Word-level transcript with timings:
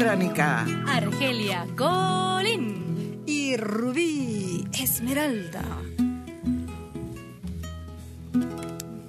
electrónica. 0.00 0.66
Argelia 0.86 1.66
Colín. 1.76 3.22
Y 3.26 3.56
Rubí 3.56 4.66
Esmeralda. 4.72 5.62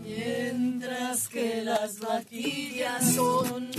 Mientras 0.03 1.27
que 1.29 1.61
las 1.63 1.99
vaquillas 1.99 3.13
son 3.15 3.69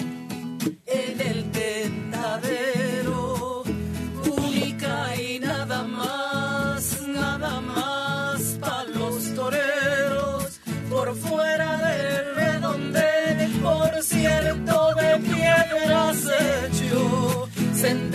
dancing. 17.82 18.11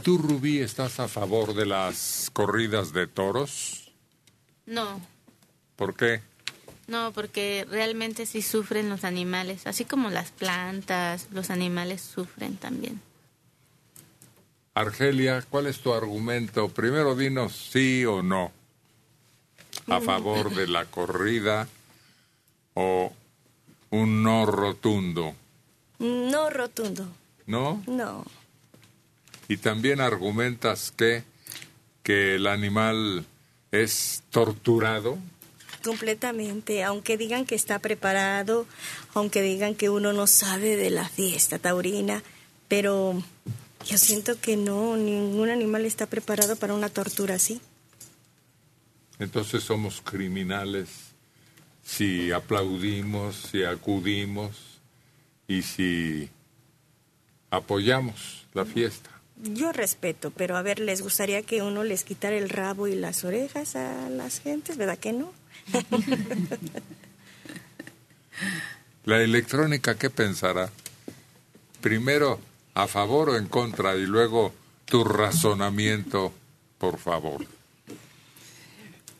¿Y 0.00 0.02
tú, 0.02 0.16
Rubí, 0.16 0.60
estás 0.60 0.98
a 0.98 1.08
favor 1.08 1.52
de 1.52 1.66
las 1.66 2.30
corridas 2.32 2.94
de 2.94 3.06
toros? 3.06 3.92
No, 4.64 4.98
¿Por 5.76 5.94
qué? 5.94 6.22
no, 6.86 7.12
porque 7.12 7.66
realmente 7.70 8.24
sí 8.24 8.40
sufren 8.40 8.88
los 8.88 9.04
animales, 9.04 9.66
así 9.66 9.84
como 9.84 10.08
las 10.08 10.30
plantas, 10.30 11.28
los 11.32 11.50
animales 11.50 12.00
sufren 12.00 12.56
también. 12.56 13.02
Argelia, 14.72 15.44
¿cuál 15.50 15.66
es 15.66 15.80
tu 15.80 15.92
argumento? 15.92 16.70
Primero 16.70 17.14
dinos 17.14 17.68
sí 17.70 18.06
o 18.06 18.22
no. 18.22 18.52
¿A 19.86 20.00
favor 20.00 20.54
de 20.54 20.66
la 20.66 20.86
corrida 20.86 21.68
o 22.72 23.12
un 23.90 24.22
no 24.22 24.46
rotundo? 24.46 25.34
No 25.98 26.48
rotundo, 26.48 27.06
¿No? 27.46 27.82
no. 27.86 28.24
Y 29.50 29.56
también 29.56 30.00
argumentas 30.00 30.92
que, 30.96 31.24
que 32.04 32.36
el 32.36 32.46
animal 32.46 33.26
es 33.72 34.22
torturado. 34.30 35.18
Completamente, 35.82 36.84
aunque 36.84 37.16
digan 37.16 37.44
que 37.44 37.56
está 37.56 37.80
preparado, 37.80 38.64
aunque 39.12 39.42
digan 39.42 39.74
que 39.74 39.90
uno 39.90 40.12
no 40.12 40.28
sabe 40.28 40.76
de 40.76 40.90
la 40.90 41.08
fiesta 41.08 41.58
taurina, 41.58 42.22
pero 42.68 43.20
yo 43.84 43.98
siento 43.98 44.40
que 44.40 44.56
no, 44.56 44.96
ningún 44.96 45.50
animal 45.50 45.84
está 45.84 46.06
preparado 46.06 46.54
para 46.54 46.74
una 46.74 46.88
tortura 46.88 47.34
así. 47.34 47.60
Entonces 49.18 49.64
somos 49.64 50.00
criminales 50.00 50.88
si 51.82 52.30
aplaudimos, 52.30 53.48
si 53.50 53.64
acudimos 53.64 54.52
y 55.48 55.62
si 55.62 56.30
apoyamos 57.50 58.46
la 58.54 58.64
fiesta. 58.64 59.09
Yo 59.42 59.72
respeto, 59.72 60.30
pero 60.30 60.56
a 60.56 60.62
ver, 60.62 60.80
¿les 60.80 61.00
gustaría 61.00 61.42
que 61.42 61.62
uno 61.62 61.82
les 61.82 62.04
quitara 62.04 62.36
el 62.36 62.50
rabo 62.50 62.88
y 62.88 62.94
las 62.94 63.24
orejas 63.24 63.74
a 63.74 64.10
las 64.10 64.40
gentes? 64.40 64.76
¿Verdad 64.76 64.98
que 64.98 65.12
no? 65.12 65.32
La 69.04 69.22
electrónica, 69.22 69.96
¿qué 69.96 70.10
pensará? 70.10 70.70
Primero, 71.80 72.38
a 72.74 72.86
favor 72.86 73.30
o 73.30 73.36
en 73.36 73.46
contra, 73.46 73.96
y 73.96 74.04
luego 74.04 74.52
tu 74.84 75.04
razonamiento, 75.04 76.32
por 76.78 76.98
favor. 76.98 77.46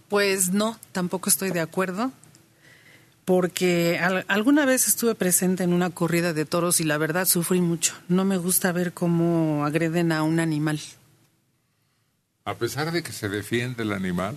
Pues 0.08 0.50
no, 0.50 0.78
tampoco 0.92 1.30
estoy 1.30 1.50
de 1.50 1.60
acuerdo, 1.60 2.12
porque 3.30 3.96
al- 4.02 4.24
alguna 4.26 4.64
vez 4.66 4.88
estuve 4.88 5.14
presente 5.14 5.62
en 5.62 5.72
una 5.72 5.90
corrida 5.90 6.32
de 6.32 6.44
toros 6.44 6.80
y 6.80 6.84
la 6.84 6.98
verdad 6.98 7.26
sufrí 7.26 7.60
mucho. 7.60 7.94
No 8.08 8.24
me 8.24 8.36
gusta 8.38 8.72
ver 8.72 8.92
cómo 8.92 9.64
agreden 9.64 10.10
a 10.10 10.24
un 10.24 10.40
animal. 10.40 10.80
A 12.44 12.54
pesar 12.56 12.90
de 12.90 13.04
que 13.04 13.12
se 13.12 13.28
defiende 13.28 13.84
el 13.84 13.92
animal, 13.92 14.36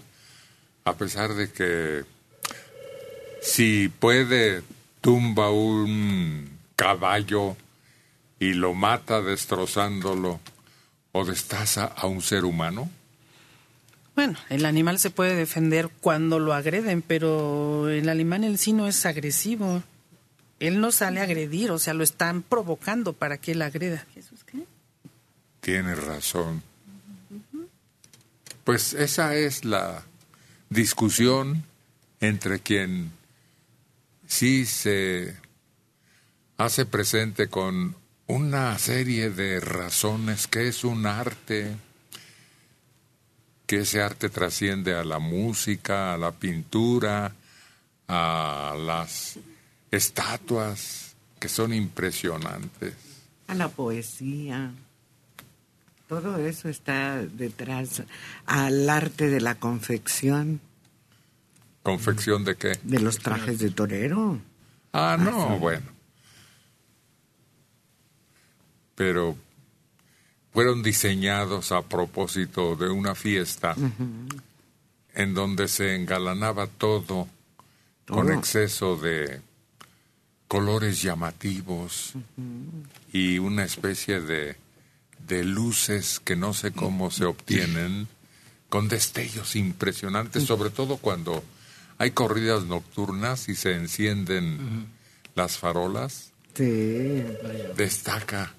a 0.85 0.93
pesar 0.93 1.33
de 1.33 1.51
que 1.51 2.03
si 3.41 3.89
puede 3.89 4.61
tumba 5.01 5.49
un 5.49 6.47
caballo 6.75 7.57
y 8.37 8.53
lo 8.53 8.75
mata 8.75 9.23
destrozándolo 9.23 10.39
o 11.13 11.25
destaza 11.25 11.85
a 11.85 12.05
un 12.05 12.21
ser 12.21 12.45
humano, 12.45 12.91
Bueno, 14.15 14.37
el 14.49 14.65
animal 14.65 14.99
se 14.99 15.09
puede 15.09 15.35
defender 15.35 15.89
cuando 16.01 16.39
lo 16.39 16.53
agreden, 16.53 17.01
pero 17.01 17.89
el 17.89 18.09
animal 18.09 18.43
en 18.43 18.57
sí 18.57 18.73
no 18.73 18.87
es 18.87 19.05
agresivo. 19.05 19.81
Él 20.59 20.79
no 20.79 20.91
sale 20.91 21.19
a 21.19 21.23
agredir, 21.23 21.71
o 21.71 21.79
sea, 21.79 21.93
lo 21.93 22.03
están 22.03 22.43
provocando 22.43 23.13
para 23.13 23.37
que 23.37 23.53
él 23.53 23.61
agreda. 23.61 24.05
tiene 25.63 25.95
razón. 25.95 26.61
Pues 28.63 28.93
esa 28.93 29.35
es 29.35 29.65
la 29.65 30.03
discusión 30.69 31.63
entre 32.19 32.59
quien 32.59 33.11
sí 34.27 34.65
se 34.65 35.35
hace 36.57 36.85
presente 36.85 37.47
con 37.47 37.95
una 38.27 38.77
serie 38.77 39.29
de 39.29 39.59
razones 39.59 40.47
que 40.47 40.67
es 40.67 40.83
un 40.83 41.05
arte, 41.05 41.75
que 43.65 43.79
ese 43.79 44.01
arte 44.01 44.29
trasciende 44.29 44.95
a 44.95 45.03
la 45.03 45.19
música, 45.19 46.13
a 46.13 46.17
la 46.17 46.31
pintura, 46.31 47.33
a 48.07 48.75
las 48.77 49.37
estatuas 49.91 51.15
que 51.39 51.49
son 51.49 51.73
impresionantes. 51.73 52.95
A 53.47 53.55
la 53.55 53.69
poesía. 53.69 54.71
Todo 56.07 56.37
eso 56.37 56.69
está 56.69 57.23
detrás 57.23 58.03
al 58.45 58.89
arte 58.89 59.29
de 59.29 59.41
la 59.41 59.55
confección 59.55 60.59
¿Confección 61.81 62.45
de 62.45 62.55
qué? 62.55 62.79
de 62.83 62.99
los 62.99 63.19
trajes 63.19 63.59
de 63.59 63.71
torero. 63.71 64.39
Ah, 64.93 65.17
no, 65.19 65.49
sí. 65.53 65.59
bueno. 65.59 65.85
Pero 68.95 69.35
fueron 70.53 70.83
diseñados 70.83 71.71
a 71.71 71.81
propósito 71.81 72.75
de 72.75 72.89
una 72.89 73.15
fiesta 73.15 73.75
en 75.15 75.33
donde 75.33 75.67
se 75.67 75.95
engalanaba 75.95 76.67
todo 76.67 77.27
con 78.07 78.27
Todo. 78.27 78.33
exceso 78.37 78.97
de 78.97 79.41
colores 80.47 81.01
llamativos 81.01 82.13
y 83.11 83.39
una 83.39 83.63
especie 83.63 84.21
de, 84.21 84.55
de 85.27 85.43
luces 85.43 86.19
que 86.19 86.35
no 86.35 86.53
sé 86.53 86.71
cómo 86.71 87.09
se 87.11 87.25
obtienen, 87.25 88.07
con 88.69 88.87
destellos 88.89 89.55
impresionantes, 89.55 90.43
sobre 90.45 90.69
todo 90.69 90.97
cuando 90.97 91.43
hay 91.97 92.11
corridas 92.11 92.65
nocturnas 92.65 93.49
y 93.49 93.55
se 93.55 93.75
encienden 93.75 94.87
las 95.35 95.57
farolas, 95.57 96.31
Sí. 96.55 97.23
destaca 97.75 98.53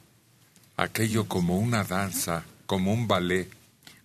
aquello 0.76 1.26
como 1.26 1.58
una 1.58 1.84
danza, 1.84 2.44
como 2.66 2.92
un 2.92 3.06
ballet. 3.08 3.48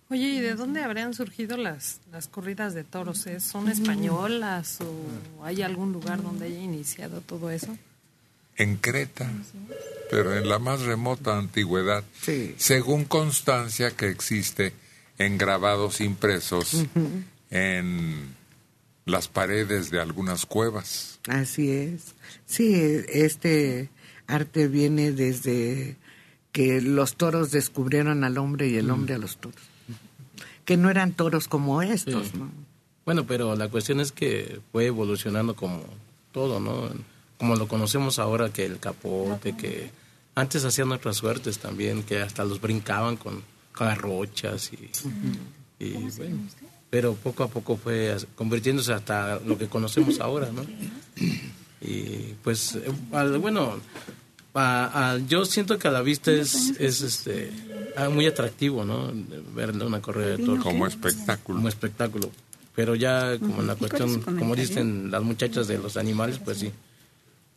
Oye, 0.08 0.26
¿y 0.26 0.40
de 0.40 0.54
dónde 0.54 0.82
habrían 0.82 1.14
surgido 1.14 1.56
las, 1.56 2.00
las 2.10 2.26
corridas 2.26 2.74
de 2.74 2.82
toros? 2.84 3.26
¿Es- 3.26 3.44
¿Son 3.44 3.68
españolas 3.68 4.78
o 4.80 5.44
hay 5.44 5.62
algún 5.62 5.92
lugar 5.92 6.22
donde 6.22 6.46
haya 6.46 6.58
iniciado 6.60 7.20
todo 7.20 7.50
eso? 7.50 7.76
en 8.56 8.76
Creta, 8.76 9.30
pero 10.10 10.36
en 10.36 10.46
la 10.46 10.58
más 10.58 10.82
remota 10.82 11.38
antigüedad, 11.38 12.04
Sí. 12.20 12.54
según 12.58 13.06
constancia 13.06 13.90
que 13.92 14.08
existe 14.10 14.74
en 15.16 15.38
grabados 15.38 16.02
impresos 16.02 16.84
en 17.50 18.34
las 19.06 19.28
paredes 19.28 19.90
de 19.90 19.98
algunas 20.00 20.44
cuevas. 20.44 21.20
Así 21.26 21.70
es. 21.70 22.14
Sí, 22.44 22.74
este 23.08 23.88
arte 24.26 24.68
viene 24.68 25.12
desde 25.12 25.96
que 26.52 26.80
los 26.80 27.14
toros 27.16 27.50
descubrieron 27.50 28.24
al 28.24 28.38
hombre 28.38 28.68
y 28.68 28.76
el 28.76 28.90
hombre 28.90 29.14
a 29.14 29.18
los 29.18 29.36
toros. 29.36 29.60
Que 30.64 30.76
no 30.76 30.90
eran 30.90 31.12
toros 31.12 31.48
como 31.48 31.82
estos, 31.82 32.28
Sí. 32.28 32.38
¿no? 32.38 32.50
Bueno, 33.04 33.24
pero 33.26 33.56
la 33.56 33.68
cuestión 33.68 33.98
es 34.00 34.12
que 34.12 34.60
fue 34.72 34.86
evolucionando 34.86 35.56
como 35.56 35.82
todo, 36.32 36.60
¿no? 36.60 36.90
Como 37.38 37.56
lo 37.56 37.66
conocemos 37.66 38.18
ahora, 38.18 38.52
que 38.52 38.66
el 38.66 38.78
capote, 38.78 39.56
que 39.56 39.90
antes 40.34 40.64
hacían 40.64 40.92
otras 40.92 41.16
suertes 41.16 41.58
también, 41.58 42.02
que 42.02 42.20
hasta 42.20 42.44
los 42.44 42.60
brincaban 42.60 43.16
con, 43.16 43.42
con 43.72 43.88
garrochas 43.88 44.70
y, 44.72 44.90
y 45.84 45.92
bueno, 46.16 46.36
pero 46.90 47.14
poco 47.14 47.42
a 47.44 47.48
poco 47.48 47.76
fue 47.76 48.16
convirtiéndose 48.36 48.92
hasta 48.92 49.40
lo 49.40 49.56
que 49.56 49.66
conocemos 49.68 50.20
ahora, 50.20 50.50
¿no? 50.52 50.62
Y 51.80 52.34
pues, 52.44 52.74
eh, 52.76 52.92
bueno, 53.40 53.76
a- 54.54 55.12
a- 55.12 55.18
yo 55.18 55.44
siento 55.44 55.78
que 55.78 55.88
a 55.88 55.90
la 55.90 56.02
vista 56.02 56.32
es, 56.32 56.70
es 56.80 57.02
este, 57.02 57.50
ah, 57.96 58.08
muy 58.08 58.26
atractivo, 58.26 58.84
¿no? 58.84 59.12
Ver 59.54 59.70
una 59.72 60.00
corrida 60.02 60.36
de 60.36 60.38
toros 60.38 60.64
Como 60.64 60.86
espectáculo. 60.86 61.58
como 61.58 61.68
espectáculo. 61.68 62.30
Pero 62.74 62.94
ya 62.94 63.38
como 63.38 63.60
en 63.60 63.66
la 63.66 63.76
cuestión, 63.76 64.20
como 64.22 64.54
dicen 64.56 65.10
las 65.10 65.22
muchachas 65.22 65.66
de 65.68 65.78
los 65.78 65.96
animales, 65.96 66.38
pues 66.38 66.58
sí. 66.58 66.70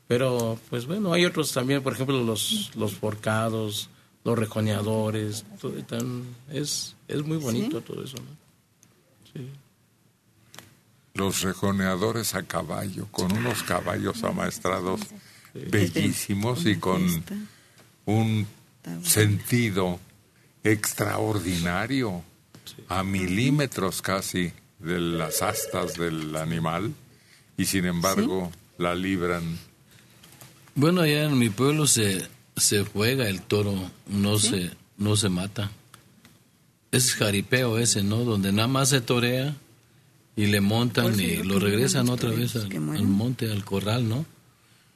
Pero 0.07 0.59
pues 0.69 0.85
bueno, 0.85 1.13
hay 1.13 1.25
otros 1.25 1.51
también, 1.53 1.81
por 1.81 1.93
ejemplo, 1.93 2.21
los, 2.23 2.71
los 2.75 2.93
forcados, 2.93 3.89
los 4.23 4.37
rejoneadores, 4.37 5.45
todo, 5.61 5.71
tan- 5.83 6.23
es, 6.51 6.95
es 7.07 7.23
muy 7.23 7.37
bonito 7.37 7.81
todo 7.81 8.03
eso, 8.03 8.17
¿no? 8.17 9.31
Sí. 9.33 9.47
Los 11.13 11.41
rejoneadores 11.41 12.33
a 12.33 12.43
caballo, 12.43 13.07
con 13.11 13.31
unos 13.31 13.61
caballos 13.63 14.23
amaestrados 14.23 14.99
bellísimos 15.53 16.65
y 16.65 16.77
con 16.77 17.23
un 18.05 18.47
sentido 19.03 19.99
extraordinario, 20.63 22.23
a 22.89 23.03
milímetros 23.03 24.01
casi 24.01 24.51
de 24.79 24.99
las 24.99 25.41
astas 25.41 25.95
del 25.95 26.35
animal, 26.35 26.93
y 27.57 27.65
sin 27.65 27.85
embargo 27.85 28.51
la 28.77 28.95
libran. 28.95 29.43
Bueno, 30.75 31.01
allá 31.01 31.25
en 31.25 31.37
mi 31.37 31.49
pueblo 31.49 31.87
se, 31.87 32.27
se 32.55 32.83
juega 32.83 33.29
el 33.29 33.41
toro, 33.41 33.75
no 34.07 34.39
se 34.39 34.71
no 34.97 35.15
se 35.15 35.29
mata. 35.29 35.71
es 36.91 37.15
jaripeo 37.15 37.79
ese, 37.79 38.03
¿no? 38.03 38.17
Donde 38.23 38.51
nada 38.51 38.67
más 38.67 38.89
se 38.89 39.01
torea 39.01 39.55
y 40.35 40.47
le 40.47 40.61
montan 40.61 41.19
y 41.19 41.37
lo 41.37 41.59
regresan 41.59 42.09
otra 42.09 42.29
vez 42.29 42.55
al, 42.55 42.71
al 42.71 43.07
monte, 43.07 43.51
al 43.51 43.65
corral, 43.65 44.07
¿no? 44.07 44.25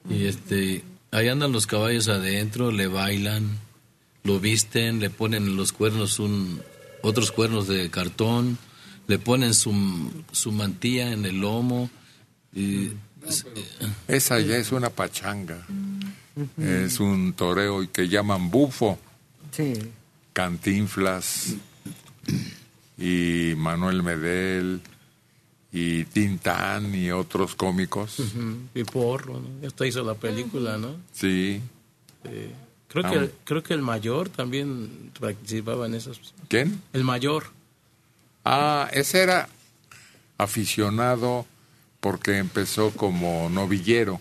Y 0.10 0.26
este, 0.26 0.84
ahí 1.12 1.28
andan 1.28 1.52
los 1.52 1.68
caballos 1.68 2.08
adentro, 2.08 2.72
le 2.72 2.88
bailan, 2.88 3.58
lo 4.24 4.40
visten, 4.40 5.00
le 5.00 5.10
ponen 5.10 5.44
en 5.44 5.58
los 5.58 5.72
cuernos 5.72 6.20
un, 6.20 6.62
otros 7.02 7.32
cuernos 7.32 7.68
de 7.68 7.90
cartón, 7.90 8.58
le 9.08 9.20
ponen 9.20 9.54
su, 9.54 9.74
su 10.32 10.52
mantilla 10.52 11.12
en 11.12 11.26
el 11.26 11.40
lomo. 11.40 11.90
Y, 12.54 12.92
Esa 14.08 14.40
ya 14.40 14.58
es 14.58 14.72
una 14.72 14.90
pachanga. 14.90 15.66
Es 16.58 17.00
un 17.00 17.34
toreo 17.34 17.92
que 17.92 18.08
llaman 18.08 18.52
bufo. 18.52 19.00
Sí. 19.52 19.74
Cantinflas 20.34 21.56
y 22.98 23.54
Manuel 23.58 24.04
Medel 24.04 24.82
y 25.72 26.06
Tintán 26.06 26.96
y 26.96 27.12
otros 27.12 27.56
cómicos. 27.56 28.20
Ujú, 28.20 28.58
Y 28.74 28.84
porro, 28.84 29.40
¿no? 29.40 29.68
Esto 29.68 29.84
hizo 29.86 30.04
la 30.04 30.14
película, 30.16 30.78
¿no? 30.78 30.96
Sí. 31.12 31.62
Creo 32.88 33.06
Ah. 33.06 33.10
que 33.12 33.32
creo 33.44 33.62
que 33.64 33.74
el 33.74 33.82
mayor 33.82 34.30
también 34.30 35.12
participaba 35.20 35.86
en 35.88 35.96
esos. 35.96 36.34
¿Quién? 36.48 36.82
El 36.94 37.04
mayor. 37.04 37.52
Ah, 38.46 38.90
ese 38.94 39.22
era 39.24 39.50
aficionado 40.38 41.46
porque 42.00 42.38
empezó 42.38 42.92
como 42.92 43.50
novillero. 43.50 44.20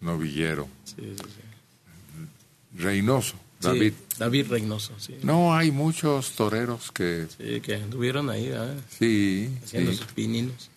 Novillero. 0.00 0.68
Sí, 0.84 0.94
sí, 0.96 1.16
sí. 1.16 2.80
Reynoso, 2.82 3.34
Sí, 3.60 3.66
David. 3.66 3.92
David 4.18 4.46
Reynoso, 4.48 4.92
sí. 4.98 5.16
No, 5.22 5.54
hay 5.54 5.70
muchos 5.72 6.32
toreros 6.32 6.92
que 6.92 7.26
Sí, 7.36 7.60
que 7.60 7.74
estuvieron 7.74 8.30
ahí, 8.30 8.48
¿eh? 8.52 8.74
sí, 8.98 9.50
haciendo 9.64 9.92
sí. 9.92 9.98
sus 9.98 10.06
pininos. 10.08 10.70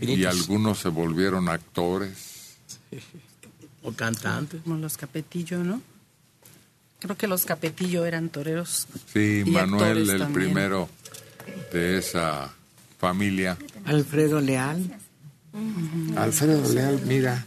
y 0.00 0.24
algunos 0.24 0.78
se 0.80 0.88
volvieron 0.88 1.48
actores. 1.48 2.56
O 3.82 3.92
cantantes. 3.92 4.60
Como 4.62 4.76
los 4.78 4.96
Capetillo, 4.96 5.62
¿no? 5.62 5.80
Creo 6.98 7.16
que 7.16 7.26
los 7.28 7.44
Capetillo 7.44 8.04
eran 8.06 8.28
toreros. 8.30 8.86
Sí, 9.12 9.42
Y 9.46 9.50
Manuel 9.50 9.98
el 10.10 10.18
también. 10.18 10.32
primero 10.32 10.88
de 11.72 11.98
esa 11.98 12.52
familia. 12.98 13.56
Alfredo 13.84 14.40
Leal. 14.40 14.98
Alfredo 16.16 16.72
Leal, 16.72 17.00
mira. 17.06 17.46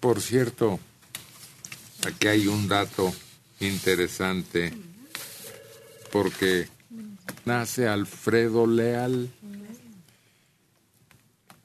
Por 0.00 0.20
cierto, 0.20 0.78
aquí 2.06 2.28
hay 2.28 2.46
un 2.46 2.68
dato 2.68 3.12
interesante, 3.60 4.72
porque 6.12 6.68
nace 7.44 7.88
Alfredo 7.88 8.66
Leal 8.66 9.30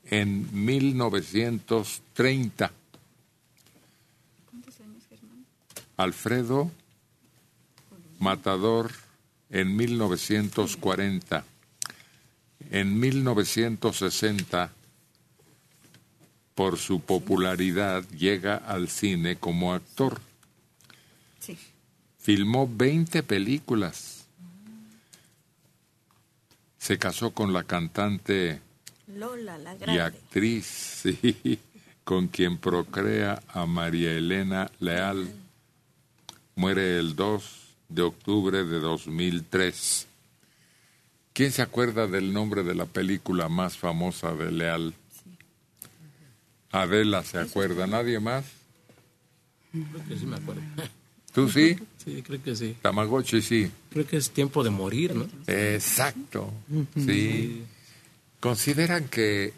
en 0.06 0.66
1930. 0.66 2.72
Alfredo 5.98 6.72
Matador 8.20 8.92
en 9.50 9.76
1940. 9.76 11.44
En 12.72 13.00
1960, 13.00 14.72
por 16.56 16.78
su 16.78 17.00
popularidad, 17.00 18.04
llega 18.10 18.56
al 18.56 18.90
cine 18.90 19.38
como 19.38 19.74
actor. 19.74 20.22
Filmó 22.20 22.70
20 22.72 23.24
películas. 23.24 24.26
Se 26.78 26.98
casó 26.98 27.32
con 27.32 27.54
la 27.54 27.64
cantante 27.64 28.62
Lola, 29.08 29.58
la 29.58 29.76
y 29.94 29.98
actriz, 29.98 30.66
sí, 31.04 31.60
con 32.04 32.28
quien 32.28 32.58
procrea 32.58 33.42
a 33.48 33.66
María 33.66 34.12
Elena 34.12 34.70
Leal. 34.80 35.30
Muere 36.56 37.00
el 37.00 37.16
2 37.16 37.60
de 37.90 38.02
octubre 38.02 38.64
de 38.66 38.80
2003. 38.80 40.08
¿Quién 41.34 41.52
se 41.52 41.62
acuerda 41.62 42.06
del 42.08 42.34
nombre 42.34 42.64
de 42.64 42.76
la 42.76 42.86
película 42.86 43.48
más 43.48 43.78
famosa 43.78 44.34
de 44.36 44.52
Leal? 44.52 44.94
Adela 46.72 47.24
se 47.24 47.40
acuerda, 47.40 47.88
¿nadie 47.88 48.20
más? 48.20 48.46
Creo 49.72 50.06
que 50.08 50.18
sí 50.18 50.26
me 50.26 50.36
acuerdo. 50.36 50.62
¿Tú 51.40 51.50
sí? 51.50 51.78
Sí, 52.00 52.24
creo 52.24 52.42
que 52.42 52.56
sí. 52.56 52.76
Tamagotchi 52.82 53.42
sí. 53.42 53.70
Creo 53.92 54.08
que 54.08 54.18
es 54.18 54.32
tiempo 54.32 54.64
de 54.64 54.70
morir, 54.70 55.14
¿no? 55.14 55.28
Exacto, 55.48 56.52
sí. 56.96 57.62
Consideran 58.40 59.10
que 59.10 59.54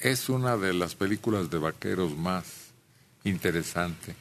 es 0.00 0.28
una 0.28 0.58
de 0.58 0.74
las 0.74 0.94
películas 0.94 1.50
de 1.50 1.58
vaqueros 1.58 2.16
más 2.16 2.44
interesante, 3.24 4.14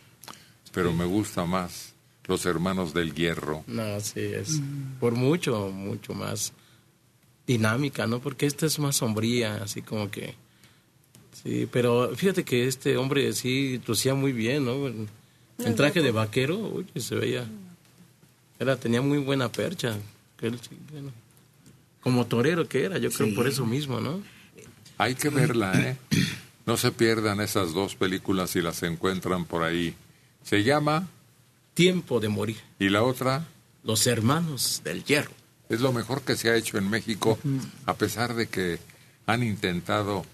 pero 0.71 0.93
me 0.93 1.03
gusta 1.03 1.45
más 1.45 1.93
Los 2.25 2.45
Hermanos 2.45 2.93
del 2.93 3.13
Hierro. 3.13 3.65
No, 3.67 3.99
sí, 3.99 4.21
es 4.21 4.61
por 5.01 5.13
mucho, 5.13 5.69
mucho 5.69 6.13
más 6.13 6.53
dinámica, 7.45 8.07
¿no? 8.07 8.19
Porque 8.19 8.45
esta 8.45 8.65
es 8.67 8.79
más 8.79 8.95
sombría, 8.95 9.55
así 9.57 9.81
como 9.81 10.09
que... 10.09 10.33
Sí, 11.43 11.67
pero 11.71 12.15
fíjate 12.15 12.43
que 12.43 12.67
este 12.67 12.97
hombre 12.97 13.31
sí 13.33 13.81
lucía 13.85 14.15
muy 14.15 14.31
bien, 14.31 14.65
¿no? 14.65 14.91
En, 15.59 15.67
en 15.67 15.75
traje 15.75 16.01
de 16.01 16.11
vaquero, 16.11 16.57
uy, 16.57 16.85
se 17.01 17.15
veía... 17.15 17.45
Era, 18.59 18.75
tenía 18.77 19.01
muy 19.01 19.19
buena 19.19 19.49
percha. 19.49 19.95
como 22.01 22.25
torero 22.27 22.67
que 22.67 22.83
era, 22.85 22.97
yo 22.97 23.09
creo 23.11 23.33
por 23.35 23.47
eso 23.47 23.65
mismo, 23.65 23.99
¿no? 23.99 24.21
Hay 24.97 25.15
que 25.15 25.29
verla, 25.29 25.73
¿eh? 25.79 25.97
No 26.65 26.75
se 26.77 26.91
pierdan 26.91 27.39
esas 27.41 27.73
dos 27.73 27.95
películas 27.95 28.51
si 28.51 28.61
las 28.61 28.83
encuentran 28.83 29.45
por 29.45 29.63
ahí. 29.63 29.95
Se 30.43 30.63
llama, 30.63 31.07
Tiempo 31.73 32.19
de 32.19 32.27
morir. 32.29 32.57
y 32.79 32.89
la 32.89 33.03
otra, 33.03 33.45
Los 33.83 34.05
hermanos 34.07 34.81
del 34.83 35.03
hierro. 35.05 35.31
es 35.69 35.79
lo 35.79 35.93
mejor 35.93 36.21
que 36.23 36.35
se 36.35 36.49
ha 36.49 36.55
hecho 36.55 36.77
en 36.77 36.89
México, 36.89 37.39
a 37.85 37.93
pesar 37.95 38.33
de 38.35 38.47
que 38.47 38.79
han 39.25 39.43
intentado 39.43 40.25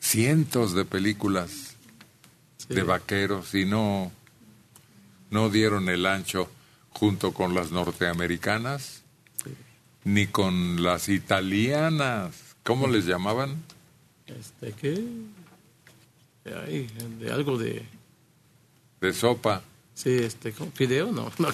cientos 0.00 0.74
de 0.74 0.84
películas 0.84 1.76
de 2.68 2.82
vaqueros 2.82 3.54
y 3.54 3.64
no, 3.64 4.12
no 5.32 5.48
dieron 5.48 5.88
el 5.88 6.06
ancho 6.06 6.48
junto 6.90 7.32
con 7.32 7.54
las 7.54 7.72
norteamericanas 7.72 9.02
ni 10.04 10.26
con 10.26 10.82
las 10.82 11.08
italianas. 11.08 12.54
¿Cómo 12.62 12.86
les 12.86 13.06
llamaban? 13.06 13.62
Este, 14.26 14.72
¿qué? 14.72 15.02
Ay, 16.66 16.88
de 17.18 17.32
algo 17.32 17.56
de... 17.56 17.82
De 19.00 19.12
sopa. 19.12 19.62
Sí, 19.94 20.10
este, 20.10 20.52
¿cómo? 20.52 20.70
¿Fideo? 20.72 21.12
No, 21.12 21.32
no. 21.38 21.48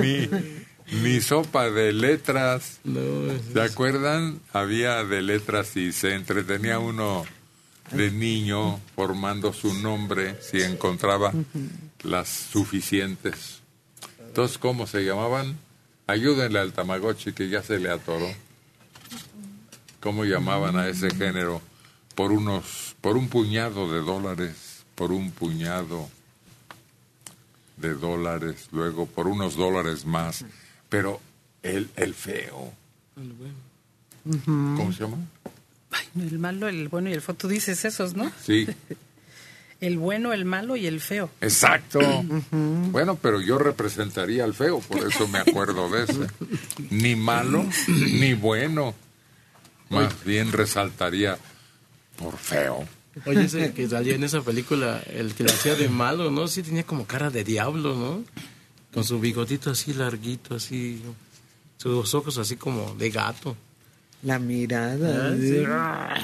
mi, 0.00 0.28
mi 1.02 1.20
sopa 1.20 1.70
de 1.70 1.92
letras. 1.92 2.80
No, 2.84 3.00
¿Se 3.52 3.60
acuerdan? 3.60 4.40
Había 4.52 5.04
de 5.04 5.22
letras 5.22 5.76
y 5.76 5.92
se 5.92 6.14
entretenía 6.14 6.78
uno 6.78 7.24
de 7.92 8.10
niño 8.10 8.80
formando 8.94 9.52
su 9.52 9.74
nombre 9.74 10.40
si 10.42 10.62
encontraba 10.62 11.32
las 12.02 12.28
suficientes. 12.28 13.60
Entonces, 14.20 14.58
¿cómo 14.58 14.86
se 14.86 15.04
llamaban? 15.04 15.58
Ayúdenle 16.06 16.58
al 16.58 16.72
Tamagotchi 16.72 17.32
que 17.32 17.48
ya 17.48 17.62
se 17.62 17.78
le 17.78 17.90
atoró. 17.90 18.28
¿Cómo 20.00 20.24
llamaban 20.24 20.78
a 20.78 20.88
ese 20.88 21.10
género? 21.10 21.60
Por 22.14 22.32
unos, 22.32 22.96
por 23.00 23.16
un 23.16 23.28
puñado 23.28 23.92
de 23.92 24.00
dólares, 24.00 24.84
por 24.94 25.12
un 25.12 25.30
puñado 25.30 26.08
de 27.76 27.94
dólares, 27.94 28.68
luego 28.72 29.06
por 29.06 29.26
unos 29.26 29.56
dólares 29.56 30.04
más. 30.04 30.44
Pero 30.88 31.20
el, 31.62 31.90
el 31.96 32.14
feo, 32.14 32.72
¿cómo 34.24 34.92
se 34.92 35.04
llama? 35.04 35.18
Ay, 35.90 36.06
el 36.20 36.38
malo, 36.38 36.68
el 36.68 36.88
bueno 36.88 37.10
y 37.10 37.12
el 37.12 37.20
feo. 37.20 37.34
Tú 37.34 37.48
dices 37.48 37.84
esos, 37.84 38.14
¿no? 38.14 38.30
Sí, 38.44 38.66
El 39.80 39.96
bueno, 39.96 40.34
el 40.34 40.44
malo 40.44 40.76
y 40.76 40.86
el 40.86 41.00
feo. 41.00 41.30
exacto. 41.40 42.00
Bueno, 42.90 43.16
pero 43.22 43.40
yo 43.40 43.56
representaría 43.56 44.42
al 44.44 44.52
feo, 44.52 44.80
por 44.80 45.06
eso 45.06 45.28
me 45.28 45.38
acuerdo 45.38 45.88
de 45.88 46.02
ese. 46.04 46.26
Ni 46.90 47.14
malo, 47.14 47.64
ni 47.88 48.34
bueno. 48.34 48.94
Más 49.88 50.24
bien 50.24 50.50
resaltaría 50.52 51.38
por 52.18 52.36
feo. 52.36 52.84
Oye, 53.26 53.44
ese 53.44 53.72
que 53.72 53.88
salía 53.88 54.16
en 54.16 54.24
esa 54.24 54.42
película, 54.42 55.00
el 55.06 55.34
que 55.34 55.44
le 55.44 55.52
hacía 55.52 55.76
de 55.76 55.88
malo, 55.88 56.30
¿no? 56.32 56.48
Sí 56.48 56.62
tenía 56.64 56.82
como 56.82 57.06
cara 57.06 57.30
de 57.30 57.44
diablo, 57.44 57.94
¿no? 57.94 58.24
Con 58.92 59.04
su 59.04 59.20
bigotito 59.20 59.70
así 59.70 59.94
larguito, 59.94 60.56
así... 60.56 61.00
Sus 61.76 62.12
ojos 62.14 62.36
así 62.38 62.56
como 62.56 62.94
de 62.96 63.08
gato. 63.10 63.56
La 64.22 64.38
mirada. 64.38 65.34
Ah, 65.68 66.14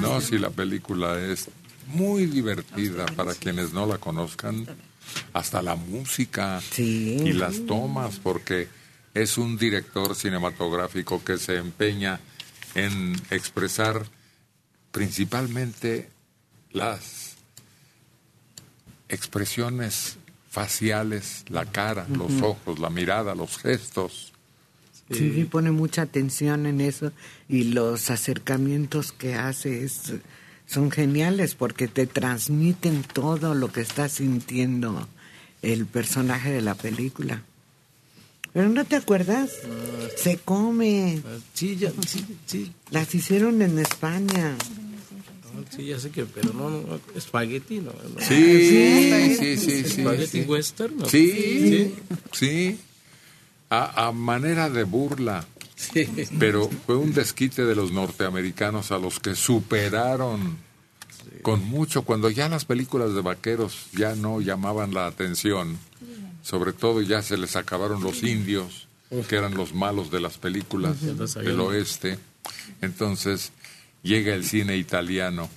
No, 0.00 0.20
si 0.20 0.38
la 0.38 0.50
película 0.50 1.18
es 1.20 1.48
muy 1.86 2.26
divertida 2.26 3.06
para 3.06 3.34
quienes 3.34 3.72
no 3.72 3.86
la 3.86 3.98
conozcan. 3.98 4.66
hasta 5.32 5.62
la 5.62 5.74
música 5.74 6.60
Sí. 6.60 7.16
y 7.24 7.32
las 7.32 7.64
tomas, 7.66 8.16
porque 8.18 8.68
es 9.14 9.38
un 9.38 9.56
director 9.56 10.14
cinematográfico 10.14 11.24
que 11.24 11.38
se 11.38 11.56
empeña 11.56 12.20
en 12.74 13.14
expresar 13.30 14.04
principalmente 14.92 16.10
las 16.72 17.36
expresiones 19.08 20.18
faciales, 20.50 21.44
la 21.48 21.64
cara, 21.66 22.06
los 22.10 22.42
ojos, 22.42 22.78
la 22.78 22.90
mirada, 22.90 23.34
los 23.34 23.56
gestos. 23.58 24.32
Sí, 25.10 25.32
sí, 25.34 25.44
pone 25.44 25.70
mucha 25.70 26.02
atención 26.02 26.66
en 26.66 26.80
eso 26.80 27.12
y 27.48 27.64
los 27.64 28.10
acercamientos 28.10 29.12
que 29.12 29.34
hace 29.34 29.84
es- 29.84 30.12
son 30.66 30.90
geniales 30.90 31.54
porque 31.54 31.88
te 31.88 32.06
transmiten 32.06 33.02
todo 33.02 33.54
lo 33.54 33.72
que 33.72 33.80
está 33.80 34.08
sintiendo 34.10 35.08
el 35.62 35.86
personaje 35.86 36.50
de 36.50 36.60
la 36.60 36.74
película. 36.74 37.42
Pero 38.52 38.68
no 38.68 38.84
te 38.84 38.96
acuerdas? 38.96 39.50
Se 40.16 40.36
come. 40.38 41.22
Sí, 41.54 41.76
ya, 41.76 41.90
sí, 42.06 42.24
sí. 42.46 42.72
Las 42.90 43.14
hicieron 43.14 43.62
en 43.62 43.78
España. 43.78 44.56
Sí, 45.74 45.86
ya 45.86 45.98
sé 45.98 46.10
que, 46.10 46.24
pero 46.24 46.52
no, 46.52 46.70
no 46.70 47.00
espagueti, 47.16 47.78
¿no? 47.78 47.92
no. 47.92 48.20
Sí, 48.20 49.34
sí, 49.36 49.56
sí, 49.56 49.56
sí. 49.56 49.72
Espagueti 50.00 50.42
sí. 50.42 50.48
western, 50.48 50.96
¿no? 50.98 51.08
Sí, 51.08 51.94
sí. 52.32 52.78
A, 53.70 54.08
a 54.08 54.12
manera 54.12 54.70
de 54.70 54.84
burla. 54.84 55.46
Pero 56.38 56.68
fue 56.86 56.96
un 56.96 57.12
desquite 57.12 57.64
de 57.64 57.74
los 57.74 57.92
norteamericanos 57.92 58.90
a 58.90 58.98
los 58.98 59.20
que 59.20 59.34
superaron 59.34 60.58
con 61.42 61.64
mucho 61.64 62.02
cuando 62.02 62.30
ya 62.30 62.48
las 62.48 62.64
películas 62.64 63.14
de 63.14 63.20
vaqueros 63.20 63.86
ya 63.92 64.14
no 64.14 64.40
llamaban 64.40 64.94
la 64.94 65.06
atención. 65.06 65.78
Sobre 66.42 66.72
todo 66.72 67.02
ya 67.02 67.22
se 67.22 67.36
les 67.36 67.56
acabaron 67.56 68.02
los 68.02 68.22
indios, 68.22 68.88
que 69.28 69.36
eran 69.36 69.54
los 69.54 69.74
malos 69.74 70.10
de 70.10 70.20
las 70.20 70.38
películas 70.38 70.96
del 71.00 71.60
oeste. 71.60 72.18
Entonces 72.80 73.52
llega 74.02 74.34
el 74.34 74.44
cine 74.44 74.76
italiano 74.76 75.48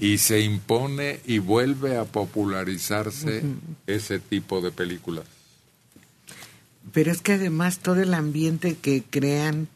y 0.00 0.18
se 0.18 0.40
impone 0.40 1.20
y 1.26 1.38
vuelve 1.38 1.96
a 1.96 2.04
popularizarse 2.04 3.42
ese 3.86 4.18
tipo 4.18 4.60
de 4.60 4.72
películas. 4.72 5.24
Pero 6.92 7.10
es 7.10 7.20
que 7.20 7.32
además 7.32 7.78
todo 7.80 8.00
el 8.02 8.14
ambiente 8.14 8.76
que 8.76 9.02
crean 9.08 9.68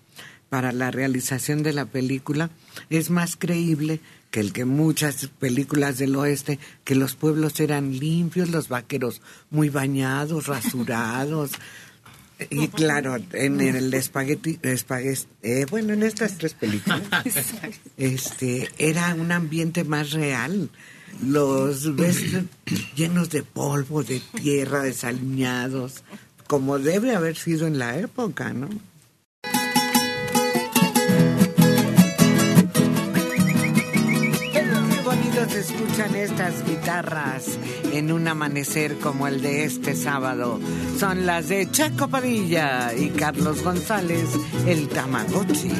para 0.48 0.72
la 0.72 0.90
realización 0.90 1.62
de 1.62 1.72
la 1.72 1.86
película 1.86 2.50
es 2.90 3.10
más 3.10 3.36
creíble 3.36 4.00
que 4.30 4.40
el 4.40 4.52
que 4.52 4.64
muchas 4.64 5.26
películas 5.38 5.98
del 5.98 6.14
oeste, 6.16 6.58
que 6.84 6.94
los 6.94 7.14
pueblos 7.14 7.58
eran 7.60 7.98
limpios, 7.98 8.50
los 8.50 8.68
vaqueros 8.68 9.22
muy 9.50 9.68
bañados, 9.70 10.46
rasurados. 10.46 11.52
Y 12.48 12.68
claro, 12.68 13.18
en 13.34 13.60
el 13.60 13.92
espagueti, 13.92 14.58
espagueti 14.62 15.26
eh, 15.42 15.66
bueno, 15.68 15.92
en 15.92 16.02
estas 16.02 16.38
tres 16.38 16.54
películas, 16.54 17.02
este, 17.98 18.70
era 18.78 19.14
un 19.14 19.30
ambiente 19.30 19.84
más 19.84 20.12
real. 20.12 20.70
Los 21.22 21.94
ves 21.96 22.22
llenos 22.96 23.28
de 23.28 23.42
polvo, 23.42 24.02
de 24.02 24.22
tierra, 24.40 24.82
desaliñados, 24.82 26.02
como 26.50 26.80
debe 26.80 27.14
haber 27.14 27.36
sido 27.36 27.68
en 27.68 27.78
la 27.78 27.96
época, 27.96 28.52
¿no? 28.52 28.68
Qué 34.52 34.64
bonitos 35.04 35.52
se 35.52 35.60
escuchan 35.60 36.16
estas 36.16 36.66
guitarras 36.66 37.56
en 37.92 38.10
un 38.10 38.26
amanecer 38.26 38.98
como 38.98 39.28
el 39.28 39.42
de 39.42 39.62
este 39.62 39.94
sábado. 39.94 40.58
Son 40.98 41.24
las 41.24 41.50
de 41.50 41.70
Chaco 41.70 42.08
Padilla 42.08 42.94
y 42.94 43.10
Carlos 43.10 43.62
González, 43.62 44.28
el 44.66 44.88
Tamagotchi. 44.88 45.70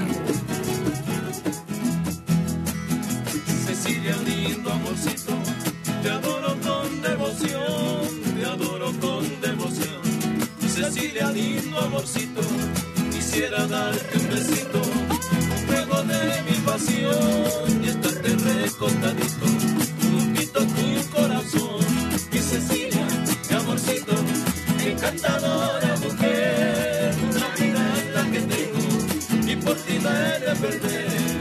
Cecilia, 3.67 4.17
lindo 4.25 4.71
amorcito, 4.71 5.40
Cecilia, 10.93 11.31
lindo 11.31 11.79
amorcito, 11.79 12.41
quisiera 13.13 13.65
darte 13.69 14.19
un 14.19 14.29
besito, 14.29 14.83
un 14.83 15.67
juego 15.69 16.03
de 16.03 16.43
mi 16.43 16.57
pasión 16.67 17.85
y 17.85 17.89
estarte 17.91 18.31
recostadito, 18.31 19.47
juntito 20.03 20.61
tu 20.67 21.11
corazón. 21.11 21.85
Mi 22.33 22.39
Cecilia, 22.41 23.07
mi 23.49 23.57
amorcito, 23.57 24.15
encantadora 24.85 25.97
mujer, 25.99 27.15
una 27.23 28.15
la 28.15 28.31
que 28.33 28.41
tengo 28.41 29.53
y 29.53 29.57
por 29.57 29.77
ti 29.77 29.99
la 30.01 30.37
he 30.37 30.41
de 30.41 30.57
perder. 30.57 31.40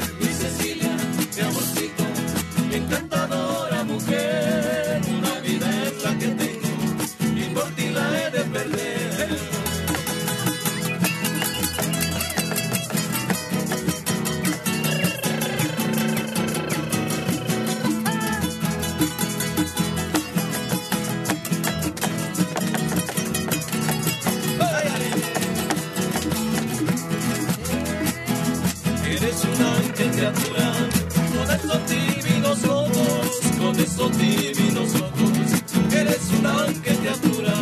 Con 32.62 33.80
esos 33.80 34.18
divinos 34.18 34.96
ojos. 34.96 35.94
Eres 35.94 36.30
una 36.40 36.64
ángel 36.64 36.98
criatura, 36.98 37.54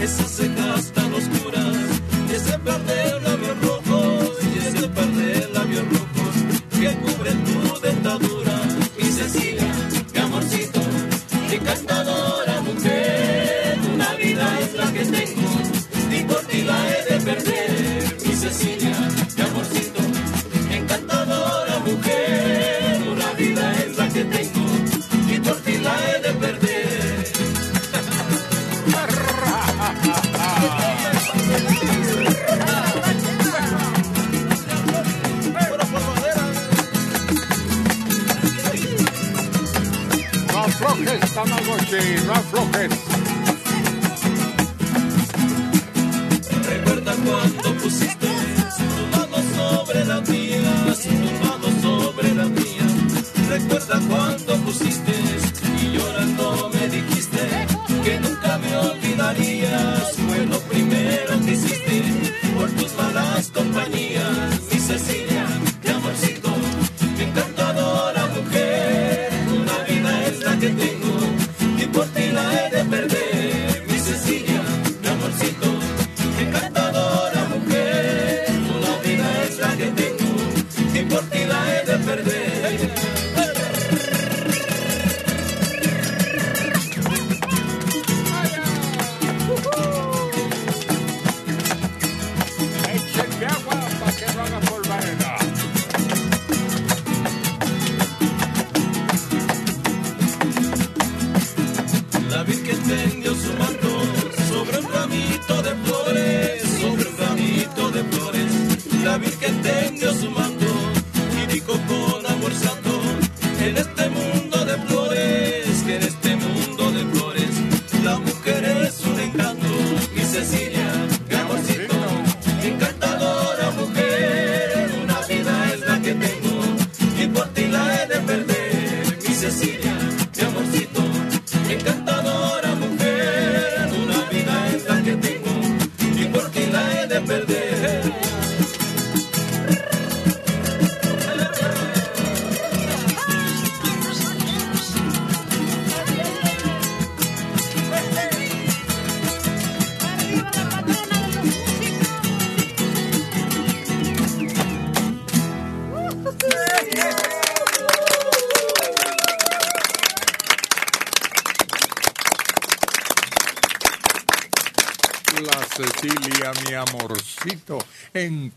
esas 0.00 0.30
cejas 0.30 0.92
tan 0.92 1.12
oscuras, 1.14 1.76
y 2.30 2.34
ese 2.34 2.58
par 2.58 2.84
de 2.84 3.20
labios 3.20 3.60
rojos, 3.62 4.30
y 4.54 4.58
ese 4.58 4.88
par 4.88 5.06
de 5.06 5.48
labios 5.52 5.84
rojos, 5.84 6.34
que 6.80 6.96
cubren 6.96 7.44
tu 7.44 7.80
dentadura. 7.80 8.47
No 41.90 42.34
aflojes. 42.34 42.90
Recuerda 46.66 47.14
cuando 47.24 47.82
pusiste 47.82 48.26
tus 48.76 49.18
manos 49.18 49.44
sobre 49.56 50.04
las 50.04 50.28
mías, 50.28 51.00
tus 51.02 51.48
manos 51.48 51.72
sobre 51.80 52.34
las 52.34 52.50
mías. 52.50 52.92
Recuerda 53.48 54.00
cuando 54.06 54.56
pusiste 54.66 55.14
y 55.80 55.96
llorando 55.96 56.70
me 56.74 56.88
dijiste 56.88 57.38
que 58.04 58.20
nunca 58.20 58.58
me 58.58 58.76
olvidarías. 58.76 59.67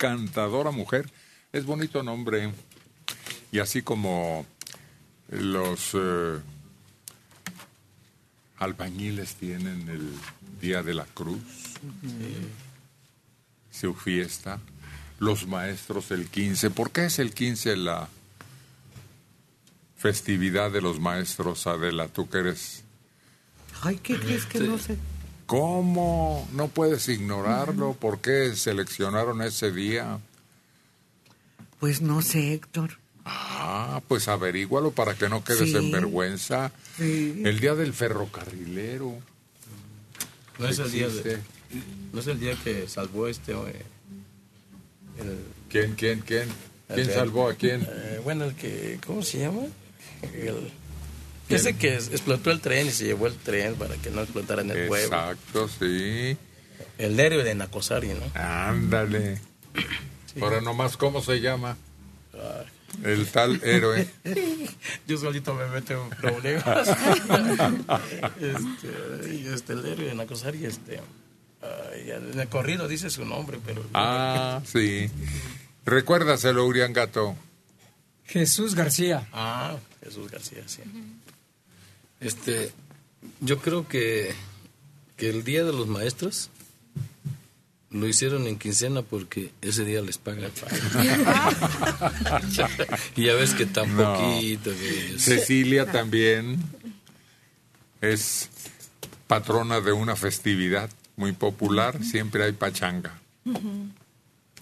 Encantadora 0.01 0.71
mujer. 0.71 1.09
Es 1.53 1.65
bonito 1.65 2.01
nombre. 2.01 2.51
Y 3.51 3.59
así 3.59 3.81
como 3.81 4.45
los 5.29 5.91
eh, 5.93 6.39
albañiles 8.57 9.35
tienen 9.35 9.87
el 9.89 10.11
Día 10.59 10.81
de 10.83 10.93
la 10.93 11.05
Cruz, 11.05 11.41
su 13.71 13.93
fiesta, 13.93 14.59
los 15.19 15.47
maestros 15.47 16.11
el 16.11 16.27
15. 16.27 16.71
¿Por 16.71 16.91
qué 16.91 17.05
es 17.05 17.19
el 17.19 17.33
15 17.33 17.75
la 17.75 18.07
festividad 19.97 20.71
de 20.71 20.81
los 20.81 20.99
maestros, 20.99 21.67
Adela? 21.67 22.07
Tú 22.07 22.29
que 22.29 22.39
eres... 22.39 22.83
Ay, 23.81 23.97
¿qué 23.97 24.19
crees 24.19 24.45
que 24.45 24.59
no 24.59 24.77
sé? 24.77 24.97
¿Cómo? 25.51 26.47
No 26.53 26.69
puedes 26.69 27.09
ignorarlo. 27.09 27.91
¿Por 27.93 28.21
qué 28.21 28.55
seleccionaron 28.55 29.41
ese 29.41 29.69
día? 29.73 30.17
Pues 31.81 32.01
no 32.01 32.21
sé, 32.21 32.53
Héctor. 32.53 32.99
Ah, 33.25 34.01
pues 34.07 34.29
averígualo 34.29 34.91
para 34.91 35.13
que 35.15 35.27
no 35.27 35.43
quedes 35.43 35.71
Sí. 35.71 35.75
en 35.75 35.91
vergüenza. 35.91 36.71
Sí. 36.95 37.41
El 37.43 37.59
día 37.59 37.75
del 37.75 37.91
ferrocarrilero. 37.91 39.13
No 40.57 40.67
es 40.69 40.79
el 40.79 40.89
día, 40.89 41.09
de- 41.09 41.39
no 42.13 42.21
es 42.21 42.27
el 42.27 42.39
día 42.39 42.55
que 42.63 42.87
salvó 42.87 43.27
este... 43.27 43.51
eh, 43.51 43.85
el- 45.19 45.37
¿Quién, 45.69 45.95
quién, 45.95 46.19
quién? 46.21 46.47
¿Quién 46.87 47.09
el- 47.09 47.13
salvó 47.13 47.49
a 47.49 47.55
quién? 47.55 47.85
eh, 47.89 48.21
bueno, 48.23 48.45
el 48.45 48.55
que... 48.55 48.99
¿Cómo 49.05 49.21
se 49.21 49.39
llama? 49.39 49.63
El, 50.33 50.71
que 51.77 51.95
es- 51.95 52.07
explotó 52.09 52.51
el 52.51 52.59
tren 52.61 52.87
y 52.87 52.91
se 52.91 53.05
llevó 53.05 53.27
el 53.27 53.35
tren 53.35 53.75
para 53.75 53.95
que 53.97 54.09
no 54.11 54.21
explotara 54.21 54.61
en 54.61 54.71
el 54.71 54.87
pueblo. 54.87 55.05
Exacto, 55.17 55.67
sí. 55.67 56.37
El 56.97 57.19
héroe 57.19 57.43
de 57.43 57.55
Nacosari, 57.55 58.09
¿no? 58.09 58.21
Ándale. 58.39 59.39
Ahora 60.41 60.61
nomás, 60.61 60.97
¿cómo 60.97 61.21
se 61.21 61.39
llama? 61.41 61.77
El 63.03 63.27
tal 63.27 63.61
héroe. 63.63 64.07
Yo 65.07 65.17
solito 65.17 65.53
me 65.53 65.65
meto 65.67 65.93
en 66.03 66.09
problemas. 66.09 66.87
este, 68.39 69.53
este, 69.53 69.73
el 69.73 69.85
héroe 69.85 70.05
de 70.07 70.15
Nacosari, 70.15 70.65
este... 70.65 70.99
ay, 71.61 72.11
en 72.11 72.39
el 72.39 72.47
corrido 72.47 72.87
dice 72.87 73.09
su 73.09 73.25
nombre, 73.25 73.59
pero... 73.65 73.83
Ah, 73.93 74.61
sí. 74.65 75.09
Recuérdaselo, 75.85 76.65
Urián 76.65 76.93
Gato. 76.93 77.35
Jesús 78.25 78.75
García. 78.75 79.27
Ah, 79.33 79.75
Jesús 80.03 80.29
García, 80.31 80.63
sí. 80.67 80.81
Este, 82.21 82.71
yo 83.41 83.57
creo 83.59 83.87
que, 83.87 84.33
que 85.17 85.29
el 85.29 85.43
Día 85.43 85.65
de 85.65 85.73
los 85.73 85.87
Maestros 85.87 86.49
lo 87.89 88.07
hicieron 88.07 88.47
en 88.47 88.57
quincena 88.57 89.01
porque 89.01 89.51
ese 89.61 89.83
día 89.83 90.01
les 90.01 90.17
pagan. 90.17 90.49
y 93.17 93.23
ya 93.25 93.33
ves 93.35 93.53
que 93.53 93.65
tan 93.65 93.97
No. 93.97 94.13
poquito. 94.15 94.71
que. 94.71 95.15
Cecilia 95.19 95.91
también 95.91 96.57
es 97.99 98.49
patrona 99.27 99.81
de 99.81 99.91
una 99.91 100.15
festividad 100.15 100.89
muy 101.17 101.33
popular. 101.33 102.01
Siempre 102.03 102.45
hay 102.45 102.53
pachanga. 102.53 103.19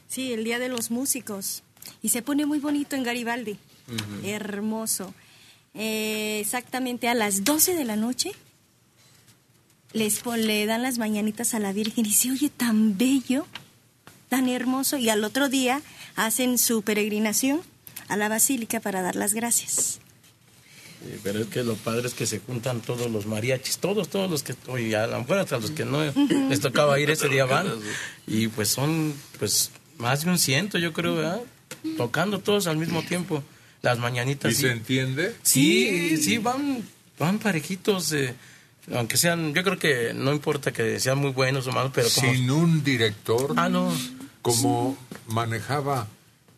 Sí, 0.08 0.34
el 0.34 0.43
Día 0.43 0.58
de 0.58 0.69
los 0.69 0.89
Músicos. 0.89 1.62
Y 2.02 2.10
se 2.10 2.22
pone 2.22 2.45
muy 2.45 2.60
bonito 2.60 2.95
en 2.95 3.04
Garibaldi. 3.04 3.58
Hermoso. 4.24 5.13
Eh, 5.73 6.39
exactamente 6.39 7.08
a 7.08 7.13
las 7.13 7.43
12 7.43 7.75
de 7.75 7.86
la 7.86 7.95
noche 7.95 8.32
les 9.93 10.23
le 10.25 10.65
dan 10.65 10.84
las 10.84 10.97
mañanitas 10.97 11.53
a 11.53 11.60
la 11.60 11.73
Virgen 11.73 12.05
y 12.05 12.13
se 12.13 12.32
oye 12.32 12.49
tan 12.49 12.97
bello, 12.97 13.47
tan 14.29 14.47
hermoso. 14.47 14.97
Y 14.97 15.10
al 15.10 15.23
otro 15.23 15.49
día 15.49 15.82
hacen 16.15 16.58
su 16.58 16.82
peregrinación 16.84 17.62
a 18.08 18.17
la 18.17 18.29
basílica 18.29 18.79
para 18.79 19.01
dar 19.01 19.15
las 19.15 19.34
gracias. 19.34 19.99
Sí, 21.01 21.15
pero 21.23 21.39
es 21.39 21.47
que 21.47 21.63
lo 21.63 21.75
padre 21.75 22.08
es 22.08 22.13
que 22.13 22.25
se 22.25 22.39
juntan 22.39 22.82
todos 22.82 23.10
los 23.10 23.25
mariachis, 23.25 23.77
todos, 23.77 24.10
todos 24.10 24.29
los 24.29 24.43
que, 24.43 24.53
oye, 24.67 24.95
a 24.97 25.08
lo 25.08 25.19
mejor 25.19 25.39
hasta 25.39 25.58
los 25.58 25.71
que 25.71 25.86
no 25.86 26.03
les 26.49 26.60
tocaba 26.60 26.99
ir 26.99 27.10
ese 27.10 27.29
día 27.29 27.45
van, 27.45 27.67
y 28.27 28.49
pues 28.49 28.67
son, 28.67 29.13
pues, 29.38 29.71
más 29.97 30.25
de 30.25 30.32
un 30.32 30.38
ciento, 30.38 30.77
yo 30.77 30.91
creo, 30.91 31.15
¿verdad? 31.15 31.41
Tocando 31.95 32.39
todos 32.39 32.67
al 32.67 32.75
mismo 32.75 33.01
tiempo, 33.03 33.41
las 33.82 34.00
mañanitas. 34.00 34.52
¿Y 34.52 34.56
sí. 34.56 34.62
se 34.62 34.72
entiende? 34.72 35.36
Sí, 35.44 36.18
sí, 36.18 36.38
van, 36.38 36.84
van 37.18 37.39
parejitos, 37.39 38.12
eh, 38.13 38.36
aunque 38.94 39.18
sean, 39.18 39.54
yo 39.54 39.63
creo 39.63 39.78
que 39.78 40.13
no 40.13 40.32
importa 40.32 40.72
que 40.72 41.00
sean 41.00 41.18
muy 41.20 41.32
buenos 41.32 41.68
o 41.68 41.72
malos, 41.72 41.92
pero 41.94 42.08
como... 42.13 42.32
Sin 42.32 42.52
un 42.52 42.84
director. 42.84 43.54
Ah, 43.58 43.70
no. 43.70 43.94
Como 44.42 44.98
manejaba 45.28 46.08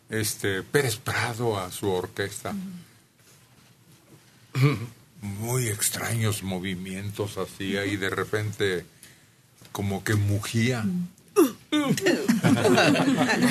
este 0.08 0.62
Pérez 0.62 0.96
Prado 0.96 1.58
a 1.58 1.70
su 1.70 1.88
orquesta. 1.88 2.54
Muy 5.20 5.68
extraños 5.68 6.42
movimientos 6.42 7.38
hacía 7.38 7.86
y 7.86 7.96
de 7.96 8.10
repente 8.10 8.84
como 9.72 10.04
que 10.04 10.14
mugía. 10.14 10.84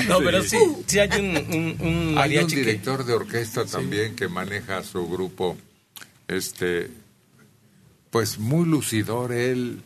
No, 0.08 0.20
pero 0.20 0.44
sí, 0.44 0.58
sí 0.88 1.00
hay 1.00 1.10
un, 1.20 1.38
un, 1.38 1.78
un 1.80 1.88
Hay 1.88 1.88
un 1.88 2.13
mariachi 2.15 2.56
que- 2.56 2.62
director 2.62 3.06
de 3.06 3.13
orquesta 3.13 3.65
también 3.65 4.15
que 4.15 4.28
maneja 4.28 4.78
a 4.78 4.84
su 4.84 5.08
grupo, 5.08 5.58
este, 6.28 6.89
pues 8.10 8.38
muy 8.39 8.65
lucidor. 8.67 9.32
Él 9.32 9.82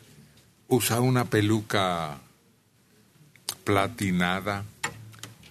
usa 0.68 1.00
una 1.00 1.26
peluca 1.26 2.20
platinada 3.64 4.64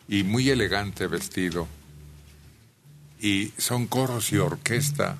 y 0.08 0.22
muy 0.22 0.50
elegante 0.50 1.06
vestido. 1.06 1.66
Y 3.20 3.52
son 3.56 3.86
coros 3.86 4.32
y 4.32 4.36
orquesta. 4.38 5.18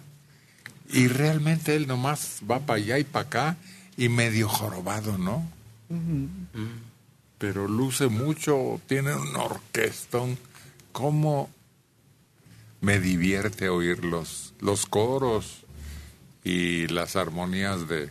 Y 0.93 1.09
realmente 1.09 1.75
él 1.75 1.87
nomás 1.87 2.41
va 2.49 2.61
para 2.61 2.77
allá 2.79 2.99
y 2.99 3.05
para 3.05 3.27
acá 3.27 3.57
y 3.97 4.09
medio 4.11 4.49
jorobado, 4.49 5.17
¿no? 5.17 5.49
Pero 7.39 7.69
luce 7.69 8.09
mucho, 8.09 8.81
tiene 8.87 9.15
un 9.15 9.35
orquestón. 9.37 10.39
¿Cómo 10.93 11.51
me 12.81 13.01
divierte 13.01 13.69
oír 13.69 14.05
los, 14.05 14.55
los 14.61 14.87
coros 14.87 15.65
y 16.45 16.87
las 16.89 17.17
armonías 17.17 17.89
de, 17.89 18.11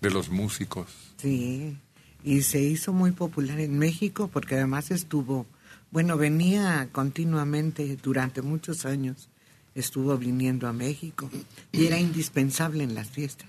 de 0.00 0.10
los 0.10 0.30
músicos? 0.30 0.88
Sí, 1.16 1.76
y 2.24 2.42
se 2.42 2.60
hizo 2.60 2.92
muy 2.92 3.12
popular 3.12 3.58
en 3.60 3.78
México 3.78 4.28
porque 4.32 4.56
además 4.56 4.90
estuvo, 4.90 5.46
bueno, 5.90 6.16
venía 6.16 6.88
continuamente 6.92 7.96
durante 8.02 8.42
muchos 8.42 8.84
años, 8.84 9.28
estuvo 9.74 10.16
viniendo 10.18 10.68
a 10.68 10.72
México 10.72 11.30
y 11.72 11.86
era 11.86 11.98
indispensable 11.98 12.84
en 12.84 12.94
las 12.94 13.08
fiestas. 13.10 13.48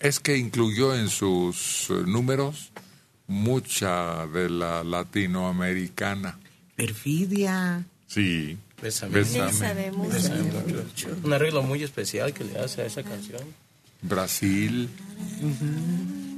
Es 0.00 0.20
que 0.20 0.36
incluyó 0.36 0.94
en 0.94 1.08
sus 1.08 1.88
eh, 1.90 1.94
números 2.06 2.72
mucha 3.26 4.26
de 4.26 4.50
la 4.50 4.84
latinoamericana. 4.84 6.38
Perfidia. 6.76 7.84
Sí. 8.06 8.58
Bésame. 8.82 9.14
Bésame. 9.14 9.46
Bésame 9.46 9.90
mucho. 9.92 10.10
Bésame 10.10 10.42
mucho. 10.42 11.08
Un 11.22 11.32
arreglo 11.32 11.62
muy 11.62 11.82
especial 11.82 12.32
que 12.34 12.44
le 12.44 12.58
hace 12.58 12.82
a 12.82 12.86
esa 12.86 13.02
canción. 13.02 13.42
Brasil. 14.02 14.88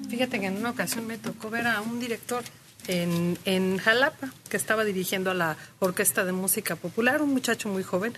Fíjate 0.09 0.38
que 0.38 0.46
en 0.46 0.57
una 0.57 0.70
ocasión 0.70 1.07
me 1.07 1.18
tocó 1.18 1.51
ver 1.51 1.66
a 1.66 1.81
un 1.81 1.99
director 1.99 2.44
en, 2.87 3.37
en 3.44 3.79
Jalapa, 3.79 4.33
que 4.49 4.57
estaba 4.57 4.85
dirigiendo 4.85 5.31
a 5.31 5.35
la 5.35 5.57
Orquesta 5.81 6.25
de 6.25 6.33
Música 6.33 6.77
Popular, 6.77 7.22
un 7.22 7.33
muchacho 7.33 7.68
muy 7.68 7.83
joven. 7.83 8.14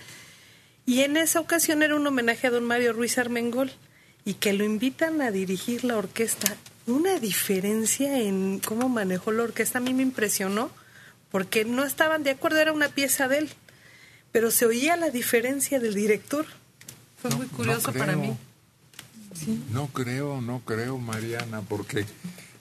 Y 0.85 1.01
en 1.01 1.17
esa 1.17 1.39
ocasión 1.39 1.81
era 1.81 1.95
un 1.95 2.05
homenaje 2.05 2.47
a 2.47 2.51
don 2.51 2.65
Mario 2.65 2.93
Ruiz 2.93 3.17
Armengol 3.17 3.71
y 4.25 4.35
que 4.35 4.53
lo 4.53 4.63
invitan 4.63 5.21
a 5.21 5.31
dirigir 5.31 5.83
la 5.83 5.97
orquesta. 5.97 6.55
Una 6.89 7.19
diferencia 7.19 8.19
en 8.19 8.59
cómo 8.59 8.89
manejó 8.89 9.31
la 9.31 9.43
orquesta 9.43 9.77
a 9.77 9.81
mí 9.81 9.93
me 9.93 10.03
impresionó 10.03 10.71
porque 11.31 11.65
no 11.65 11.83
estaban 11.85 12.23
de 12.23 12.31
acuerdo, 12.31 12.59
era 12.59 12.71
una 12.71 12.89
pieza 12.89 13.27
de 13.27 13.39
él, 13.39 13.49
pero 14.31 14.51
se 14.51 14.65
oía 14.65 14.95
la 14.95 15.09
diferencia 15.09 15.79
del 15.79 15.93
director. 15.93 16.45
Fue 17.21 17.31
muy 17.31 17.47
curioso 17.47 17.93
para 17.93 18.15
mí. 18.15 18.35
No 19.71 19.87
creo, 19.87 20.41
no 20.41 20.61
creo, 20.65 20.97
Mariana, 20.97 21.61
porque 21.61 22.05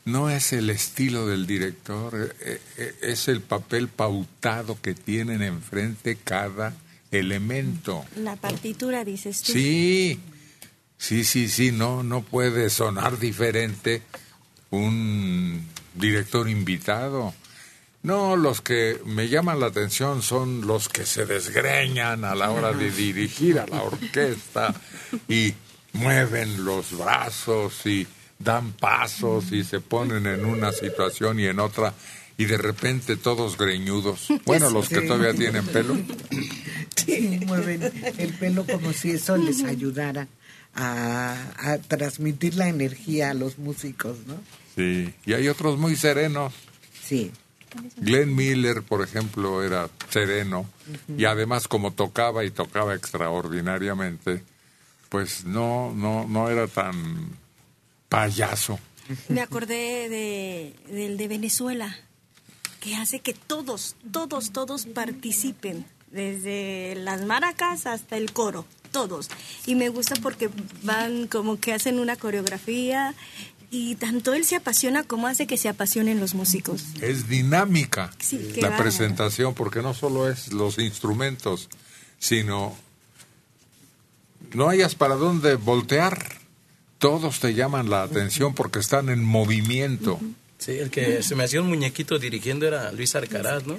no 0.05 0.31
es 0.31 0.53
el 0.53 0.71
estilo 0.71 1.27
del 1.27 1.47
director, 1.47 2.35
eh, 2.41 2.61
eh, 2.77 2.95
es 3.03 3.29
el 3.29 3.41
papel 3.41 3.89
pautado 3.89 4.81
que 4.81 4.95
tienen 4.95 5.43
enfrente 5.43 6.17
cada 6.23 6.75
elemento. 7.11 8.05
La 8.17 8.37
partitura, 8.37 9.05
dices 9.05 9.43
tú. 9.43 9.53
Sí, 9.53 10.21
sí, 10.99 11.25
sí, 11.25 11.49
sí, 11.49 11.73
no, 11.73 12.03
no 12.03 12.23
puede 12.23 12.69
sonar 12.71 13.19
diferente 13.19 14.03
un 14.71 15.67
director 15.95 16.49
invitado. 16.49 17.35
No, 18.03 18.37
los 18.37 18.61
que 18.61 19.01
me 19.05 19.29
llaman 19.29 19.61
la 19.61 19.67
atención 19.67 20.23
son 20.23 20.67
los 20.67 20.89
que 20.89 21.05
se 21.05 21.27
desgreñan 21.27 22.25
a 22.25 22.35
la 22.35 22.51
hora 22.51 22.73
de 22.73 22.91
dirigir 22.91 23.59
a 23.59 23.67
la 23.67 23.83
orquesta 23.83 24.75
y 25.29 25.55
mueven 25.95 26.65
los 26.65 26.97
brazos 26.97 27.85
y 27.87 28.07
dan 28.39 28.73
pasos 28.73 29.51
y 29.51 29.65
se 29.65 29.81
ponen 29.81 30.27
en 30.27 30.45
una 30.45 30.71
situación 30.71 31.41
y 31.41 31.47
en 31.47 31.59
otra 31.59 31.93
y 32.37 32.45
de 32.45 32.57
repente 32.57 33.17
todos 33.17 33.59
greñudos. 33.59 34.29
Bueno, 34.47 34.71
los 34.71 34.89
que 34.89 35.01
todavía 35.01 35.35
tienen 35.35 35.67
pelo. 35.67 35.97
Sí, 36.97 37.41
mueven 37.47 37.83
el 38.17 38.33
pelo 38.35 38.65
como 38.65 38.93
si 38.93 39.11
eso 39.11 39.37
les 39.37 39.65
ayudara 39.65 40.29
a, 40.79 41.37
a 41.57 41.79
transmitir 41.79 42.55
la 42.55 42.69
energía 42.69 43.31
a 43.31 43.35
los 43.35 43.59
músicos, 43.59 44.17
¿no? 44.27 44.37
Sí, 44.77 45.13
y 45.27 45.33
hay 45.33 45.49
otros 45.49 45.79
muy 45.79 45.97
serenos. 45.97 46.55
Sí. 47.03 47.33
Glenn 47.97 48.35
Miller, 48.35 48.83
por 48.83 49.03
ejemplo, 49.03 49.63
era 49.63 49.91
sereno 50.09 50.71
y 51.17 51.27
además 51.27 51.69
como 51.69 51.93
tocaba 51.93 52.45
y 52.45 52.51
tocaba 52.51 52.95
extraordinariamente, 52.95 54.43
pues 55.11 55.45
no 55.45 55.93
no 55.95 56.27
no 56.27 56.49
era 56.49 56.67
tan 56.67 57.37
payaso. 58.09 58.79
Me 59.29 59.41
acordé 59.41 60.09
de, 60.09 60.75
del 60.91 61.17
de 61.17 61.29
Venezuela, 61.29 61.97
que 62.81 62.95
hace 62.97 63.21
que 63.21 63.35
todos, 63.35 63.97
todos, 64.13 64.53
todos 64.53 64.87
participen, 64.87 65.87
desde 66.11 66.95
las 66.95 67.25
maracas 67.25 67.87
hasta 67.87 68.17
el 68.17 68.33
coro, 68.33 68.65
todos. 68.89 69.29
Y 69.67 69.75
me 69.75 69.89
gusta 69.89 70.17
porque 70.17 70.51
van 70.83 71.27
como 71.27 71.61
que 71.61 71.73
hacen 71.73 71.99
una 71.99 72.17
coreografía 72.17 73.15
y 73.71 73.97
tanto 73.97 74.33
él 74.33 74.45
se 74.45 74.57
apasiona 74.57 75.03
como 75.05 75.27
hace 75.27 75.47
que 75.47 75.57
se 75.57 75.69
apasionen 75.69 76.21
los 76.21 76.35
músicos. 76.35 76.85
Es 77.01 77.29
dinámica 77.29 78.11
Sí, 78.19 78.53
la 78.61 78.77
presentación 78.77 79.55
porque 79.55 79.83
no 79.83 79.95
solo 79.95 80.31
es 80.31 80.53
los 80.53 80.79
instrumentos, 80.79 81.69
sino 82.19 82.77
no 84.55 84.69
hayas 84.69 84.95
para 84.95 85.17
dónde 85.17 85.57
voltear. 85.57 86.37
Todos 86.99 87.41
te 87.41 87.55
llaman 87.55 87.91
la 87.91 88.03
atención 88.03 88.55
porque 88.55 88.79
están 88.79 89.09
en 89.09 89.23
movimiento. 89.23 90.19
Sí, 90.59 90.73
el 90.73 90.91
que 90.91 91.23
se 91.23 91.37
me 91.37 91.45
hacía 91.45 91.61
un 91.61 91.69
muñequito 91.69 92.19
dirigiendo 92.19 92.67
era 92.67 92.91
Luis 92.91 93.15
Arcaraz, 93.15 93.67
¿no? 93.67 93.79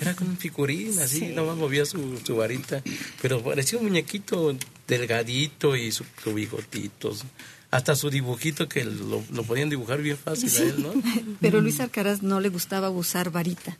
Era 0.00 0.14
con 0.14 0.28
un 0.28 0.36
figurín, 0.36 0.98
así, 1.00 1.26
nomás 1.26 1.56
movía 1.56 1.84
su, 1.84 2.20
su 2.24 2.36
varita. 2.36 2.82
Pero 3.20 3.42
parecía 3.42 3.78
un 3.78 3.86
muñequito 3.86 4.56
delgadito 4.86 5.76
y 5.76 5.90
su, 5.90 6.04
su 6.22 6.34
bigotitos. 6.34 7.24
Hasta 7.70 7.96
su 7.96 8.08
dibujito 8.08 8.68
que 8.68 8.84
lo, 8.84 9.22
lo 9.30 9.42
podían 9.42 9.68
dibujar 9.68 10.00
bien 10.00 10.16
fácil 10.16 10.50
a 10.56 10.62
él, 10.62 10.82
¿no? 10.82 10.92
Pero 11.40 11.60
Luis 11.60 11.80
Alcaraz 11.80 12.22
no 12.22 12.40
le 12.40 12.48
gustaba 12.48 12.90
usar 12.90 13.30
varita. 13.30 13.76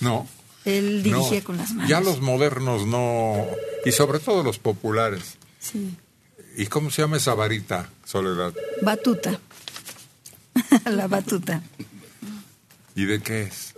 No. 0.00 0.28
Él 0.64 1.02
dirigía 1.02 1.38
no. 1.38 1.44
con 1.44 1.56
las 1.56 1.72
manos. 1.72 1.88
Ya 1.88 2.00
los 2.00 2.20
modernos 2.20 2.86
no. 2.86 3.46
Y 3.84 3.92
sobre 3.92 4.20
todo 4.20 4.42
los 4.42 4.58
populares. 4.58 5.36
Sí. 5.58 5.96
¿Y 6.56 6.66
cómo 6.66 6.90
se 6.90 7.02
llama 7.02 7.16
esa 7.16 7.34
varita, 7.34 7.88
Soledad? 8.04 8.52
Batuta. 8.82 9.40
la 10.84 11.08
batuta. 11.08 11.62
¿Y 12.94 13.06
de 13.06 13.20
qué 13.22 13.42
es? 13.42 13.74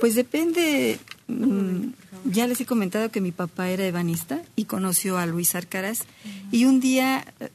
Pues 0.00 0.14
depende. 0.14 0.98
Mm, 1.30 1.92
ya 2.24 2.46
les 2.46 2.60
he 2.60 2.66
comentado 2.66 3.10
que 3.10 3.20
mi 3.20 3.32
papá 3.32 3.70
era 3.70 3.86
ebanista 3.86 4.42
y 4.56 4.64
conoció 4.64 5.18
a 5.18 5.26
Luis 5.26 5.54
Arcaraz. 5.54 6.04
Y 6.52 6.64
un 6.64 6.80
día 6.80 7.24
eh, 7.40 7.50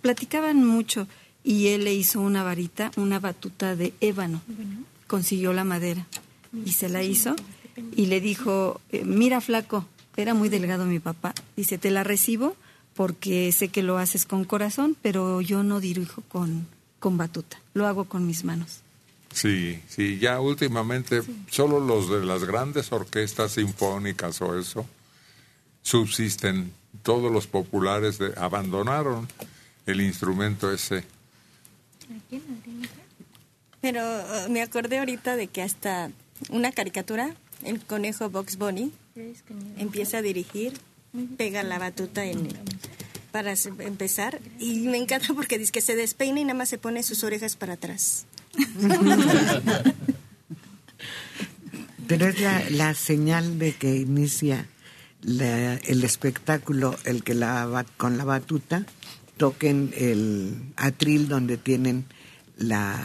platicaban 0.00 0.64
mucho 0.64 1.06
y 1.42 1.68
él 1.68 1.84
le 1.84 1.94
hizo 1.94 2.20
una 2.20 2.42
varita, 2.42 2.90
una 2.96 3.18
batuta 3.18 3.76
de 3.76 3.94
ébano. 4.00 4.42
Consiguió 5.06 5.52
la 5.52 5.64
madera 5.64 6.06
y 6.64 6.72
se 6.72 6.88
la 6.88 7.02
hizo 7.02 7.34
y 7.96 8.06
le 8.06 8.20
dijo, 8.20 8.80
eh, 8.90 9.04
mira 9.04 9.40
flaco, 9.40 9.86
era 10.16 10.34
muy 10.34 10.48
delgado 10.48 10.84
mi 10.84 11.00
papá. 11.00 11.34
Dice, 11.56 11.78
te 11.78 11.90
la 11.90 12.04
recibo 12.04 12.54
porque 12.94 13.50
sé 13.52 13.68
que 13.68 13.82
lo 13.82 13.98
haces 13.98 14.26
con 14.26 14.44
corazón, 14.44 14.96
pero 15.00 15.40
yo 15.40 15.62
no 15.62 15.80
dirijo 15.80 16.22
con, 16.28 16.66
con 16.98 17.16
batuta, 17.16 17.58
lo 17.72 17.86
hago 17.86 18.04
con 18.04 18.26
mis 18.26 18.44
manos. 18.44 18.80
Sí, 19.32 19.80
sí, 19.88 20.18
ya 20.18 20.40
últimamente 20.40 21.22
solo 21.50 21.78
los 21.80 22.10
de 22.10 22.24
las 22.24 22.44
grandes 22.44 22.90
orquestas 22.92 23.52
sinfónicas 23.52 24.40
o 24.42 24.58
eso 24.58 24.84
subsisten. 25.82 26.72
Todos 27.04 27.30
los 27.32 27.46
populares 27.46 28.18
de- 28.18 28.34
abandonaron 28.36 29.28
el 29.86 30.00
instrumento 30.00 30.72
ese. 30.72 31.04
Pero 33.80 34.00
eh, 34.02 34.48
me 34.50 34.62
acordé 34.62 34.98
ahorita 34.98 35.36
de 35.36 35.46
que 35.46 35.62
hasta 35.62 36.10
una 36.50 36.72
caricatura, 36.72 37.34
el 37.64 37.80
conejo 37.80 38.28
Box 38.30 38.56
Bunny, 38.56 38.92
empieza 39.78 40.18
a 40.18 40.22
dirigir, 40.22 40.74
pega 41.36 41.62
la 41.62 41.78
batuta 41.78 42.24
en, 42.24 42.48
para 43.32 43.54
empezar 43.78 44.40
y 44.58 44.80
me 44.80 44.98
encanta 44.98 45.32
porque 45.34 45.58
dice 45.58 45.72
que 45.72 45.80
se 45.80 45.96
despeina 45.96 46.40
y 46.40 46.44
nada 46.44 46.58
más 46.58 46.68
se 46.68 46.78
pone 46.78 47.02
sus 47.02 47.24
orejas 47.24 47.56
para 47.56 47.74
atrás. 47.74 48.26
Pero 52.06 52.26
es 52.26 52.40
la, 52.40 52.62
la 52.70 52.94
señal 52.94 53.58
de 53.58 53.72
que 53.74 53.96
inicia 53.96 54.66
la- 55.22 55.74
el 55.76 56.02
espectáculo, 56.04 56.96
el 57.04 57.22
que 57.22 57.34
la, 57.34 57.84
con 57.96 58.18
la 58.18 58.24
batuta 58.24 58.84
toquen 59.36 59.92
el 59.96 60.60
atril 60.76 61.28
donde 61.28 61.56
tienen 61.56 62.06
la... 62.56 62.98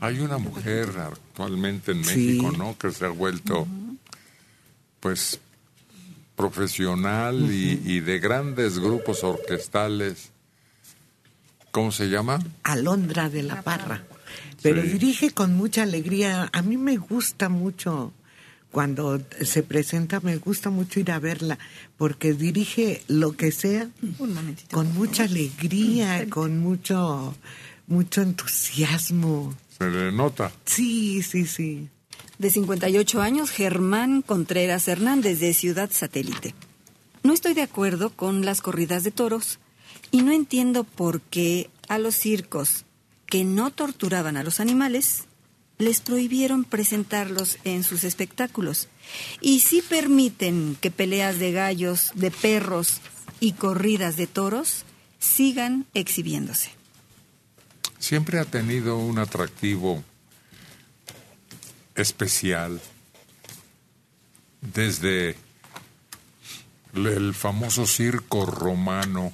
Hay 0.00 0.20
una 0.20 0.38
mujer 0.38 0.88
actualmente 0.98 1.92
en 1.92 2.04
Sí. 2.04 2.38
México, 2.40 2.52
¿no? 2.56 2.78
Que 2.78 2.90
se 2.92 3.04
ha 3.04 3.08
vuelto, 3.10 3.66
pues, 5.00 5.40
profesional 6.36 7.50
y, 7.52 7.80
y 7.84 8.00
de 8.00 8.18
grandes 8.20 8.78
grupos 8.78 9.24
orquestales. 9.24 10.30
¿Cómo 11.72 11.90
se 11.92 12.06
llama? 12.08 12.38
Alondra 12.62 13.28
de 13.28 13.42
la 13.42 13.62
Parra. 13.62 14.04
Pero 14.62 14.82
Sí. 14.82 14.88
dirige 14.88 15.30
con 15.30 15.56
mucha 15.56 15.82
alegría. 15.84 16.48
A 16.52 16.62
mí 16.62 16.76
me 16.76 16.96
gusta 16.96 17.48
mucho 17.48 18.12
cuando 18.70 19.20
se 19.42 19.62
presenta, 19.62 20.20
me 20.20 20.36
gusta 20.36 20.68
mucho 20.70 21.00
ir 21.00 21.10
a 21.10 21.18
verla, 21.18 21.58
porque 21.96 22.32
dirige 22.34 23.02
lo 23.08 23.32
que 23.36 23.50
sea 23.52 23.88
Un 24.20 24.34
momentito. 24.34 24.74
con 24.76 24.92
mucha 24.94 25.24
alegría, 25.24 26.28
con 26.28 26.58
mucho, 26.58 27.34
mucho 27.86 28.20
entusiasmo. 28.22 29.54
Se 29.78 29.88
le 29.88 30.12
nota. 30.12 30.52
Sí, 30.64 31.22
sí, 31.22 31.46
sí. 31.46 31.88
De 32.38 32.50
58 32.50 33.20
años, 33.22 33.50
Germán 33.50 34.22
Contreras 34.22 34.86
Hernández, 34.88 35.40
de 35.40 35.54
Ciudad 35.54 35.88
Satélite. 35.92 36.54
No 37.22 37.32
estoy 37.32 37.54
de 37.54 37.62
acuerdo 37.62 38.10
con 38.10 38.44
las 38.44 38.60
corridas 38.60 39.02
de 39.02 39.10
toros 39.10 39.58
y 40.10 40.22
no 40.22 40.32
entiendo 40.32 40.84
por 40.84 41.20
qué 41.20 41.70
a 41.88 41.98
los 41.98 42.14
circos 42.14 42.84
que 43.28 43.44
no 43.44 43.70
torturaban 43.70 44.36
a 44.36 44.42
los 44.42 44.60
animales 44.60 45.24
les 45.78 46.00
prohibieron 46.00 46.64
presentarlos 46.64 47.58
en 47.64 47.84
sus 47.84 48.04
espectáculos. 48.04 48.88
Y 49.40 49.60
sí 49.60 49.82
permiten 49.82 50.76
que 50.80 50.90
peleas 50.90 51.38
de 51.38 51.52
gallos, 51.52 52.10
de 52.14 52.30
perros 52.30 53.00
y 53.38 53.52
corridas 53.52 54.16
de 54.16 54.26
toros 54.26 54.84
sigan 55.20 55.86
exhibiéndose. 55.94 56.70
Siempre 57.98 58.38
ha 58.38 58.44
tenido 58.44 58.98
un 58.98 59.18
atractivo 59.18 60.02
especial 61.94 62.80
desde 64.60 65.36
el 66.94 67.34
famoso 67.34 67.86
circo 67.86 68.46
romano 68.46 69.32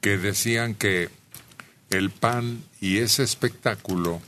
que 0.00 0.18
decían 0.18 0.74
que 0.74 1.08
el 1.90 2.10
pan 2.10 2.62
y 2.80 2.98
ese 2.98 3.22
espectáculo 3.22 4.20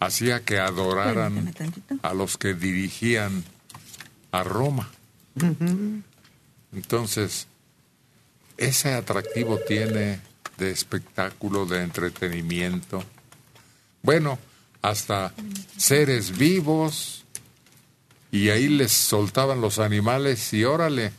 hacía 0.00 0.44
que 0.44 0.58
adoraran 0.58 1.54
a 2.02 2.14
los 2.14 2.36
que 2.36 2.54
dirigían 2.54 3.44
a 4.30 4.42
Roma. 4.42 4.90
Entonces, 6.72 7.46
ese 8.56 8.94
atractivo 8.94 9.58
tiene 9.66 10.20
de 10.58 10.70
espectáculo, 10.70 11.66
de 11.66 11.82
entretenimiento. 11.82 13.02
Bueno, 14.02 14.38
hasta 14.82 15.32
seres 15.76 16.36
vivos. 16.36 17.24
Y 18.30 18.48
ahí 18.48 18.68
les 18.68 18.92
soltaban 18.92 19.60
los 19.60 19.78
animales 19.78 20.52
y 20.54 20.64
órale. 20.64 21.12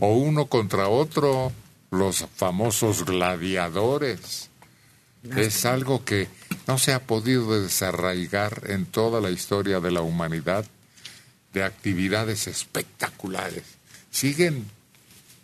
O 0.00 0.14
uno 0.14 0.46
contra 0.46 0.88
otro, 0.88 1.50
los 1.90 2.26
famosos 2.36 3.04
gladiadores. 3.04 4.48
Es 5.36 5.66
algo 5.66 6.04
que 6.04 6.28
no 6.66 6.78
se 6.78 6.92
ha 6.92 7.00
podido 7.00 7.60
desarraigar 7.60 8.62
en 8.66 8.86
toda 8.86 9.20
la 9.20 9.30
historia 9.30 9.80
de 9.80 9.90
la 9.90 10.00
humanidad 10.00 10.64
de 11.52 11.62
actividades 11.62 12.46
espectaculares. 12.46 13.64
Siguen 14.10 14.66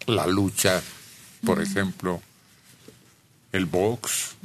la 0.07 0.27
lucha, 0.27 0.83
por 1.45 1.61
ejemplo, 1.61 2.23
el 3.53 3.67
box 3.67 4.37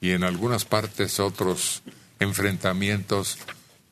y 0.00 0.10
en 0.10 0.24
algunas 0.24 0.64
partes 0.64 1.18
otros 1.18 1.82
enfrentamientos 2.20 3.38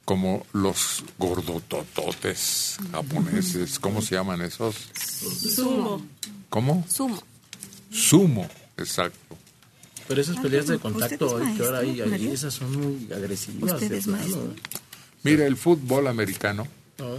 como 0.04 0.46
los 0.52 1.02
gordotototes 1.18 2.76
japoneses. 2.92 3.78
¿Cómo 3.78 4.02
se 4.02 4.14
llaman 4.14 4.42
esos? 4.42 4.76
Sumo. 4.94 6.02
¿Cómo? 6.54 6.86
Sumo. 6.88 7.20
Sumo, 7.90 8.48
exacto. 8.76 9.36
Pero 10.06 10.20
esas 10.20 10.36
peleas 10.36 10.68
de 10.68 10.78
contacto 10.78 11.26
¿Usted 11.26 11.42
es 11.42 11.50
hoy 11.50 11.56
que 11.56 11.64
ahora 11.64 11.78
hay 11.80 12.00
ahí, 12.00 12.28
esas 12.28 12.54
son 12.54 12.80
muy 12.80 13.12
agresivas. 13.12 13.72
¿Usted 13.72 13.90
de 13.90 13.98
es 13.98 14.04
plano, 14.04 14.18
maestro? 14.22 14.42
¿eh? 14.52 14.78
Mira, 15.24 15.46
el 15.48 15.56
fútbol 15.56 16.06
americano, 16.06 16.68
No, 16.98 17.16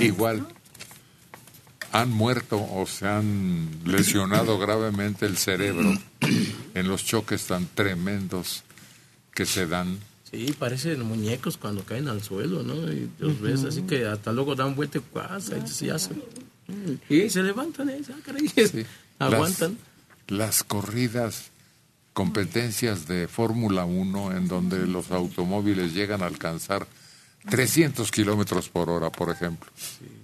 igual, 0.00 0.46
han 1.92 2.10
muerto 2.10 2.62
o 2.62 2.86
se 2.86 3.08
han 3.08 3.70
lesionado 3.86 4.58
gravemente 4.66 5.24
el 5.24 5.38
cerebro 5.38 5.98
en 6.74 6.86
los 6.86 7.06
choques 7.06 7.46
tan 7.46 7.66
tremendos 7.74 8.64
que 9.32 9.46
se 9.46 9.66
dan. 9.66 9.98
Sí, 10.30 10.54
parecen 10.58 11.00
muñecos 11.06 11.56
cuando 11.56 11.84
caen 11.84 12.08
al 12.08 12.22
suelo, 12.22 12.62
¿no? 12.62 12.74
Y 12.92 13.08
los 13.18 13.40
ves 13.40 13.64
así 13.64 13.80
que 13.84 14.04
hasta 14.04 14.30
luego 14.30 14.54
dan 14.54 14.74
vuelta 14.76 14.98
y 14.98 15.00
pasa, 15.00 15.56
y 15.56 15.66
se 15.66 15.90
hacen. 15.90 16.22
Y 17.08 17.28
se 17.30 17.42
levantan, 17.42 17.90
¿eh? 17.90 18.00
Ah, 19.18 19.26
aguantan. 19.26 19.78
Las, 20.28 20.38
las 20.38 20.64
corridas, 20.64 21.50
competencias 22.12 23.06
de 23.06 23.28
Fórmula 23.28 23.84
1 23.84 24.36
en 24.36 24.48
donde 24.48 24.86
los 24.86 25.10
automóviles 25.10 25.94
llegan 25.94 26.22
a 26.22 26.26
alcanzar 26.26 26.86
300 27.48 28.10
kilómetros 28.10 28.68
por 28.68 28.88
hora, 28.88 29.10
por 29.10 29.30
ejemplo. 29.30 29.70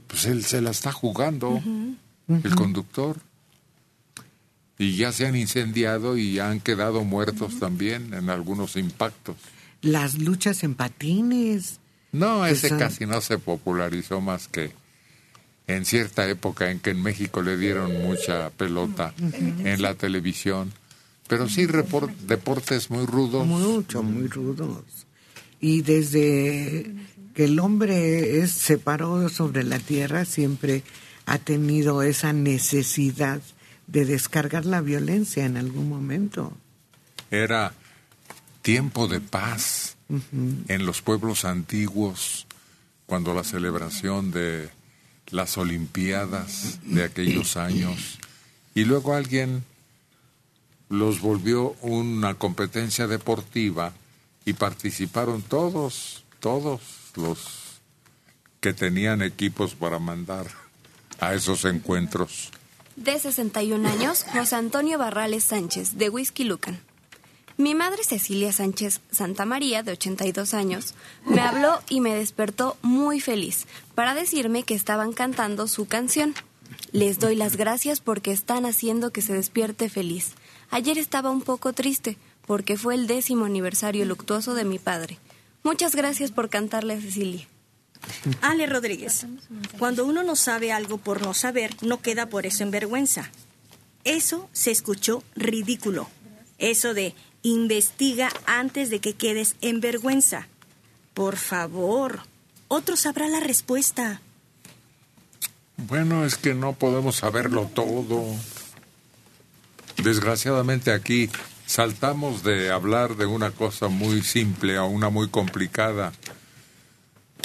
Pues 0.06 0.24
él 0.26 0.44
se 0.44 0.60
la 0.60 0.70
está 0.70 0.92
jugando, 0.92 1.62
el 2.28 2.54
conductor. 2.54 3.18
Y 4.78 4.96
ya 4.96 5.12
se 5.12 5.26
han 5.26 5.36
incendiado 5.36 6.16
y 6.16 6.38
han 6.38 6.60
quedado 6.60 7.04
muertos 7.04 7.58
también 7.58 8.14
en 8.14 8.30
algunos 8.30 8.76
impactos. 8.76 9.36
Las 9.82 10.18
luchas 10.18 10.64
en 10.64 10.74
patines. 10.74 11.80
No, 12.12 12.46
ese 12.46 12.76
casi 12.76 13.04
no 13.04 13.20
se 13.20 13.38
popularizó 13.38 14.20
más 14.22 14.48
que 14.48 14.72
en 15.76 15.84
cierta 15.84 16.28
época 16.28 16.70
en 16.70 16.80
que 16.80 16.90
en 16.90 17.02
México 17.02 17.42
le 17.42 17.56
dieron 17.56 18.02
mucha 18.02 18.50
pelota 18.50 19.14
en 19.18 19.82
la 19.82 19.94
televisión. 19.94 20.72
Pero 21.28 21.48
sí 21.48 21.66
repor- 21.66 22.14
deportes 22.26 22.90
muy 22.90 23.06
rudos. 23.06 23.46
Mucho, 23.46 24.02
muy 24.02 24.26
rudos. 24.26 24.84
Y 25.60 25.82
desde 25.82 26.92
que 27.34 27.44
el 27.44 27.58
hombre 27.60 28.40
es, 28.40 28.50
se 28.52 28.78
paró 28.78 29.28
sobre 29.28 29.62
la 29.62 29.78
tierra, 29.78 30.24
siempre 30.24 30.82
ha 31.26 31.38
tenido 31.38 32.02
esa 32.02 32.32
necesidad 32.32 33.40
de 33.86 34.04
descargar 34.04 34.66
la 34.66 34.80
violencia 34.80 35.44
en 35.44 35.56
algún 35.56 35.88
momento. 35.88 36.56
Era 37.30 37.72
tiempo 38.62 39.06
de 39.06 39.20
paz 39.20 39.96
en 40.66 40.86
los 40.86 41.02
pueblos 41.02 41.44
antiguos, 41.44 42.46
cuando 43.06 43.34
la 43.34 43.44
celebración 43.44 44.32
de 44.32 44.68
las 45.30 45.58
Olimpiadas 45.58 46.78
de 46.84 47.04
aquellos 47.04 47.56
años, 47.56 48.18
y 48.74 48.84
luego 48.84 49.14
alguien 49.14 49.64
los 50.88 51.20
volvió 51.20 51.76
una 51.82 52.34
competencia 52.34 53.06
deportiva 53.06 53.92
y 54.44 54.54
participaron 54.54 55.42
todos, 55.42 56.24
todos 56.40 56.80
los 57.16 57.80
que 58.60 58.72
tenían 58.72 59.22
equipos 59.22 59.74
para 59.74 59.98
mandar 59.98 60.46
a 61.20 61.34
esos 61.34 61.64
encuentros. 61.64 62.50
De 62.96 63.18
61 63.18 63.88
años, 63.88 64.24
José 64.32 64.56
Antonio 64.56 64.98
Barrales 64.98 65.44
Sánchez, 65.44 65.96
de 65.96 66.10
Whisky 66.10 66.44
Lucan. 66.44 66.80
Mi 67.60 67.74
madre 67.74 68.04
Cecilia 68.04 68.54
Sánchez 68.54 69.02
Santa 69.10 69.44
María, 69.44 69.82
de 69.82 69.92
82 69.92 70.54
años, 70.54 70.94
me 71.26 71.42
habló 71.42 71.82
y 71.90 72.00
me 72.00 72.14
despertó 72.14 72.78
muy 72.80 73.20
feliz 73.20 73.66
para 73.94 74.14
decirme 74.14 74.62
que 74.62 74.72
estaban 74.72 75.12
cantando 75.12 75.68
su 75.68 75.86
canción. 75.86 76.34
Les 76.92 77.18
doy 77.18 77.36
las 77.36 77.56
gracias 77.56 78.00
porque 78.00 78.32
están 78.32 78.64
haciendo 78.64 79.12
que 79.12 79.20
se 79.20 79.34
despierte 79.34 79.90
feliz. 79.90 80.30
Ayer 80.70 80.96
estaba 80.96 81.30
un 81.30 81.42
poco 81.42 81.74
triste 81.74 82.16
porque 82.46 82.78
fue 82.78 82.94
el 82.94 83.06
décimo 83.06 83.44
aniversario 83.44 84.06
luctuoso 84.06 84.54
de 84.54 84.64
mi 84.64 84.78
padre. 84.78 85.18
Muchas 85.62 85.94
gracias 85.94 86.30
por 86.30 86.48
cantarle 86.48 86.94
a 86.94 87.00
Cecilia. 87.02 87.46
Ale 88.40 88.64
Rodríguez, 88.68 89.26
cuando 89.78 90.06
uno 90.06 90.22
no 90.22 90.34
sabe 90.34 90.72
algo 90.72 90.96
por 90.96 91.20
no 91.20 91.34
saber, 91.34 91.76
no 91.82 92.00
queda 92.00 92.30
por 92.30 92.46
eso 92.46 92.62
en 92.62 92.70
vergüenza. 92.70 93.30
Eso 94.04 94.48
se 94.54 94.70
escuchó 94.70 95.22
ridículo. 95.36 96.08
Eso 96.56 96.92
de 96.92 97.14
investiga 97.42 98.30
antes 98.46 98.90
de 98.90 99.00
que 99.00 99.14
quedes 99.14 99.56
en 99.60 99.80
vergüenza. 99.80 100.48
Por 101.14 101.36
favor, 101.36 102.20
otro 102.68 102.96
sabrá 102.96 103.28
la 103.28 103.40
respuesta. 103.40 104.20
Bueno, 105.76 106.24
es 106.24 106.36
que 106.36 106.54
no 106.54 106.74
podemos 106.74 107.16
saberlo 107.16 107.70
todo. 107.74 108.24
Desgraciadamente 109.96 110.92
aquí 110.92 111.30
saltamos 111.66 112.42
de 112.42 112.70
hablar 112.70 113.16
de 113.16 113.26
una 113.26 113.50
cosa 113.50 113.88
muy 113.88 114.22
simple 114.22 114.76
a 114.76 114.84
una 114.84 115.08
muy 115.08 115.28
complicada. 115.28 116.12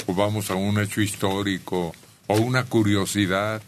O 0.06 0.14
vamos 0.14 0.50
a 0.50 0.54
un 0.54 0.78
hecho 0.78 1.00
histórico 1.00 1.94
o 2.26 2.36
una 2.36 2.64
curiosidad. 2.64 3.62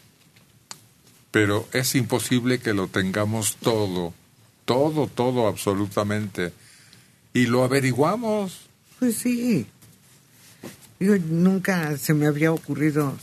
Pero 1.31 1.69
es 1.73 1.95
imposible 1.95 2.59
que 2.61 2.75
lo 2.75 2.89
tengamos 2.89 3.57
todo, 3.57 4.15
todo, 4.69 5.07
todo 5.07 5.49
absolutamente. 5.49 6.53
Y 7.33 7.47
lo 7.47 7.65
averiguamos. 7.65 8.69
Pues 8.99 9.17
sí. 9.17 9.67
Yo 11.01 11.17
nunca 11.19 11.97
se 11.97 12.13
me 12.13 12.27
había 12.27 12.53
ocurrido 12.53 13.17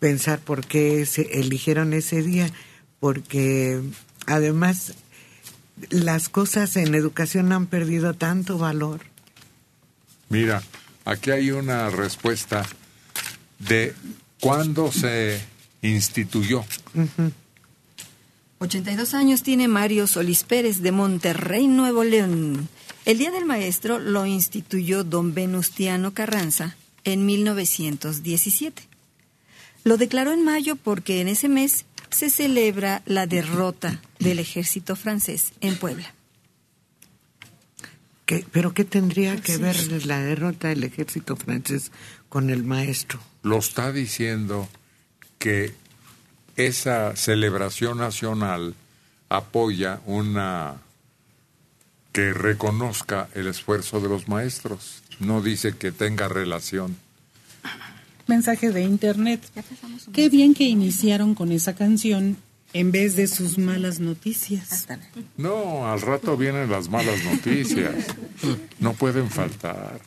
pensar 0.00 0.40
por 0.40 0.66
qué 0.66 1.06
se 1.06 1.38
eligieron 1.38 1.92
ese 1.92 2.22
día, 2.22 2.50
porque 2.98 3.80
además 4.26 4.94
las 5.88 6.28
cosas 6.28 6.76
en 6.76 6.96
educación 6.96 7.52
han 7.52 7.66
perdido 7.66 8.14
tanto 8.14 8.58
valor. 8.58 9.02
Mira, 10.30 10.62
aquí 11.04 11.30
hay 11.30 11.52
una 11.52 11.90
respuesta 11.90 12.66
de 13.60 13.94
cuándo 14.40 14.90
se 14.90 15.40
instituyó. 15.82 16.64
82 18.70 19.14
años 19.14 19.42
tiene 19.42 19.68
Mario 19.68 20.06
Solís 20.06 20.44
Pérez 20.44 20.82
de 20.82 20.92
Monterrey, 20.92 21.66
Nuevo 21.66 22.04
León. 22.04 22.68
El 23.06 23.16
Día 23.16 23.30
del 23.30 23.46
Maestro 23.46 23.98
lo 23.98 24.26
instituyó 24.26 25.02
don 25.02 25.32
Venustiano 25.32 26.12
Carranza 26.12 26.76
en 27.04 27.24
1917. 27.24 28.82
Lo 29.84 29.96
declaró 29.96 30.32
en 30.32 30.44
mayo 30.44 30.76
porque 30.76 31.22
en 31.22 31.28
ese 31.28 31.48
mes 31.48 31.86
se 32.10 32.28
celebra 32.28 33.00
la 33.06 33.26
derrota 33.26 34.02
del 34.18 34.38
ejército 34.38 34.94
francés 34.94 35.52
en 35.62 35.76
Puebla. 35.78 36.12
¿Qué- 38.26 38.44
¿Pero 38.52 38.74
qué 38.74 38.84
tendría 38.84 39.36
que 39.40 39.56
ver 39.56 40.04
la 40.04 40.20
derrota 40.20 40.68
del 40.68 40.84
ejército 40.84 41.34
francés 41.34 41.92
con 42.28 42.50
el 42.50 42.62
maestro? 42.62 43.20
Lo 43.42 43.56
está 43.58 43.90
diciendo 43.90 44.68
que 45.38 45.72
esa 46.66 47.16
celebración 47.16 47.98
nacional 47.98 48.74
apoya 49.28 50.00
una 50.06 50.78
que 52.12 52.32
reconozca 52.32 53.28
el 53.34 53.46
esfuerzo 53.46 54.00
de 54.00 54.08
los 54.08 54.28
maestros. 54.28 55.02
No 55.20 55.42
dice 55.42 55.76
que 55.76 55.92
tenga 55.92 56.28
relación. 56.28 56.96
Mensaje 58.26 58.70
de 58.70 58.82
internet. 58.82 59.40
Qué 60.12 60.28
bien 60.28 60.54
que 60.54 60.64
iniciaron 60.64 61.34
con 61.34 61.52
esa 61.52 61.74
canción 61.74 62.36
En 62.72 62.92
vez 62.92 63.16
de 63.16 63.26
sus 63.26 63.58
malas 63.58 63.98
noticias. 63.98 64.86
No, 65.36 65.90
al 65.90 66.00
rato 66.00 66.36
vienen 66.36 66.70
las 66.70 66.88
malas 66.88 67.24
noticias. 67.24 67.94
No 68.78 68.94
pueden 68.94 69.28
faltar. 69.28 70.00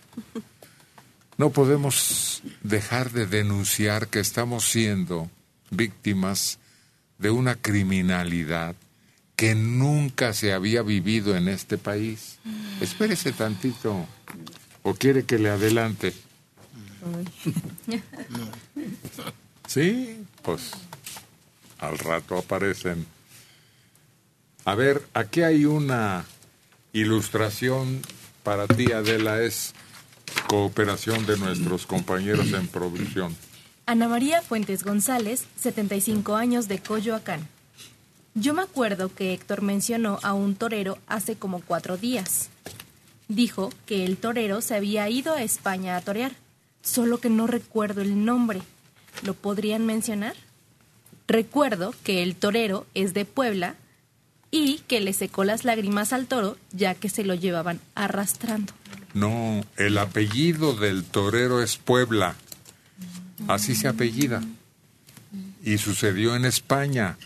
No 1.38 1.50
podemos 1.50 2.42
dejar 2.62 3.12
de 3.12 3.26
denunciar 3.26 4.08
que 4.08 4.22
estamos 4.22 4.64
siendo 4.64 5.30
víctimas 5.76 6.60
de 7.18 7.30
una 7.30 7.56
criminalidad 7.56 8.76
que 9.36 9.56
nunca 9.56 10.34
se 10.34 10.54
había 10.54 10.82
vivido 10.82 11.36
en 11.36 11.48
este 11.48 11.78
país. 11.78 12.38
Espérese 12.82 13.32
tantito. 13.32 14.06
¿O 14.84 14.94
quiere 14.94 15.24
que 15.24 15.40
le 15.40 15.50
adelante? 15.50 16.14
Sí, 19.68 20.24
pues 20.42 20.72
al 21.80 21.98
rato 21.98 22.38
aparecen. 22.38 23.06
A 24.66 24.76
ver, 24.76 25.06
aquí 25.14 25.42
hay 25.42 25.66
una 25.66 26.26
ilustración 26.94 28.02
para 28.44 28.68
ti, 28.68 28.92
Adela, 28.92 29.42
es 29.42 29.74
cooperación 30.48 31.26
de 31.26 31.38
nuestros 31.38 31.86
compañeros 31.86 32.54
en 32.54 32.68
producción. 32.68 33.36
Ana 33.86 34.08
María 34.08 34.42
Fuentes 34.42 34.84
González, 34.84 35.46
75 35.58 36.38
años 36.38 36.70
de 36.70 36.80
Coyoacán. 36.80 37.46
Yo 38.34 38.54
me 38.54 38.62
acuerdo 38.62 39.14
que 39.14 39.34
Héctor 39.34 39.62
mencionó 39.62 40.20
a 40.24 40.34
un 40.34 40.56
torero 40.56 40.98
hace 41.06 41.36
como 41.36 41.60
cuatro 41.60 41.98
días. 41.98 42.50
Dijo 43.28 43.72
que 43.86 44.06
el 44.06 44.16
torero 44.16 44.62
se 44.62 44.76
había 44.76 45.10
ido 45.10 45.34
a 45.34 45.44
España 45.44 45.98
a 45.98 46.02
torear, 46.02 46.32
solo 46.82 47.18
que 47.20 47.30
no 47.30 47.46
recuerdo 47.46 48.02
el 48.02 48.24
nombre. 48.24 48.62
¿Lo 49.22 49.34
podrían 49.34 49.86
mencionar? 49.86 50.36
Recuerdo 51.28 51.94
que 52.06 52.24
el 52.24 52.36
torero 52.36 52.86
es 52.94 53.14
de 53.14 53.26
Puebla 53.26 53.76
y 54.50 54.78
que 54.88 55.02
le 55.02 55.12
secó 55.12 55.44
las 55.44 55.66
lágrimas 55.66 56.14
al 56.14 56.28
toro 56.28 56.58
ya 56.72 56.96
que 56.96 57.10
se 57.10 57.26
lo 57.26 57.34
llevaban 57.34 57.82
arrastrando. 57.96 58.72
No, 59.14 59.64
el 59.78 59.98
apellido 59.98 60.74
del 60.74 61.04
torero 61.04 61.62
es 61.62 61.78
Puebla. 61.78 62.36
Así 63.48 63.76
se 63.76 63.88
apellida. 63.88 64.42
Y 65.64 65.78
sucedió 65.78 66.36
en 66.36 66.46
España. 66.46 67.18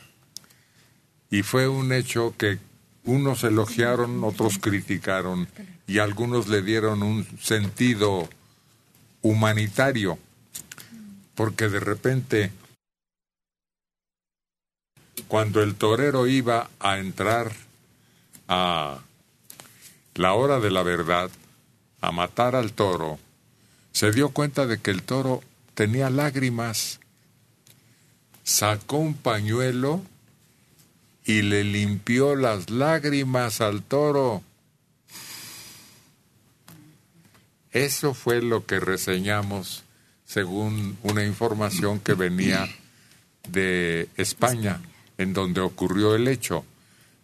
Y 1.29 1.43
fue 1.43 1.67
un 1.67 1.91
hecho 1.91 2.35
que 2.37 2.59
unos 3.03 3.43
elogiaron, 3.43 4.23
otros 4.23 4.59
criticaron 4.59 5.47
y 5.87 5.99
algunos 5.99 6.47
le 6.49 6.61
dieron 6.61 7.01
un 7.03 7.25
sentido 7.39 8.29
humanitario. 9.21 10.19
Porque 11.35 11.69
de 11.69 11.79
repente, 11.79 12.51
cuando 15.27 15.63
el 15.63 15.75
torero 15.75 16.27
iba 16.27 16.69
a 16.79 16.97
entrar 16.99 17.51
a 18.47 18.99
la 20.15 20.33
hora 20.33 20.59
de 20.59 20.71
la 20.71 20.83
verdad, 20.83 21.29
a 22.01 22.11
matar 22.11 22.55
al 22.55 22.73
toro, 22.73 23.19
se 23.91 24.11
dio 24.11 24.29
cuenta 24.29 24.65
de 24.65 24.79
que 24.79 24.91
el 24.91 25.03
toro 25.03 25.41
tenía 25.77 26.09
lágrimas. 26.09 26.99
Sacó 28.43 28.97
un 28.97 29.13
pañuelo 29.13 30.01
y 31.23 31.43
le 31.43 31.63
limpió 31.63 32.35
las 32.35 32.71
lágrimas 32.71 33.61
al 33.61 33.83
toro. 33.83 34.41
Eso 37.71 38.15
fue 38.15 38.41
lo 38.41 38.65
que 38.65 38.79
reseñamos 38.79 39.83
según 40.25 40.97
una 41.03 41.23
información 41.23 41.99
que 41.99 42.15
venía 42.15 42.67
de 43.47 44.09
España, 44.17 44.81
en 45.19 45.33
donde 45.33 45.61
ocurrió 45.61 46.15
el 46.15 46.27
hecho. 46.27 46.65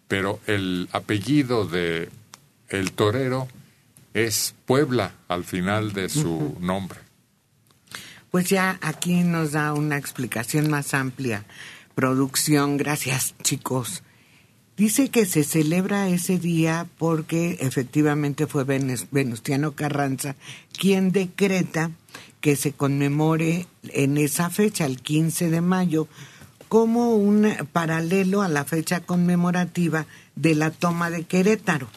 Pero 0.07 0.39
el 0.45 0.89
apellido 0.91 1.65
de 1.65 2.07
el 2.69 2.91
torero 2.91 3.47
es 4.13 4.53
Puebla 4.67 5.15
al 5.27 5.43
final 5.43 5.93
de 5.93 6.07
su 6.07 6.55
nombre. 6.59 7.02
Pues 8.33 8.49
ya 8.49 8.79
aquí 8.81 9.21
nos 9.21 9.51
da 9.51 9.73
una 9.73 9.95
explicación 9.95 10.67
más 10.67 10.95
amplia. 10.95 11.45
Producción, 11.93 12.77
gracias 12.77 13.35
chicos. 13.43 14.01
Dice 14.75 15.09
que 15.09 15.27
se 15.27 15.43
celebra 15.43 16.09
ese 16.09 16.39
día 16.39 16.87
porque 16.97 17.57
efectivamente 17.59 18.47
fue 18.47 18.63
Venustiano 18.63 19.73
Carranza 19.73 20.35
quien 20.75 21.11
decreta 21.11 21.91
que 22.41 22.55
se 22.55 22.71
conmemore 22.71 23.67
en 23.89 24.17
esa 24.17 24.49
fecha, 24.49 24.87
el 24.87 24.99
15 24.99 25.51
de 25.51 25.61
mayo, 25.61 26.07
como 26.69 27.13
un 27.13 27.53
paralelo 27.71 28.41
a 28.41 28.47
la 28.47 28.65
fecha 28.65 29.01
conmemorativa 29.01 30.07
de 30.35 30.55
la 30.55 30.71
toma 30.71 31.11
de 31.11 31.25
Querétaro. 31.25 31.87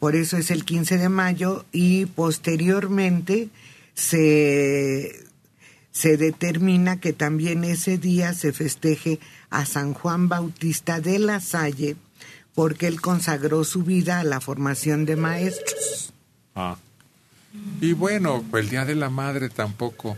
Por 0.00 0.16
eso 0.16 0.38
es 0.38 0.50
el 0.50 0.64
15 0.64 0.98
de 0.98 1.08
mayo 1.10 1.64
y 1.72 2.06
posteriormente 2.06 3.50
se, 3.94 5.26
se 5.92 6.16
determina 6.16 6.98
que 6.98 7.12
también 7.12 7.64
ese 7.64 7.98
día 7.98 8.32
se 8.32 8.52
festeje 8.52 9.20
a 9.50 9.66
San 9.66 9.92
Juan 9.92 10.28
Bautista 10.28 11.00
de 11.00 11.18
la 11.18 11.40
Salle 11.40 11.96
porque 12.54 12.86
él 12.86 13.00
consagró 13.00 13.62
su 13.62 13.82
vida 13.82 14.20
a 14.20 14.24
la 14.24 14.40
formación 14.40 15.04
de 15.04 15.16
maestros. 15.16 16.12
Ah. 16.54 16.76
Y 17.80 17.92
bueno, 17.92 18.44
el 18.54 18.70
Día 18.70 18.84
de 18.84 18.94
la 18.94 19.10
Madre 19.10 19.50
tampoco 19.50 20.16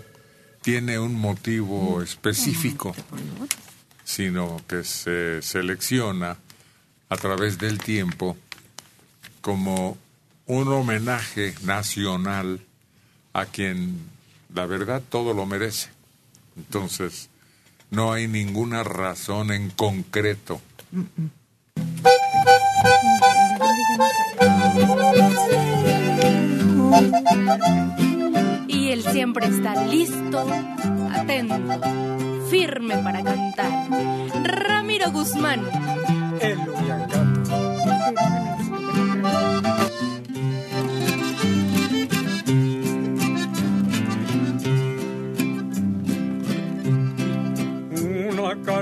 tiene 0.61 0.99
un 0.99 1.15
motivo 1.15 2.03
específico, 2.03 2.95
sino 4.05 4.61
que 4.69 4.85
se 4.85 5.43
selecciona 5.43 6.37
a 7.09 7.17
través 7.17 7.59
del 7.59 7.79
tiempo 7.79 8.37
como 9.43 9.99
un 10.47 10.69
homenaje 10.69 11.55
nacional 11.65 12.61
a 13.35 13.45
quien 13.47 13.99
la 14.55 14.65
verdad 14.67 15.03
todo 15.07 15.35
lo 15.35 15.45
merece. 15.45 15.91
Entonces, 16.57 17.29
no 17.91 18.13
hay 18.13 18.29
ninguna 18.29 18.85
razón 18.85 19.53
en 19.53 19.71
concreto. 19.71 20.61
Y 28.69 28.89
él 28.91 29.03
siempre 29.11 29.47
está 29.47 29.87
listo, 29.87 30.47
atento, 31.13 31.81
firme 32.51 32.99
para 32.99 33.23
cantar. 33.23 33.89
Ramiro 34.45 35.11
Guzmán. 35.11 35.63
El 36.41 36.59
Una 36.59 37.32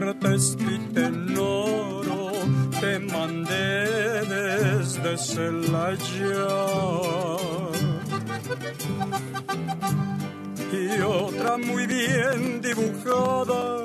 carta 0.01 0.35
escrita 0.35 1.09
en 1.09 1.37
oro 1.37 2.33
te 2.81 2.99
mandé 3.01 4.25
desde 4.35 5.19
Celaya. 5.19 6.47
Y 10.73 11.01
otra 11.03 11.59
muy 11.59 11.87
bien 11.87 12.63
dibujada 12.63 13.85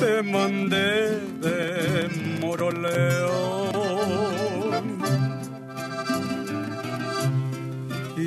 te 0.00 0.22
mandé 0.24 1.20
de 1.44 2.08
Moroleón. 2.40 3.68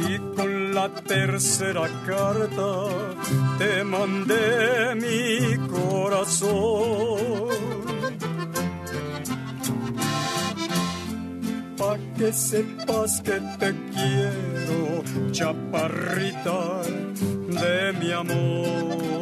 Y 0.10 0.18
con 0.36 0.74
la 0.74 0.90
tercera 0.90 1.88
carta 2.06 2.72
te 3.58 3.84
mandé 3.84 4.96
mi 4.96 5.58
corazón. 5.68 7.50
Pa' 11.78 11.98
que 12.18 12.34
sepas 12.34 13.22
que 13.22 13.40
te 13.60 13.74
quiero, 13.94 15.04
chaparrita 15.32 16.82
de 17.62 17.94
mi 18.00 18.12
amor. 18.12 19.22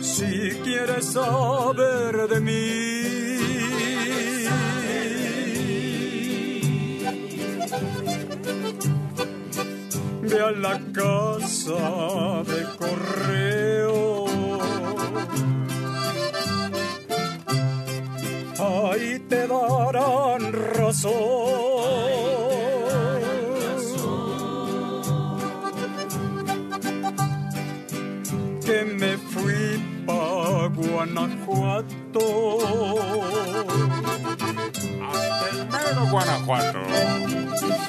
Si 0.00 0.50
quieres 0.64 1.06
saber 1.12 2.28
de 2.28 2.40
mí, 2.40 3.01
a 10.40 10.50
la 10.50 10.80
casa 10.92 12.42
de 12.44 12.64
correo. 12.78 14.24
Ahí 18.58 19.18
te 19.28 19.46
darán 19.46 20.52
razón. 20.52 21.12
Que 28.64 28.84
me 28.84 29.18
fui 29.18 29.82
pa' 30.06 30.68
Guanajuato. 30.68 32.22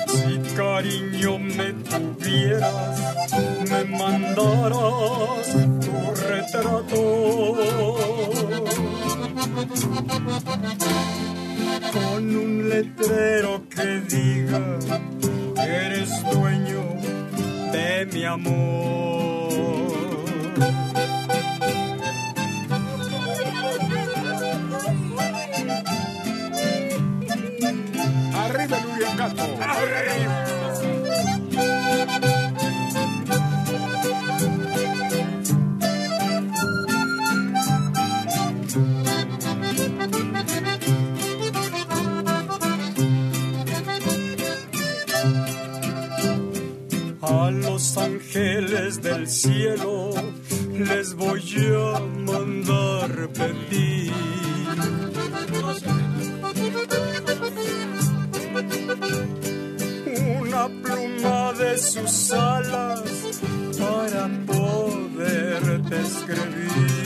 Si 0.08 0.56
cariño 0.56 1.40
me 1.40 1.74
tuvieras, 1.74 3.02
me 3.70 3.84
mandaras 3.86 5.48
tu 5.84 5.96
retrato. 6.28 7.02
Con 11.94 12.36
un 12.36 12.70
letrero 12.70 13.64
que 13.70 14.02
diga 14.02 14.80
eres 15.66 16.10
dueño 16.32 16.84
de 17.72 18.06
mi 18.12 18.24
amor. 18.26 19.43
A 29.26 29.26
los 47.52 47.98
ángeles 47.98 49.02
del 49.02 49.30
cielo 49.30 50.10
les 50.74 51.14
voy 51.14 51.42
a 51.96 52.00
mandar 52.26 53.30
pedir. 53.30 54.12
Una 60.40 60.68
pluma 60.84 61.54
de 61.54 61.76
sus 61.78 62.32
alas 62.32 63.02
para 63.80 64.30
poderte 64.46 66.00
escribir. 66.02 67.04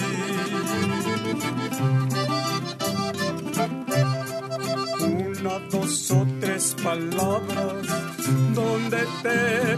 Una, 5.00 5.60
dos 5.72 6.12
o 6.12 6.28
tres 6.42 6.76
palabras 6.84 7.88
donde 8.54 9.08
te 9.24 9.78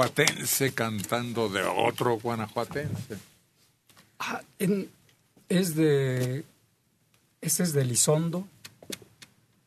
guanajuatense 0.00 0.72
cantando 0.74 1.48
de 1.48 1.62
otro 1.62 2.18
guanajuatense. 2.18 3.16
Ah, 4.18 4.42
en- 4.58 4.88
es 5.48 5.74
de. 5.74 6.44
Este 7.40 7.62
es 7.62 7.72
de 7.72 7.82
Elizondo. 7.82 8.46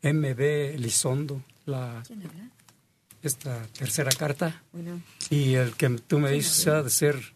MB 0.03 0.39
Elizondo. 0.75 1.41
La, 1.65 2.03
esta 3.23 3.65
tercera 3.67 4.11
carta. 4.11 4.61
Bueno. 4.71 5.01
Y 5.29 5.53
el 5.55 5.73
que 5.75 5.89
tú 5.89 6.19
me 6.19 6.31
dices 6.31 6.67
ha 6.67 6.83
de 6.83 6.89
ser 6.89 7.33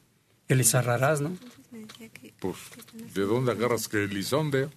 Elizarrarás, 0.48 1.22
¿no? 1.22 1.36
Pues, 2.40 2.58
¿de 3.14 3.22
dónde 3.24 3.52
agarras 3.52 3.88
que 3.88 4.04
Elizonde? 4.04 4.70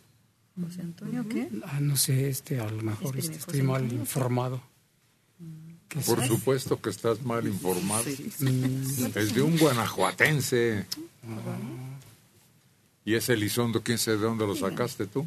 José 0.61 0.81
Antonio, 0.81 1.27
¿qué? 1.29 1.49
Ah, 1.65 1.81
no 1.81 1.97
sé, 1.97 2.29
este, 2.31 2.61
a 2.61 2.69
lo 2.71 2.83
mejor 2.83 3.17
este, 3.19 3.37
estoy 3.37 3.61
mal 3.63 3.91
informado. 3.93 4.63
¿Qué 5.89 6.01
Por 6.01 6.21
es? 6.21 6.27
supuesto 6.27 6.81
que 6.81 6.91
estás 6.91 7.23
mal 7.23 7.47
informado. 7.47 8.05
Mm, 8.41 9.07
Es 9.15 9.35
de 9.35 9.43
un 9.43 9.57
guanajuatense. 9.57 10.85
¿Y 13.05 13.15
ese 13.15 13.35
Elizondo, 13.35 13.83
quién 13.83 13.99
sabe 13.99 14.17
de 14.19 14.25
dónde 14.25 14.47
lo 14.47 14.57
sacaste 14.57 15.07
tú? 15.07 15.27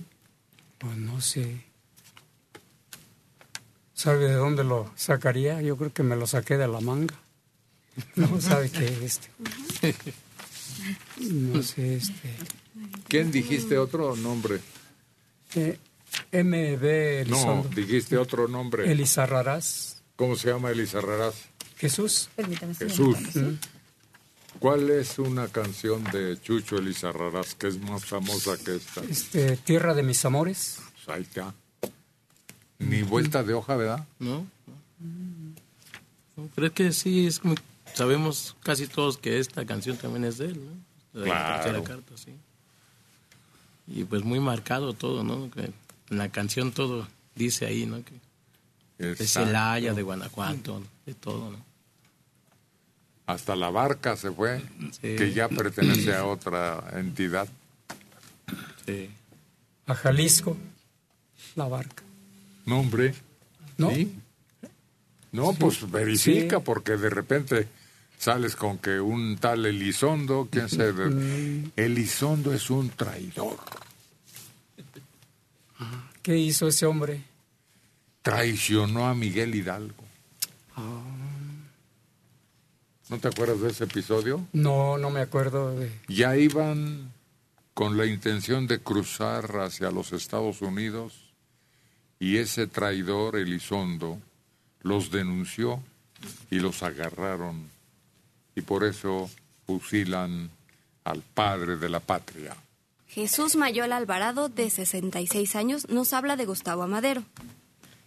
Pues 0.78 0.98
no 0.98 1.22
sé. 1.22 1.64
¿Sabe 3.94 4.26
de 4.30 4.34
dónde 4.34 4.64
lo 4.64 4.92
sacaría? 4.96 5.62
Yo 5.62 5.78
creo 5.78 5.92
que 5.94 6.04
me 6.04 6.16
lo 6.16 6.28
saqué 6.28 6.58
de 6.58 6.68
la 6.68 6.80
manga. 6.82 7.16
No 8.16 8.40
sabe 8.40 8.70
qué 8.70 8.86
es 8.86 9.02
este. 9.02 9.96
No 11.20 11.62
sé, 11.64 11.96
este. 11.98 12.34
¿Quién 13.08 13.32
dijiste 13.32 13.78
otro 13.78 14.16
nombre? 14.16 14.60
Eh, 15.56 15.78
MB 16.32 17.28
No, 17.30 17.36
Elizondo. 17.36 17.70
dijiste 17.76 18.18
otro 18.18 18.48
nombre. 18.48 18.90
Elizarrarás. 18.90 19.99
¿Cómo 20.20 20.36
se 20.36 20.50
llama 20.50 20.70
Elizarrarás? 20.72 21.46
Jesús. 21.78 22.28
Permítame. 22.36 22.76
Jesús. 22.76 23.16
¿Cuál 24.60 24.90
es 24.90 25.18
una 25.18 25.48
canción 25.48 26.04
de 26.12 26.38
Chucho 26.42 26.76
Elizarrarás 26.76 27.56
que 27.56 27.70
es 27.70 27.80
más 27.80 28.04
famosa 28.04 28.58
que 28.58 28.76
esta? 28.76 29.02
Este, 29.06 29.56
Tierra 29.56 29.94
de 29.94 30.04
mis 30.04 30.26
amores. 30.26 30.80
Pues 31.06 31.16
ahí 31.16 31.22
está. 31.24 31.54
Ni 32.80 33.02
vuelta 33.02 33.44
de 33.44 33.54
hoja, 33.54 33.78
¿verdad? 33.78 34.06
¿No? 34.20 34.46
No, 36.36 36.50
Creo 36.54 36.74
que 36.74 36.92
sí, 36.92 37.26
es 37.26 37.40
como 37.40 37.56
sabemos 37.94 38.58
casi 38.62 38.88
todos 38.88 39.18
que 39.18 39.40
esta 39.40 39.66
canción 39.66 39.96
también 39.96 40.26
es 40.26 40.38
de 40.38 40.48
él, 40.48 40.60
¿no? 40.66 41.22
De 41.22 41.28
la 41.30 41.34
Claro. 41.34 41.64
tercera 41.64 41.84
carta, 41.86 42.18
sí. 42.18 42.34
Y 43.88 44.04
pues 44.04 44.24
muy 44.26 44.42
marcado 44.42 44.92
todo, 44.92 45.24
¿no? 45.24 45.50
Que 45.50 45.72
en 46.10 46.18
la 46.18 46.28
canción 46.30 46.74
todo 46.74 47.08
dice 47.36 47.66
ahí, 47.66 47.86
¿no? 47.86 48.04
Que 48.04 48.20
de 49.00 49.12
Exacto. 49.14 49.48
Celaya, 49.48 49.94
de 49.94 50.02
Guanajuato, 50.04 50.84
de 51.06 51.14
todo, 51.16 51.52
¿no? 51.52 51.66
Hasta 53.26 53.56
la 53.56 53.70
barca 53.70 54.16
se 54.18 54.32
fue, 54.32 54.60
Sí. 54.92 55.16
que 55.16 55.32
ya 55.34 55.48
pertenece 55.50 56.14
a 56.16 56.26
otra 56.26 56.84
entidad. 56.94 57.48
Sí. 58.86 59.10
A 59.86 59.94
Jalisco. 59.96 60.58
La 61.56 61.68
barca. 61.68 62.04
Nombre. 62.66 63.14
¿No? 63.78 63.92
¿Sí? 63.92 64.14
No, 65.32 65.54
pues 65.54 65.90
verifica, 65.90 66.58
Sí. 66.58 66.64
porque 66.66 66.98
de 66.98 67.10
repente 67.10 67.68
sales 68.18 68.56
con 68.56 68.80
que 68.80 69.00
un 69.00 69.38
tal 69.38 69.66
Elizondo, 69.66 70.48
quién 70.52 70.68
sabe. 70.68 71.06
Mm. 71.10 71.72
Elizondo 71.76 72.52
es 72.54 72.70
un 72.70 72.90
traidor. 72.90 73.58
¿Qué 76.22 76.38
hizo 76.38 76.68
ese 76.68 76.86
hombre? 76.86 77.24
Traicionó 78.30 79.08
a 79.08 79.16
Miguel 79.16 79.56
Hidalgo. 79.56 80.04
¿No 83.10 83.18
te 83.18 83.28
acuerdas 83.28 83.60
de 83.62 83.70
ese 83.70 83.86
episodio? 83.86 84.48
No, 84.54 85.00
no 85.00 85.10
me 85.10 85.22
acuerdo 85.22 85.74
de... 85.76 85.92
Ya 86.08 86.38
iban 86.38 87.12
con 87.74 87.98
la 87.98 88.06
intención 88.06 88.68
de 88.68 88.80
cruzar 88.80 89.60
hacia 89.62 89.90
los 89.90 90.14
Estados 90.14 90.62
Unidos 90.62 91.34
y 92.20 92.38
ese 92.38 92.68
traidor 92.68 93.36
Elizondo 93.36 94.20
los 94.82 95.10
denunció 95.10 95.82
y 96.52 96.60
los 96.60 96.84
agarraron 96.84 97.68
y 98.54 98.62
por 98.62 98.84
eso 98.84 99.28
fusilan 99.66 100.52
al 101.04 101.24
padre 101.24 101.78
de 101.78 101.90
la 101.90 102.00
patria. 102.00 102.56
Jesús 103.08 103.56
Mayola 103.56 103.98
Alvarado, 103.98 104.50
de 104.50 104.70
66 104.70 105.56
años, 105.56 105.90
nos 105.90 106.14
habla 106.14 106.36
de 106.36 106.46
Gustavo 106.46 106.84
Amadero. 106.84 107.24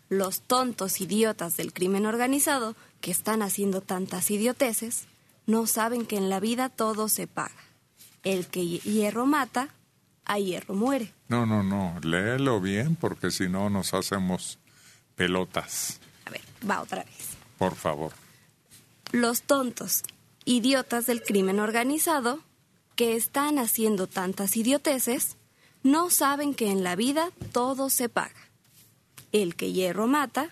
Los 0.08 0.42
tontos 0.42 1.00
idiotas 1.00 1.56
del 1.56 1.72
crimen 1.72 2.06
organizado, 2.06 2.76
que 3.00 3.10
están 3.10 3.42
haciendo 3.42 3.80
tantas 3.80 4.30
idioteces, 4.30 5.06
no 5.46 5.66
saben 5.66 6.06
que 6.06 6.16
en 6.16 6.30
la 6.30 6.40
vida 6.40 6.68
todo 6.68 7.08
se 7.08 7.26
paga. 7.26 7.54
El 8.22 8.46
que 8.46 8.64
hierro 8.66 9.26
mata, 9.26 9.68
a 10.24 10.38
hierro 10.38 10.74
muere. 10.74 11.12
No, 11.28 11.46
no, 11.46 11.62
no, 11.62 11.98
léelo 12.02 12.60
bien 12.60 12.96
porque 12.96 13.30
si 13.30 13.48
no 13.48 13.70
nos 13.70 13.94
hacemos 13.94 14.58
pelotas. 15.16 16.00
A 16.26 16.30
ver, 16.30 16.42
va 16.68 16.80
otra 16.82 17.04
vez. 17.04 17.36
Por 17.58 17.74
favor. 17.74 18.12
Los 19.10 19.42
tontos 19.42 20.02
idiotas 20.44 21.06
del 21.06 21.22
crimen 21.22 21.60
organizado, 21.60 22.40
que 22.96 23.16
están 23.16 23.58
haciendo 23.58 24.06
tantas 24.06 24.56
idioteces, 24.56 25.36
no 25.82 26.10
saben 26.10 26.54
que 26.54 26.70
en 26.70 26.84
la 26.84 26.96
vida 26.96 27.30
todo 27.52 27.90
se 27.90 28.08
paga. 28.08 28.34
El 29.32 29.56
que 29.56 29.72
hierro 29.72 30.06
mata, 30.06 30.50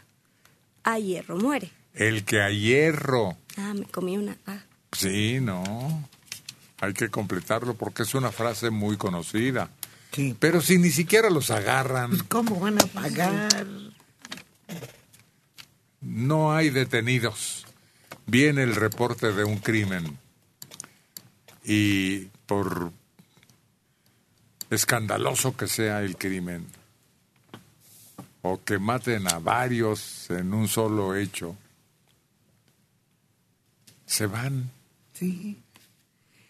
a 0.83 0.99
hierro 0.99 1.37
muere. 1.37 1.70
El 1.95 2.24
que 2.24 2.41
a 2.41 2.51
hierro. 2.51 3.37
Ah, 3.57 3.74
me 3.74 3.85
comí 3.85 4.16
una. 4.16 4.37
Ah. 4.47 4.61
Sí, 4.93 5.39
no. 5.41 6.09
Hay 6.81 6.95
que 6.95 7.11
completarlo 7.11 7.74
porque 7.74 8.03
es 8.05 8.14
una 8.14 8.33
frase 8.33 8.70
muy 8.70 8.97
conocida. 8.97 9.70
Sí. 10.12 10.35
Pero 10.39 10.61
si 10.61 10.78
ni 10.78 10.91
siquiera 10.91 11.31
los 11.31 11.51
agarran, 11.51 12.16
¿Cómo 12.28 12.59
van 12.59 12.81
a 12.81 12.87
pagar? 12.87 13.49
no 16.01 16.53
hay 16.53 16.70
detenidos. 16.70 17.66
Viene 18.26 18.62
el 18.62 18.74
reporte 18.74 19.33
de 19.33 19.45
un 19.45 19.59
crimen 19.59 20.18
y 21.64 22.26
por 22.47 22.93
escandaloso 24.70 25.57
que 25.57 25.66
sea 25.66 26.03
el 26.03 26.16
crimen 26.16 26.66
o 28.43 28.62
que 28.62 28.78
maten 28.78 29.28
a 29.28 29.38
varios 29.38 30.30
en 30.30 30.55
un 30.55 30.68
solo 30.68 31.14
hecho, 31.14 31.57
se 34.07 34.26
van. 34.26 34.70
Sí. 35.12 35.59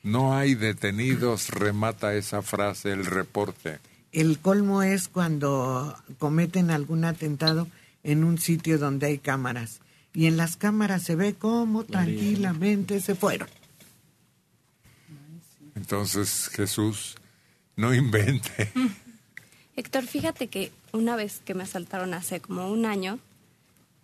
No 0.03 0.34
hay 0.34 0.55
detenidos, 0.55 1.51
remata 1.51 2.14
esa 2.14 2.43
frase 2.43 2.93
el 2.93 3.05
reporte. 3.05 3.78
El 4.12 4.38
colmo 4.38 4.82
es 4.82 5.09
cuando 5.09 5.97
cometen 6.18 6.70
algún 6.70 7.05
atentado 7.05 7.68
en 8.03 8.24
un 8.24 8.38
sitio 8.38 8.78
donde 8.78 9.07
hay 9.07 9.18
cámaras. 9.18 9.80
Y 10.12 10.26
en 10.26 10.36
las 10.36 10.57
cámaras 10.57 11.03
se 11.03 11.14
ve 11.14 11.34
cómo 11.34 11.84
tranquilamente 11.84 13.01
se 13.01 13.14
fueron. 13.14 13.49
Entonces 15.76 16.49
Jesús 16.49 17.16
no 17.76 17.95
invente. 17.95 18.72
Héctor, 19.76 20.07
fíjate 20.07 20.49
que 20.49 20.72
una 20.93 21.16
vez 21.16 21.41
que 21.45 21.55
me 21.55 21.62
asaltaron 21.62 22.14
hace 22.14 22.41
como 22.41 22.70
un 22.70 22.86
año, 22.86 23.18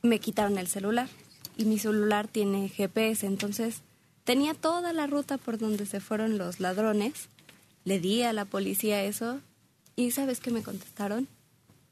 me 0.03 0.19
quitaron 0.21 0.59
el 0.59 0.69
celular 0.69 1.09
y 1.57 1.65
mi 1.65 1.79
celular 1.79 2.29
tiene 2.29 2.69
GPS, 2.69 3.27
entonces 3.27 3.83
tenía 4.25 4.55
toda 4.55 4.93
la 4.93 5.07
ruta 5.07 5.39
por 5.39 5.59
donde 5.59 5.87
se 5.87 6.01
fueron 6.01 6.39
los 6.39 6.61
ladrones. 6.61 7.29
Le 7.85 8.01
di 8.01 8.23
a 8.23 8.33
la 8.33 8.45
policía 8.45 9.03
eso 9.05 9.41
y 9.95 10.11
¿sabes 10.11 10.41
qué 10.41 10.51
me 10.51 10.63
contestaron? 10.63 11.29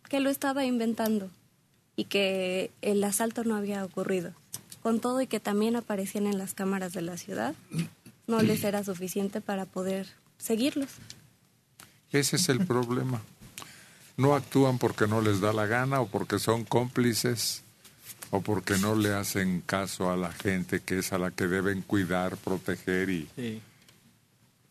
Que 0.08 0.20
lo 0.20 0.30
estaba 0.30 0.64
inventando 0.64 1.30
y 1.96 2.04
que 2.04 2.70
el 2.82 3.02
asalto 3.04 3.44
no 3.44 3.54
había 3.56 3.84
ocurrido. 3.84 4.32
Con 4.82 5.00
todo 5.00 5.20
y 5.22 5.26
que 5.26 5.40
también 5.40 5.76
aparecían 5.76 6.26
en 6.26 6.36
las 6.36 6.52
cámaras 6.52 6.92
de 6.92 7.02
la 7.02 7.16
ciudad, 7.16 7.54
no 8.26 8.42
les 8.42 8.64
era 8.64 8.84
suficiente 8.84 9.40
para 9.40 9.64
poder 9.64 10.08
seguirlos. 10.36 10.90
Ese 12.10 12.36
es 12.36 12.48
el 12.48 12.66
problema. 12.66 13.22
No 14.16 14.34
actúan 14.34 14.78
porque 14.78 15.06
no 15.06 15.20
les 15.20 15.40
da 15.40 15.52
la 15.52 15.66
gana 15.66 16.00
o 16.00 16.06
porque 16.06 16.38
son 16.38 16.64
cómplices 16.64 17.62
o 18.30 18.40
porque 18.40 18.78
no 18.78 18.94
le 18.94 19.12
hacen 19.12 19.60
caso 19.64 20.10
a 20.10 20.16
la 20.16 20.32
gente 20.32 20.80
que 20.80 20.98
es 20.98 21.12
a 21.12 21.18
la 21.18 21.30
que 21.30 21.46
deben 21.46 21.82
cuidar, 21.82 22.36
proteger 22.36 23.10
y 23.10 23.28
Sí. 23.36 23.60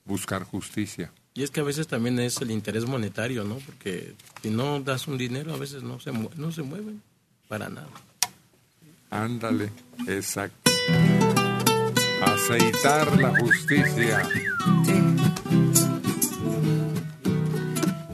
buscar 0.06 0.44
justicia. 0.44 1.12
Y 1.36 1.44
es 1.44 1.50
que 1.52 1.62
a 1.62 1.64
veces 1.64 1.88
también 1.88 2.20
es 2.20 2.38
el 2.42 2.52
interés 2.52 2.86
monetario, 2.86 3.44
¿no? 3.44 3.56
Porque 3.58 4.14
si 4.42 4.50
no 4.50 4.80
das 4.82 5.08
un 5.08 5.18
dinero, 5.18 5.54
a 5.54 5.58
veces 5.58 5.82
no 5.84 6.00
se, 6.00 6.12
mue- 6.12 6.34
no 6.36 6.52
se 6.52 6.62
mueven 6.62 7.02
para 7.48 7.70
nada. 7.70 7.90
Ándale, 9.10 9.72
exacto. 10.08 10.72
Aceitar 12.22 13.20
la 13.20 13.30
justicia. 13.40 14.28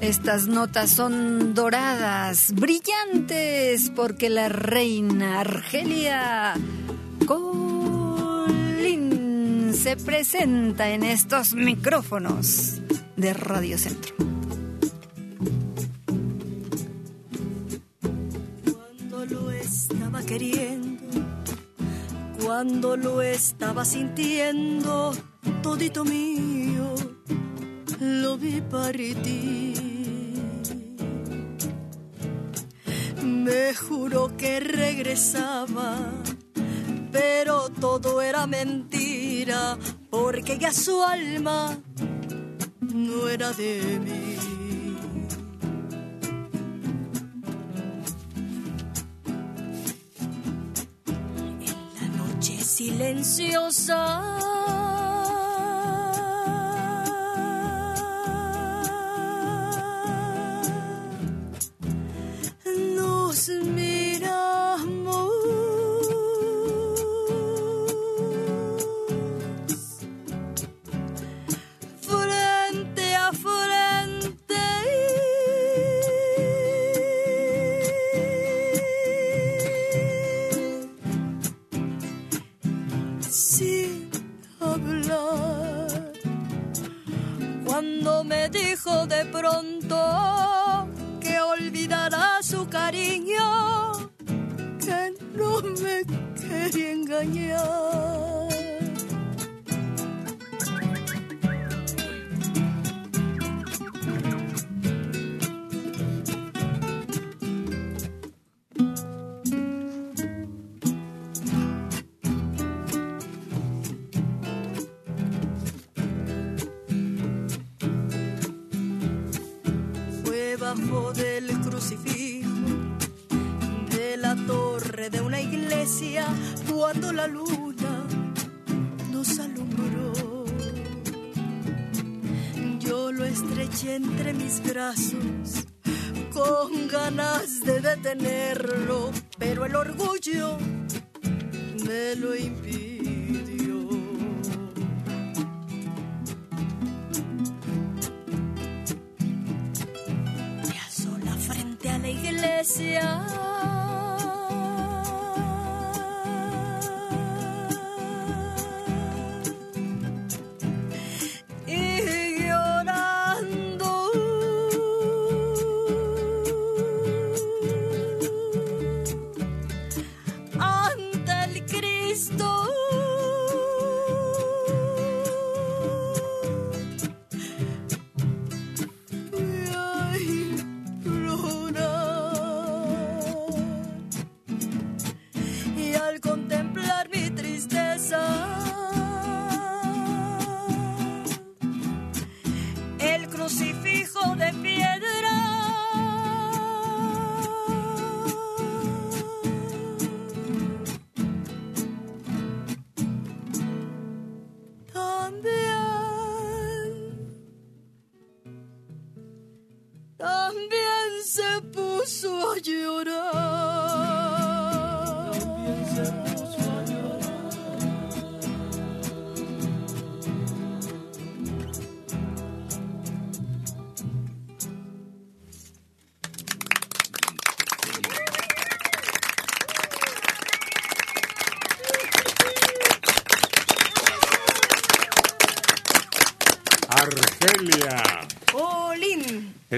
Estas 0.02 0.48
notas 0.48 0.92
son 0.92 1.54
doradas, 1.54 2.54
brillantes, 2.56 3.92
porque 3.94 4.30
la 4.30 4.48
reina 4.48 5.42
Argelia 5.42 6.54
Colín 7.26 8.54
se 9.74 9.98
presenta 9.98 10.90
en 10.90 11.04
estos 11.04 11.54
micrófonos 11.54 12.82
de 13.18 13.34
Radio 13.34 13.78
Centro. 13.78 14.16
Cuando 18.72 19.26
lo 19.26 19.52
estaba 19.52 20.22
queriendo, 20.24 21.26
cuando 22.42 22.96
lo 22.96 23.22
estaba 23.22 23.84
sintiendo, 23.84 25.14
todito 25.62 26.06
mío, 26.06 26.96
lo 28.00 28.38
vi 28.38 28.62
partir. 28.62 29.76
Me 33.24 33.74
juró 33.74 34.36
que 34.38 34.60
regresaba, 34.60 35.98
pero 37.12 37.70
todo 37.70 38.22
era 38.22 38.48
mentira, 38.48 39.78
porque 40.10 40.58
ya 40.58 40.72
su 40.72 41.04
alma 41.04 41.78
no 42.82 43.28
era 43.28 43.52
de 43.54 44.00
mí. 44.04 44.36
la 52.00 52.08
noche 52.18 52.62
silenciosa. 52.62 54.40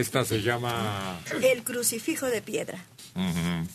Esta 0.02 0.26
se 0.26 0.42
llama... 0.42 1.20
el 1.44 1.64
crucifijo 1.64 2.26
de 2.26 2.42
piedra. 2.42 2.84
Ujú. 3.14 3.68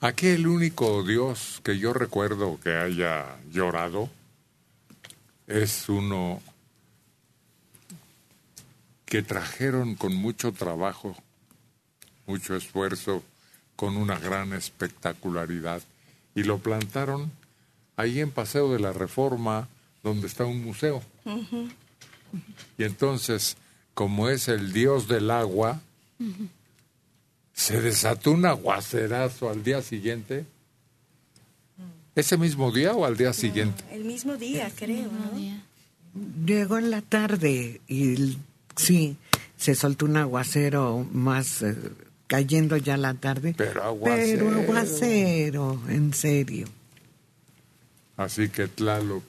Aquí 0.00 0.28
el 0.28 0.46
único 0.46 1.02
Dios 1.02 1.60
que 1.62 1.78
yo 1.78 1.92
recuerdo 1.92 2.58
que 2.58 2.74
haya 2.74 3.36
llorado 3.50 4.08
es 5.46 5.90
uno 5.90 6.40
que 9.04 9.22
trajeron 9.22 9.94
con 9.94 10.14
mucho 10.14 10.52
trabajo, 10.52 11.14
mucho 12.26 12.56
esfuerzo, 12.56 13.22
con 13.76 13.98
una 13.98 14.18
gran 14.18 14.54
espectacularidad 14.54 15.82
y 16.34 16.44
lo 16.44 16.60
plantaron 16.60 17.30
ahí 17.96 18.20
en 18.20 18.30
Paseo 18.30 18.72
de 18.72 18.80
la 18.80 18.94
Reforma, 18.94 19.68
donde 20.02 20.28
está 20.28 20.46
un 20.46 20.64
museo. 20.64 21.02
Y 22.78 22.84
entonces, 22.84 23.58
como 23.98 24.28
es 24.28 24.46
el 24.46 24.72
Dios 24.72 25.08
del 25.08 25.28
agua, 25.28 25.80
se 27.52 27.80
desató 27.80 28.30
un 28.30 28.46
aguacerazo 28.46 29.50
al 29.50 29.64
día 29.64 29.82
siguiente. 29.82 30.46
¿Ese 32.14 32.36
mismo 32.36 32.70
día 32.70 32.94
o 32.94 33.04
al 33.04 33.16
día 33.16 33.32
siguiente? 33.32 33.82
El 33.90 34.04
mismo 34.04 34.36
día, 34.36 34.70
creo, 34.72 35.10
¿no? 35.10 36.46
Llegó 36.46 36.78
en 36.78 36.92
la 36.92 37.02
tarde 37.02 37.80
y 37.88 38.38
sí, 38.76 39.16
se 39.56 39.74
soltó 39.74 40.06
un 40.06 40.16
aguacero 40.16 41.04
más 41.10 41.62
eh, 41.62 41.74
cayendo 42.28 42.76
ya 42.76 42.96
la 42.96 43.14
tarde. 43.14 43.52
Pero 43.58 43.82
aguacero. 43.82 44.46
Pero 44.46 44.60
aguacero, 44.60 45.82
en 45.88 46.14
serio. 46.14 46.68
Así 48.16 48.48
que 48.48 48.68
Tlaloc 48.68 49.24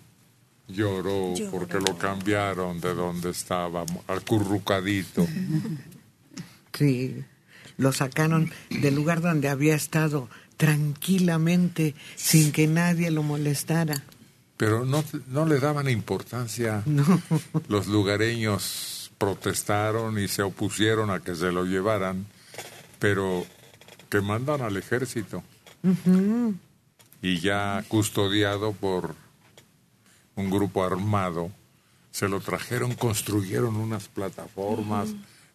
lloró, 0.70 1.34
porque 1.51 1.80
lo 1.80 1.97
cambiaron 1.97 2.80
de 2.80 2.93
donde 2.93 3.32
estaba, 3.32 3.86
acurrucadito. 4.07 5.28
Sí, 6.74 7.24
lo 7.78 7.91
sacaron 7.91 8.51
del 8.70 8.95
lugar 8.95 9.22
donde 9.22 9.49
había 9.49 9.76
estado 9.76 10.30
tranquilamente, 10.57 11.95
sin 12.15 12.51
que 12.51 12.67
nadie 12.67 13.11
lo 13.11 13.24
molestara. 13.24 14.03
Pero 14.57 14.86
no, 14.86 15.03
no 15.28 15.45
le 15.45 15.59
daban 15.59 15.89
importancia. 15.89 16.84
No. 16.86 17.22
Los 17.67 17.88
lugareños 17.88 19.11
protestaron 19.17 20.20
y 20.20 20.28
se 20.28 20.41
opusieron 20.41 21.09
a 21.09 21.20
que 21.20 21.36
se 21.36 21.51
lo 21.51 21.65
llevaran, 21.65 22.26
pero 22.99 23.45
que 24.09 24.22
mandan 24.22 24.61
al 24.61 24.78
ejército 24.78 25.43
y 27.22 27.39
ya 27.39 27.84
custodiado 27.88 28.74
por 28.74 29.15
un 30.40 30.50
grupo 30.50 30.84
armado, 30.84 31.52
se 32.12 32.28
lo 32.28 32.40
trajeron, 32.40 32.96
construyeron 32.96 33.76
unas 33.76 34.08
plataformas. 34.08 35.10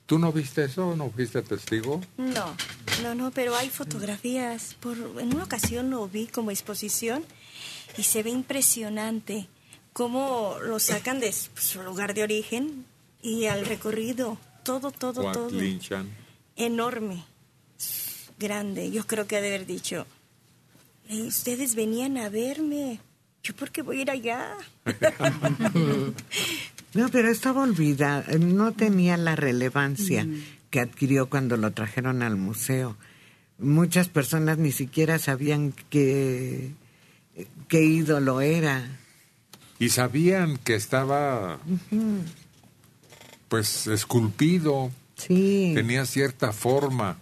¿Tú 0.06 0.18
no 0.18 0.32
viste 0.32 0.64
eso? 0.64 0.94
¿No 0.96 1.10
fuiste 1.10 1.42
testigo? 1.42 2.00
No, 2.18 2.54
no, 3.02 3.14
no, 3.14 3.30
pero 3.30 3.56
hay 3.56 3.70
fotografías. 3.70 4.74
Por, 4.80 4.96
en 5.18 5.34
una 5.34 5.44
ocasión 5.44 5.90
lo 5.90 6.06
vi 6.08 6.26
como 6.26 6.50
exposición 6.50 7.24
y 7.96 8.02
se 8.02 8.22
ve 8.22 8.30
impresionante 8.30 9.48
cómo 9.92 10.56
lo 10.62 10.78
sacan 10.78 11.20
de 11.20 11.32
su 11.32 11.82
lugar 11.82 12.12
de 12.14 12.22
origen 12.22 12.84
y 13.22 13.46
al 13.46 13.64
recorrido, 13.64 14.36
todo, 14.62 14.90
todo, 14.90 15.32
todo. 15.32 15.48
Coatlinchan. 15.48 16.08
Enorme, 16.56 17.24
grande. 18.38 18.90
Yo 18.90 19.06
creo 19.06 19.26
que 19.26 19.36
ha 19.36 19.40
de 19.40 19.48
haber 19.48 19.66
dicho, 19.66 20.06
"Eh, 21.08 21.22
ustedes 21.22 21.74
venían 21.74 22.18
a 22.18 22.28
verme, 22.28 23.00
¿yo 23.44 23.54
por 23.54 23.70
qué 23.70 23.82
voy 23.82 23.98
a 23.98 24.02
ir 24.02 24.10
allá? 24.10 24.56
No, 26.94 27.08
pero 27.08 27.28
estaba 27.28 27.62
olvidada, 27.62 28.24
no 28.38 28.72
tenía 28.72 29.16
la 29.16 29.34
relevancia 29.34 30.28
que 30.70 30.78
adquirió 30.78 31.28
cuando 31.28 31.56
lo 31.56 31.72
trajeron 31.72 32.22
al 32.22 32.36
museo. 32.36 32.96
Muchas 33.58 34.08
personas 34.08 34.58
ni 34.58 34.70
siquiera 34.70 35.18
sabían 35.18 35.74
qué, 35.90 36.70
qué 37.66 37.82
ídolo 37.82 38.40
era. 38.40 38.88
Y 39.80 39.88
sabían 39.88 40.56
que 40.56 40.76
estaba, 40.76 41.58
pues, 43.48 43.88
esculpido. 43.88 44.92
Sí. 45.16 45.72
Tenía 45.74 46.06
cierta 46.06 46.52
forma. 46.52 47.18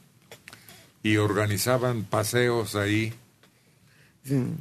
Y 1.03 1.17
organizaban 1.17 2.05
paseos 2.05 2.77
ahí. 2.77 3.15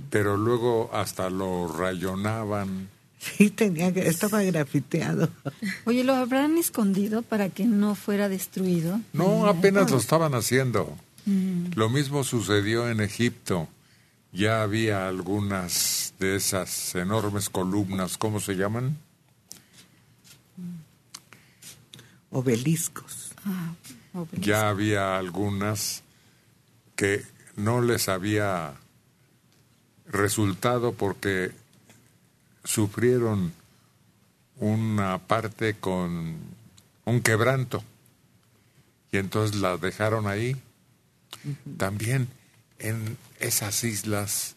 Pero 0.09 0.37
luego 0.37 0.89
hasta 0.93 1.29
lo 1.29 1.67
rayonaban. 1.67 2.89
Sí, 3.19 3.51
tenía 3.51 3.93
que, 3.93 4.07
estaba 4.07 4.41
grafiteado. 4.41 5.29
Oye, 5.85 6.03
¿lo 6.03 6.15
habrán 6.15 6.57
escondido 6.57 7.21
para 7.21 7.49
que 7.49 7.65
no 7.65 7.93
fuera 7.93 8.29
destruido? 8.29 8.99
No, 9.13 9.45
apenas 9.45 9.91
lo 9.91 9.97
estaban 9.97 10.33
haciendo. 10.33 10.97
Mm. 11.25 11.73
Lo 11.75 11.89
mismo 11.89 12.23
sucedió 12.23 12.89
en 12.89 12.99
Egipto. 12.99 13.67
Ya 14.33 14.63
había 14.63 15.07
algunas 15.07 16.13
de 16.19 16.35
esas 16.35 16.95
enormes 16.95 17.49
columnas, 17.49 18.17
¿cómo 18.17 18.39
se 18.39 18.55
llaman? 18.55 18.97
Obeliscos. 22.31 23.33
Ah, 23.45 23.73
obelisco. 24.13 24.41
Ya 24.41 24.69
había 24.69 25.17
algunas 25.17 26.01
que 26.95 27.23
no 27.57 27.81
les 27.81 28.07
había 28.07 28.80
resultado 30.11 30.93
porque 30.93 31.51
sufrieron 32.63 33.53
una 34.57 35.17
parte 35.17 35.75
con 35.75 36.35
un 37.05 37.21
quebranto 37.21 37.83
y 39.11 39.17
entonces 39.17 39.59
la 39.59 39.77
dejaron 39.77 40.27
ahí. 40.27 40.55
También 41.77 42.27
en 42.79 43.17
esas 43.39 43.83
islas 43.83 44.55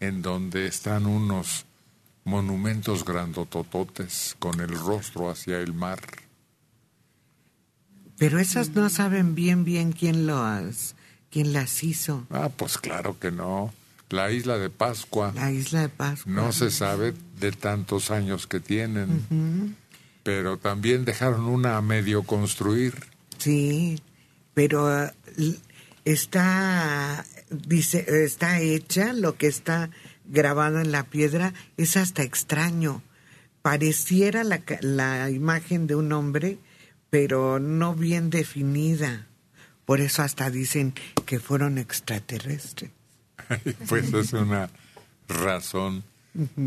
en 0.00 0.22
donde 0.22 0.66
están 0.66 1.06
unos 1.06 1.66
monumentos 2.24 3.04
grandotototes 3.04 4.36
con 4.38 4.60
el 4.60 4.70
rostro 4.70 5.30
hacia 5.30 5.58
el 5.58 5.74
mar. 5.74 6.00
Pero 8.16 8.38
esas 8.38 8.70
no 8.70 8.88
saben 8.88 9.34
bien 9.34 9.64
bien 9.64 9.92
quién 9.92 10.26
las 10.26 10.94
quién 11.30 11.52
las 11.52 11.82
hizo. 11.82 12.26
Ah, 12.30 12.48
pues 12.48 12.78
claro 12.78 13.18
que 13.18 13.30
no. 13.30 13.72
La 14.10 14.30
isla 14.30 14.58
de 14.58 14.70
Pascua. 14.70 15.32
La 15.34 15.50
isla 15.50 15.82
de 15.82 15.88
Pascua. 15.88 16.32
No 16.32 16.52
se 16.52 16.70
sabe 16.70 17.14
de 17.40 17.52
tantos 17.52 18.10
años 18.10 18.46
que 18.46 18.60
tienen. 18.60 19.76
Pero 20.22 20.58
también 20.58 21.04
dejaron 21.04 21.46
una 21.46 21.76
a 21.76 21.82
medio 21.82 22.22
construir. 22.22 22.94
Sí, 23.38 24.00
pero 24.54 25.04
l- 25.36 25.56
está 26.04 27.24
dice 27.50 28.04
está 28.24 28.60
hecha 28.60 29.12
lo 29.12 29.36
que 29.36 29.46
está 29.48 29.90
grabado 30.26 30.80
en 30.80 30.92
la 30.92 31.04
piedra 31.04 31.52
es 31.76 31.96
hasta 31.96 32.22
extraño. 32.22 33.02
Pareciera 33.62 34.44
la, 34.44 34.60
la 34.80 35.30
imagen 35.30 35.86
de 35.86 35.94
un 35.96 36.12
hombre, 36.12 36.58
pero 37.10 37.58
no 37.58 37.94
bien 37.94 38.30
definida. 38.30 39.26
Por 39.86 40.00
eso 40.00 40.22
hasta 40.22 40.50
dicen 40.50 40.94
que 41.26 41.38
fueron 41.40 41.78
extraterrestres. 41.78 42.90
pues 43.88 44.12
es 44.12 44.32
una 44.32 44.70
razón 45.28 46.04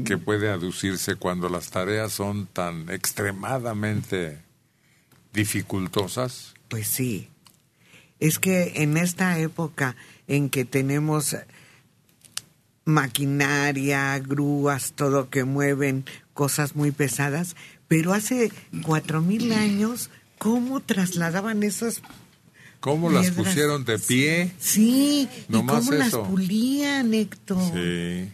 que 0.05 0.18
puede 0.18 0.49
aducirse 0.49 1.15
cuando 1.15 1.49
las 1.49 1.70
tareas 1.70 2.13
son 2.13 2.47
tan 2.47 2.89
extremadamente 2.89 4.39
dificultosas. 5.34 6.53
Pues 6.70 6.88
sí. 6.88 7.30
Es 8.20 8.39
que 8.39 8.82
en 8.82 8.97
esta 8.97 9.38
época 9.39 9.95
en 10.28 10.49
que 10.49 10.65
tenemos 10.65 11.36
maquinaria, 12.86 14.18
grúas, 14.20 14.93
todo 14.93 15.30
que 15.30 15.43
mueven 15.43 16.05
cosas 16.34 16.76
muy 16.76 16.91
pesadas, 16.91 17.55
pero 17.88 18.13
hace 18.13 18.51
cuatro 18.84 19.22
mil 19.22 19.51
años, 19.51 20.09
¿cómo 20.38 20.80
trasladaban 20.80 21.63
esas? 21.63 22.01
¿Cómo 22.80 23.09
las 23.09 23.32
pusieron 23.32 23.84
de 23.86 23.97
pie? 23.99 24.53
Sí, 24.59 25.28
No 25.49 25.59
y 25.59 25.63
más 25.63 25.80
cómo 25.86 25.91
las 25.97 26.07
eso. 26.09 26.23
pulían, 26.23 27.13
Héctor. 27.13 27.57
Sí. 27.73 28.32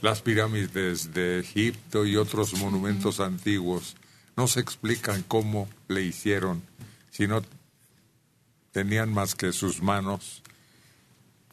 Las 0.00 0.20
pirámides 0.20 1.14
de 1.14 1.40
Egipto 1.40 2.04
y 2.06 2.16
otros 2.16 2.54
monumentos 2.58 3.20
antiguos 3.20 3.96
no 4.36 4.46
se 4.48 4.60
explican 4.60 5.24
cómo 5.26 5.68
le 5.88 6.02
hicieron, 6.02 6.62
si 7.10 7.26
no 7.26 7.42
tenían 8.72 9.12
más 9.12 9.34
que 9.34 9.52
sus 9.52 9.80
manos 9.80 10.42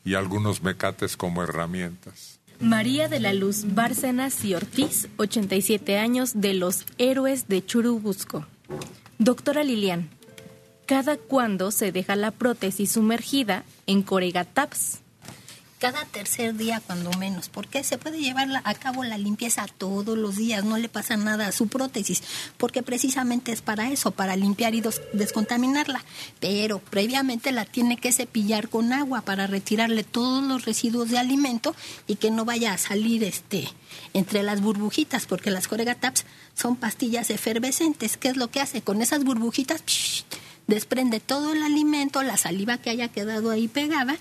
y 0.03 0.15
algunos 0.15 0.63
mecates 0.63 1.15
como 1.15 1.43
herramientas. 1.43 2.39
María 2.59 3.07
de 3.07 3.19
la 3.19 3.33
Luz 3.33 3.73
Bárcenas 3.73 4.43
y 4.43 4.53
Ortiz, 4.53 5.07
87 5.17 5.97
años, 5.97 6.33
de 6.41 6.53
los 6.53 6.85
Héroes 6.97 7.47
de 7.47 7.65
Churubusco. 7.65 8.45
Doctora 9.19 9.63
Lilian, 9.63 10.09
¿cada 10.91 11.15
cuándo 11.15 11.71
se 11.71 11.93
deja 11.93 12.17
la 12.17 12.31
prótesis 12.31 12.91
sumergida 12.91 13.63
en 13.87 14.01
Coregataps? 14.01 14.97
Cada 15.79 16.03
tercer 16.03 16.53
día, 16.57 16.81
cuando 16.85 17.11
menos, 17.13 17.47
porque 17.47 17.85
se 17.85 17.97
puede 17.97 18.19
llevar 18.19 18.49
a 18.65 18.73
cabo 18.73 19.05
la 19.05 19.17
limpieza 19.17 19.67
todos 19.77 20.17
los 20.17 20.35
días, 20.35 20.65
no 20.65 20.77
le 20.77 20.89
pasa 20.89 21.15
nada 21.15 21.47
a 21.47 21.51
su 21.53 21.69
prótesis, 21.69 22.21
porque 22.57 22.83
precisamente 22.83 23.53
es 23.53 23.61
para 23.61 23.89
eso, 23.89 24.11
para 24.11 24.35
limpiar 24.35 24.75
y 24.75 24.83
descontaminarla. 25.13 26.03
Pero 26.41 26.79
previamente 26.79 27.53
la 27.53 27.63
tiene 27.63 27.95
que 27.95 28.11
cepillar 28.11 28.67
con 28.67 28.91
agua 28.91 29.21
para 29.21 29.47
retirarle 29.47 30.03
todos 30.03 30.43
los 30.43 30.65
residuos 30.65 31.09
de 31.09 31.19
alimento 31.19 31.73
y 32.05 32.17
que 32.17 32.31
no 32.31 32.43
vaya 32.43 32.73
a 32.73 32.77
salir 32.77 33.23
este 33.23 33.65
entre 34.13 34.43
las 34.43 34.59
burbujitas, 34.59 35.25
porque 35.25 35.51
las 35.51 35.69
Coregataps 35.69 36.25
son 36.53 36.75
pastillas 36.75 37.29
efervescentes. 37.29 38.17
¿Qué 38.17 38.27
es 38.27 38.35
lo 38.35 38.51
que 38.51 38.59
hace? 38.59 38.81
Con 38.81 39.01
esas 39.01 39.23
burbujitas. 39.23 39.81
Desprende 40.67 41.19
todo 41.19 41.53
el 41.53 41.63
alimento, 41.63 42.23
la 42.23 42.37
saliva 42.37 42.77
que 42.77 42.89
haya 42.89 43.07
quedado 43.09 43.51
ahí 43.51 43.67
pegada. 43.67 44.17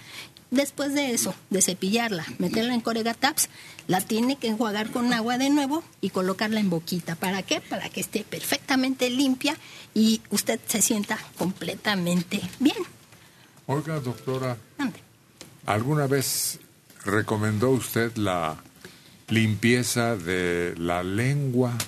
Después 0.51 0.95
de 0.95 1.13
eso, 1.13 1.33
de 1.51 1.63
cepillarla, 1.63 2.25
meterla 2.39 2.75
en 2.75 2.81
Coregataps, 2.81 3.49
la 3.87 4.01
tiene 4.01 4.37
que 4.37 4.49
enjuagar 4.49 4.91
con 4.91 5.13
agua 5.13 5.39
de 5.39 5.49
nuevo 5.49 5.85
y 6.01 6.11
colocarla 6.11 6.59
en 6.59 6.71
boquita. 6.71 7.15
¿Para 7.15 7.43
qué? 7.43 7.61
Para 7.61 7.89
que 7.89 8.01
esté 8.01 8.25
perfectamente 8.25 9.11
limpia 9.11 9.57
y 9.95 10.23
usted 10.31 10.59
se 10.67 10.83
sienta 10.83 11.19
completamente 11.39 12.41
bien. 12.59 12.77
Oiga, 13.67 14.01
doctora, 14.01 14.57
¿alguna 15.67 16.09
vez 16.09 16.59
recomendó 17.05 17.71
usted 17.71 18.17
la 18.17 18.57
limpieza 19.29 20.17
de 20.17 20.75
la 20.77 21.05
lengua? 21.05 21.79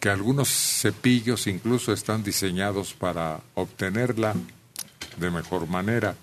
Que 0.00 0.08
algunos 0.08 0.48
cepillos 0.48 1.46
incluso 1.46 1.92
están 1.92 2.24
diseñados 2.24 2.94
para 2.94 3.40
obtenerla 3.54 4.34
de 5.18 5.30
mejor 5.30 5.68
manera. 5.68 6.16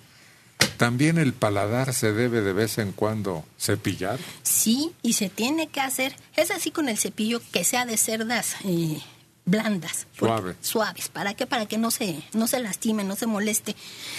También 0.77 1.17
el 1.17 1.33
paladar 1.33 1.93
se 1.93 2.13
debe 2.13 2.41
de 2.41 2.53
vez 2.53 2.77
en 2.77 2.91
cuando 2.91 3.45
cepillar. 3.59 4.19
Sí, 4.43 4.91
y 5.01 5.13
se 5.13 5.29
tiene 5.29 5.67
que 5.67 5.81
hacer, 5.81 6.15
es 6.35 6.51
así 6.51 6.71
con 6.71 6.89
el 6.89 6.97
cepillo 6.97 7.41
que 7.51 7.63
sea 7.63 7.85
de 7.85 7.97
cerdas 7.97 8.55
eh, 8.63 9.01
blandas. 9.47 10.05
Suave. 10.15 10.55
suaves. 10.61 11.09
¿Para 11.09 11.33
qué? 11.33 11.47
Para 11.47 11.65
que 11.65 11.79
no 11.79 11.89
se, 11.89 12.21
no 12.33 12.45
se 12.45 12.59
lastime, 12.59 13.03
no 13.03 13.15
se 13.15 13.25
moleste. 13.25 13.75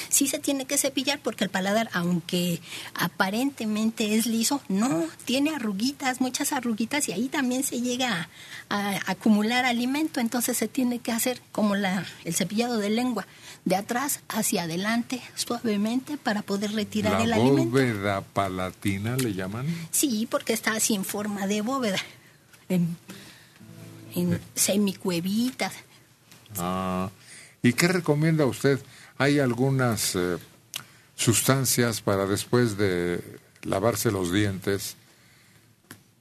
Sí 0.08 0.26
se 0.26 0.40
tiene 0.40 0.64
que 0.64 0.76
cepillar 0.78 1.20
porque 1.22 1.44
el 1.44 1.50
paladar, 1.50 1.88
aunque 1.92 2.60
aparentemente 2.94 4.16
es 4.16 4.26
liso, 4.26 4.60
no, 4.68 5.06
tiene 5.24 5.50
arruguitas, 5.54 6.20
muchas 6.20 6.52
arruguitas 6.52 7.08
y 7.08 7.12
ahí 7.12 7.28
también 7.28 7.62
se 7.62 7.80
llega 7.80 8.28
a, 8.70 8.88
a 8.90 9.10
acumular 9.10 9.64
alimento. 9.64 10.18
Entonces 10.18 10.56
se 10.56 10.66
tiene 10.66 10.98
que 10.98 11.12
hacer 11.12 11.40
como 11.52 11.76
la, 11.76 12.04
el 12.24 12.34
cepillado 12.34 12.78
de 12.78 12.90
lengua, 12.90 13.26
de 13.66 13.76
atrás 13.76 14.20
hacia 14.28 14.62
adelante, 14.62 15.20
suavemente, 15.34 16.16
para 16.16 16.40
poder 16.42 16.72
retirar 16.72 17.20
el 17.20 17.30
La 17.30 17.36
alimento. 17.36 17.70
bóveda 17.70 18.22
palatina 18.22 19.16
le 19.16 19.34
llaman. 19.34 19.66
Sí, 19.90 20.26
porque 20.30 20.54
está 20.54 20.72
así 20.72 20.94
en 20.94 21.04
forma 21.04 21.46
de 21.46 21.60
bóveda, 21.60 21.98
en, 22.70 22.96
en 24.18 24.40
semicuevitas. 24.54 25.72
Ah, 26.56 27.10
¿Y 27.62 27.72
qué 27.72 27.88
recomienda 27.88 28.46
usted? 28.46 28.80
¿Hay 29.18 29.38
algunas 29.38 30.14
eh, 30.14 30.38
sustancias 31.14 32.00
para 32.00 32.26
después 32.26 32.76
de 32.76 33.22
lavarse 33.62 34.10
los 34.10 34.32
dientes? 34.32 34.96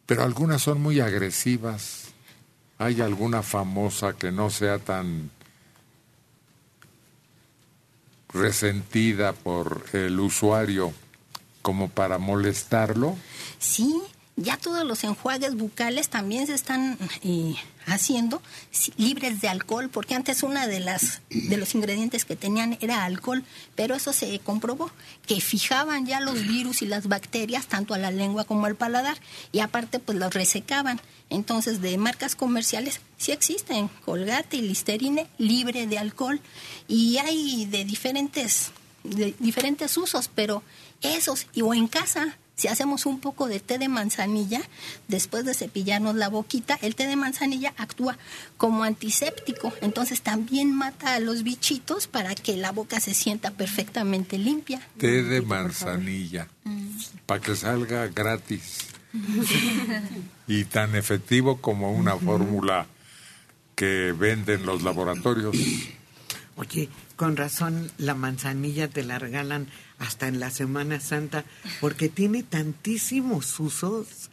Pero 0.06 0.24
algunas 0.24 0.62
son 0.62 0.82
muy 0.82 1.00
agresivas. 1.00 2.06
¿Hay 2.80 3.02
alguna 3.02 3.44
famosa 3.44 4.14
que 4.14 4.32
no 4.32 4.50
sea 4.50 4.80
tan 4.80 5.32
resentida 8.30 9.34
por 9.34 9.86
el 9.94 10.20
usuario 10.20 10.94
como 11.62 11.90
para 11.90 12.18
molestarlo? 12.18 13.18
Sí, 13.60 14.02
ya 14.36 14.58
todos 14.58 14.86
los 14.86 15.04
enjuagues 15.04 15.56
bucales 15.56 16.10
también 16.10 16.48
se 16.48 16.54
están 16.54 16.98
eh, 17.24 17.56
haciendo 17.88 18.42
libres 18.98 19.42
de 19.42 19.48
alcohol, 19.48 19.90
porque 19.90 20.14
antes 20.14 20.44
una 20.44 20.68
de 20.68 20.80
las 20.80 21.22
de 21.30 21.58
los 21.58 21.74
ingredientes 21.74 22.26
que 22.26 22.36
tenían 22.36 22.78
era 22.82 23.06
alcohol, 23.06 23.44
pero 23.76 23.96
eso 23.96 24.14
se 24.14 24.40
comprobó 24.40 24.92
que 25.26 25.42
fijaban 25.42 26.06
ya 26.06 26.20
los 26.20 26.46
virus 26.46 26.82
y 26.82 26.86
las 26.86 27.08
bacterias 27.08 27.68
tanto 27.68 27.94
a 27.94 27.98
la 27.98 28.12
lengua 28.12 28.44
como 28.44 28.66
al 28.66 28.76
paladar 28.76 29.18
y 29.52 29.60
aparte 29.60 30.00
pues 30.00 30.18
los 30.18 30.34
resecaban. 30.34 31.02
Entonces 31.30 31.82
de 31.82 31.98
marcas 31.98 32.36
comerciales 32.36 33.00
sí 33.18 33.32
existen 33.32 33.90
Colgate 34.06 34.58
y 34.58 34.62
Listerine 34.62 35.28
libre 35.38 35.88
de 35.88 35.98
alcohol 35.98 36.40
y 36.88 37.18
hay 37.18 37.66
de 37.66 37.86
diferentes 37.86 38.72
de 39.04 39.34
diferentes 39.40 39.96
usos, 39.96 40.30
pero 40.34 40.64
esos 41.02 41.48
y 41.54 41.62
o 41.62 41.74
en 41.74 41.88
casa 41.88 42.38
si 42.58 42.68
hacemos 42.68 43.06
un 43.06 43.20
poco 43.20 43.48
de 43.48 43.60
té 43.60 43.78
de 43.78 43.88
manzanilla, 43.88 44.62
después 45.08 45.46
de 45.46 45.54
cepillarnos 45.54 46.16
la 46.16 46.28
boquita, 46.28 46.78
el 46.82 46.96
té 46.96 47.06
de 47.06 47.16
manzanilla 47.16 47.74
actúa 47.78 48.18
como 48.58 48.84
antiséptico, 48.84 49.72
entonces 49.82 50.22
también 50.22 50.76
mata 50.76 51.14
a 51.14 51.20
los 51.20 51.44
bichitos 51.44 52.08
para 52.08 52.34
que 52.34 52.58
la 52.58 52.72
boca 52.72 53.00
se 53.00 53.14
sienta 53.14 53.52
perfectamente 53.52 54.40
limpia. 54.40 54.82
Té 54.98 55.22
de 55.22 55.42
manzanilla, 55.42 56.48
para 57.28 57.42
que 57.42 57.56
salga 57.56 58.08
gratis. 58.08 58.88
Y 60.50 60.64
tan 60.64 60.96
efectivo 60.96 61.60
como 61.60 61.92
una 61.92 62.16
fórmula 62.16 62.88
que 63.76 64.14
venden 64.18 64.66
los 64.66 64.82
laboratorios. 64.82 65.58
Oye, 66.56 66.90
con 67.18 67.36
razón 67.36 67.92
la 67.98 68.16
manzanilla 68.16 68.88
te 68.88 69.04
la 69.04 69.20
regalan 69.20 69.68
hasta 70.00 70.28
en 70.28 70.40
la 70.40 70.50
Semana 70.52 71.00
Santa 71.00 71.44
porque 71.82 72.10
tiene 72.10 72.44
tantísimos 72.44 73.60
usos 73.60 74.30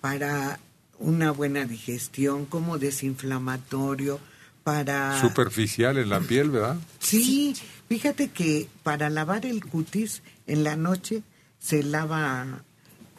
para 0.00 0.60
una 0.98 1.30
buena 1.30 1.64
digestión, 1.64 2.46
como 2.46 2.78
desinflamatorio, 2.78 4.18
para... 4.64 5.20
Superficial 5.20 5.96
en 5.98 6.08
la 6.10 6.20
piel, 6.20 6.50
¿verdad? 6.50 6.76
Sí, 6.98 7.54
fíjate 7.88 8.28
que 8.28 8.68
para 8.82 9.10
lavar 9.10 9.46
el 9.46 9.64
cutis 9.64 10.22
en 10.46 10.64
la 10.64 10.76
noche 10.76 11.22
se 11.58 11.82
lava 11.82 12.62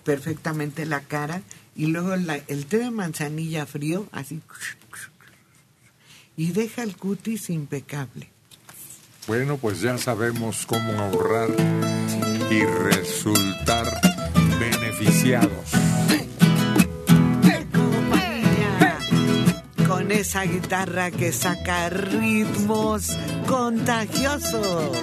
perfectamente 0.03 0.85
la 0.85 1.01
cara 1.01 1.41
y 1.75 1.87
luego 1.87 2.15
la- 2.15 2.37
el 2.47 2.65
té 2.65 2.77
de 2.79 2.91
manzanilla 2.91 3.65
frío, 3.65 4.07
así, 4.11 4.41
y 6.35 6.51
deja 6.51 6.83
el 6.83 6.95
cutis 6.97 7.49
impecable. 7.49 8.29
Bueno, 9.27 9.57
pues 9.57 9.81
ya 9.81 9.97
sabemos 9.97 10.65
cómo 10.65 10.93
ahorrar 10.93 11.49
y 12.49 12.63
resultar 12.63 13.85
beneficiados. 14.57 15.71
Con 19.85 20.13
esa 20.13 20.43
guitarra 20.43 21.11
que 21.11 21.33
saca 21.33 21.89
ritmos 21.89 23.17
contagiosos. 23.47 24.95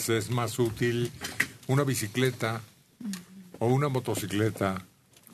Andes, 0.00 0.26
es 0.26 0.30
más 0.30 0.58
útil 0.58 1.12
una 1.66 1.84
bicicleta 1.84 2.62
o 3.58 3.66
una 3.66 3.88
motocicleta 3.88 4.84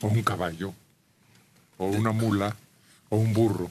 o 0.01 0.07
un 0.07 0.23
caballo 0.23 0.73
o 1.77 1.87
una 1.87 2.11
mula 2.11 2.55
o 3.09 3.17
un 3.17 3.33
burro. 3.33 3.69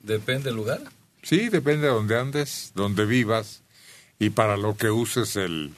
Depende 0.00 0.44
del 0.44 0.56
lugar. 0.56 0.80
Sí, 1.22 1.48
depende 1.48 1.86
de 1.86 1.92
donde 1.92 2.18
andes, 2.18 2.72
donde 2.74 3.04
vivas 3.04 3.62
y 4.18 4.30
para 4.30 4.56
lo 4.56 4.76
que 4.76 4.90
uses 4.90 5.36
el 5.36 5.74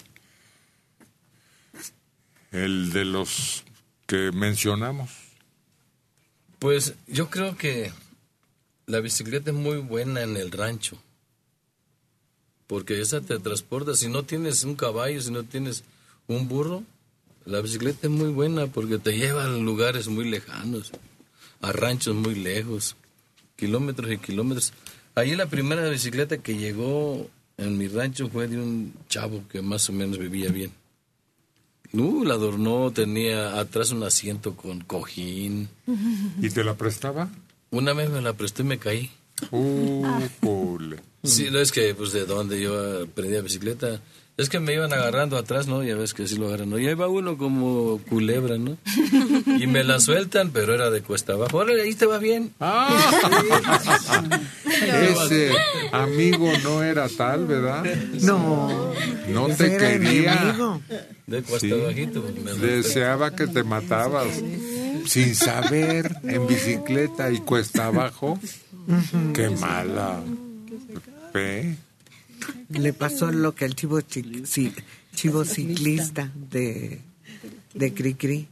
el 2.52 2.92
de 2.92 3.04
los 3.04 3.64
que 4.06 4.30
mencionamos. 4.32 5.10
Pues 6.60 6.94
yo 7.08 7.30
creo 7.30 7.56
que 7.56 7.92
la 8.86 9.00
bicicleta 9.00 9.50
es 9.50 9.56
muy 9.56 9.78
buena 9.78 10.22
en 10.22 10.36
el 10.36 10.52
rancho. 10.52 11.02
Porque 12.66 13.00
esa 13.00 13.20
te 13.20 13.38
transporta. 13.38 13.94
Si 13.94 14.08
no 14.08 14.22
tienes 14.22 14.64
un 14.64 14.74
caballo, 14.74 15.20
si 15.20 15.30
no 15.30 15.44
tienes 15.44 15.84
un 16.26 16.48
burro, 16.48 16.82
la 17.44 17.60
bicicleta 17.60 18.06
es 18.06 18.10
muy 18.10 18.30
buena 18.30 18.66
porque 18.66 18.98
te 18.98 19.16
lleva 19.16 19.44
a 19.44 19.48
lugares 19.48 20.08
muy 20.08 20.28
lejanos, 20.28 20.92
a 21.60 21.72
ranchos 21.72 22.14
muy 22.14 22.34
lejos, 22.34 22.96
kilómetros 23.56 24.10
y 24.12 24.18
kilómetros. 24.18 24.72
Ahí 25.14 25.36
la 25.36 25.46
primera 25.46 25.88
bicicleta 25.88 26.38
que 26.38 26.56
llegó 26.56 27.28
en 27.58 27.78
mi 27.78 27.86
rancho 27.88 28.28
fue 28.28 28.48
de 28.48 28.58
un 28.58 28.94
chavo 29.08 29.42
que 29.48 29.60
más 29.62 29.88
o 29.88 29.92
menos 29.92 30.18
vivía 30.18 30.50
bien. 30.50 30.72
No, 31.92 32.24
la 32.24 32.34
adornó, 32.34 32.90
tenía 32.90 33.60
atrás 33.60 33.92
un 33.92 34.02
asiento 34.02 34.56
con 34.56 34.80
cojín. 34.80 35.68
¿Y 36.40 36.50
te 36.50 36.64
la 36.64 36.74
prestaba? 36.74 37.30
Una 37.70 37.92
vez 37.92 38.10
me 38.10 38.20
la 38.20 38.32
presté 38.32 38.62
y 38.62 38.66
me 38.66 38.78
caí. 38.78 39.10
Uh, 39.50 40.06
jole. 40.42 40.96
Sí, 41.22 41.48
no 41.50 41.58
es 41.58 41.72
que, 41.72 41.94
pues, 41.94 42.12
de 42.12 42.26
donde 42.26 42.60
yo 42.60 43.04
aprendí 43.04 43.36
a 43.36 43.40
bicicleta, 43.40 44.00
es 44.36 44.48
que 44.48 44.58
me 44.60 44.74
iban 44.74 44.92
agarrando 44.92 45.38
atrás, 45.38 45.66
¿no? 45.68 45.82
Ya 45.84 45.94
ves 45.96 46.12
que 46.12 46.26
sí 46.26 46.36
lo 46.36 46.48
agarran, 46.48 46.68
¿no? 46.70 46.78
Y 46.78 46.86
ahí 46.88 46.94
va 46.94 47.08
uno 47.08 47.38
como 47.38 47.98
culebra, 48.08 48.58
¿no? 48.58 48.76
Y 49.58 49.66
me 49.68 49.84
la 49.84 50.00
sueltan, 50.00 50.50
pero 50.50 50.74
era 50.74 50.90
de 50.90 51.00
cuesta 51.02 51.34
abajo. 51.34 51.58
Órale, 51.58 51.82
ahí 51.82 51.94
te 51.94 52.06
va 52.06 52.18
bien. 52.18 52.52
Ese 54.64 55.52
amigo 55.92 56.50
no 56.62 56.82
era 56.82 57.08
tal, 57.08 57.46
¿verdad? 57.46 57.84
No. 58.22 58.92
No 59.28 59.46
te 59.48 59.76
quería. 59.76 60.80
De 61.26 61.42
cuesta 61.42 61.66
Sí. 61.68 61.72
bajito. 61.72 62.24
me- 62.44 62.52
Deseaba 62.54 63.34
que 63.34 63.46
te 63.46 63.62
matabas. 63.62 64.26
Sin 65.06 65.34
saber, 65.34 66.16
en 66.24 66.46
bicicleta 66.46 67.30
y 67.30 67.38
cuesta 67.38 67.86
abajo. 67.86 68.38
Qué 69.32 69.50
mala. 69.50 70.22
Le 72.68 72.92
pasó 72.92 73.30
lo 73.32 73.54
que 73.54 73.64
al 73.64 73.74
chivo, 73.74 74.00
chi- 74.00 74.42
sí, 74.44 74.72
chivo 75.14 75.44
ciclista 75.44 76.30
de, 76.50 77.00
de 77.74 77.94
Cricri. 77.94 78.46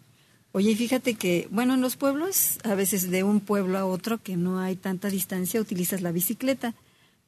Oye, 0.53 0.71
y 0.73 0.77
fíjate 0.77 1.15
que, 1.15 1.49
bueno, 1.51 1.75
en 1.75 1.81
los 1.81 1.97
pueblos, 1.97 2.59
a 2.65 2.75
veces 2.75 3.11
de 3.11 3.23
un 3.25 3.41
pueblo 3.41 3.79
a 3.79 3.85
otro, 3.87 4.19
que 4.23 4.37
no 4.37 4.59
hay 4.61 4.77
tanta 4.77 5.09
distancia, 5.09 5.61
utilizas 5.61 6.03
la 6.03 6.13
bicicleta. 6.13 6.75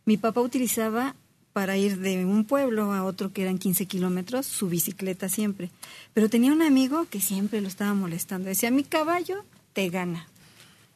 Mi 0.04 0.16
papá 0.16 0.40
utilizaba 0.42 1.14
para 1.54 1.76
ir 1.76 1.98
de 1.98 2.24
un 2.26 2.44
pueblo 2.44 2.92
a 2.92 3.04
otro 3.04 3.32
que 3.32 3.42
eran 3.42 3.58
15 3.58 3.86
kilómetros, 3.86 4.44
su 4.46 4.68
bicicleta 4.68 5.28
siempre. 5.28 5.70
Pero 6.12 6.28
tenía 6.28 6.52
un 6.52 6.62
amigo 6.62 7.06
que 7.10 7.20
siempre 7.20 7.60
lo 7.60 7.68
estaba 7.68 7.94
molestando. 7.94 8.48
Decía, 8.48 8.70
mi 8.70 8.84
caballo 8.84 9.44
te 9.72 9.88
gana. 9.88 10.26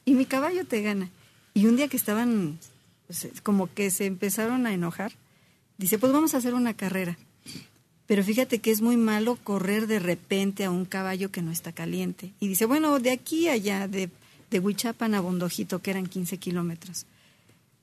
Y 0.04 0.14
mi 0.14 0.26
caballo 0.26 0.66
te 0.66 0.82
gana. 0.82 1.09
Y 1.59 1.66
un 1.66 1.74
día 1.74 1.88
que 1.88 1.96
estaban, 1.96 2.56
pues, 3.09 3.26
como 3.42 3.66
que 3.74 3.90
se 3.90 4.06
empezaron 4.06 4.64
a 4.68 4.72
enojar, 4.72 5.11
dice, 5.76 5.98
pues 5.98 6.12
vamos 6.12 6.32
a 6.32 6.36
hacer 6.36 6.54
una 6.54 6.72
carrera. 6.72 7.18
Pero 8.06 8.22
fíjate 8.22 8.61
que 8.61 8.70
es 8.70 8.80
muy 8.80 8.96
malo 8.96 9.36
correr 9.42 9.88
de 9.88 9.98
repente 9.98 10.64
a 10.64 10.70
un 10.70 10.84
caballo 10.84 11.32
que 11.32 11.42
no 11.42 11.50
está 11.50 11.72
caliente. 11.72 12.30
Y 12.38 12.46
dice, 12.46 12.64
bueno, 12.64 13.00
de 13.00 13.11
aquí 13.11 13.48
a 13.48 13.54
allá, 13.54 13.88
de, 13.88 14.09
de 14.52 14.61
Huichapan 14.61 15.16
a 15.16 15.20
Bondojito, 15.20 15.80
que 15.80 15.90
eran 15.90 16.06
15 16.06 16.38
kilómetros. 16.38 17.06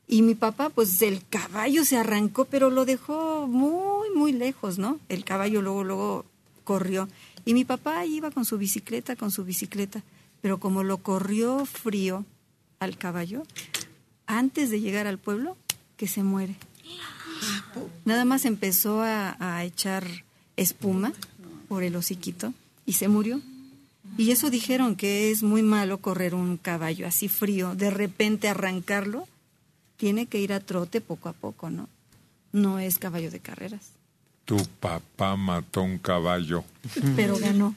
Y 0.07 0.21
mi 0.21 0.35
papá, 0.35 0.69
pues 0.69 1.01
el 1.01 1.27
caballo 1.27 1.83
se 1.83 1.97
arrancó, 1.97 2.45
pero 2.45 2.69
lo 2.69 2.85
dejó 2.85 3.45
muy, 3.45 4.09
muy 4.15 4.31
lejos, 4.31 4.77
¿no? 4.77 5.01
El 5.09 5.25
caballo 5.25 5.61
luego, 5.61 5.83
luego 5.83 6.25
corrió. 6.63 7.09
Y 7.43 7.53
mi 7.53 7.65
papá 7.65 8.05
iba 8.05 8.31
con 8.31 8.45
su 8.45 8.57
bicicleta, 8.57 9.17
con 9.17 9.31
su 9.31 9.43
bicicleta. 9.43 10.01
Pero 10.41 10.61
como 10.61 10.81
lo 10.81 10.99
corrió 10.99 11.65
frío 11.65 12.23
al 12.85 12.97
caballo, 12.97 13.43
antes 14.27 14.69
de 14.69 14.79
llegar 14.79 15.05
al 15.07 15.17
pueblo, 15.19 15.57
que 15.97 16.07
se 16.07 16.23
muere. 16.23 16.55
Nada 18.05 18.23
más 18.25 18.45
empezó 18.45 19.01
a, 19.01 19.35
a 19.39 19.63
echar 19.65 20.05
espuma 20.55 21.11
por 21.67 21.83
el 21.83 21.95
hociquito 21.95 22.53
y 22.85 22.93
se 22.93 23.07
murió. 23.09 23.41
Y 24.17 24.31
eso 24.31 24.49
dijeron 24.49 24.95
que 24.95 25.31
es 25.31 25.43
muy 25.43 25.61
malo 25.61 25.97
correr 25.97 26.35
un 26.35 26.55
caballo 26.57 27.05
así 27.07 27.27
frío, 27.27 27.75
de 27.75 27.89
repente 27.89 28.47
arrancarlo, 28.47 29.27
tiene 29.97 30.27
que 30.27 30.39
ir 30.39 30.53
a 30.53 30.59
trote 30.61 31.01
poco 31.01 31.27
a 31.27 31.33
poco, 31.33 31.69
¿no? 31.69 31.89
No 32.53 32.79
es 32.79 32.97
caballo 32.97 33.29
de 33.31 33.39
carreras, 33.41 33.81
Tu 34.45 34.57
papá 34.79 35.35
mató 35.35 35.81
un 35.81 35.97
caballo. 35.97 36.63
pero 37.15 37.37
ganó. 37.37 37.75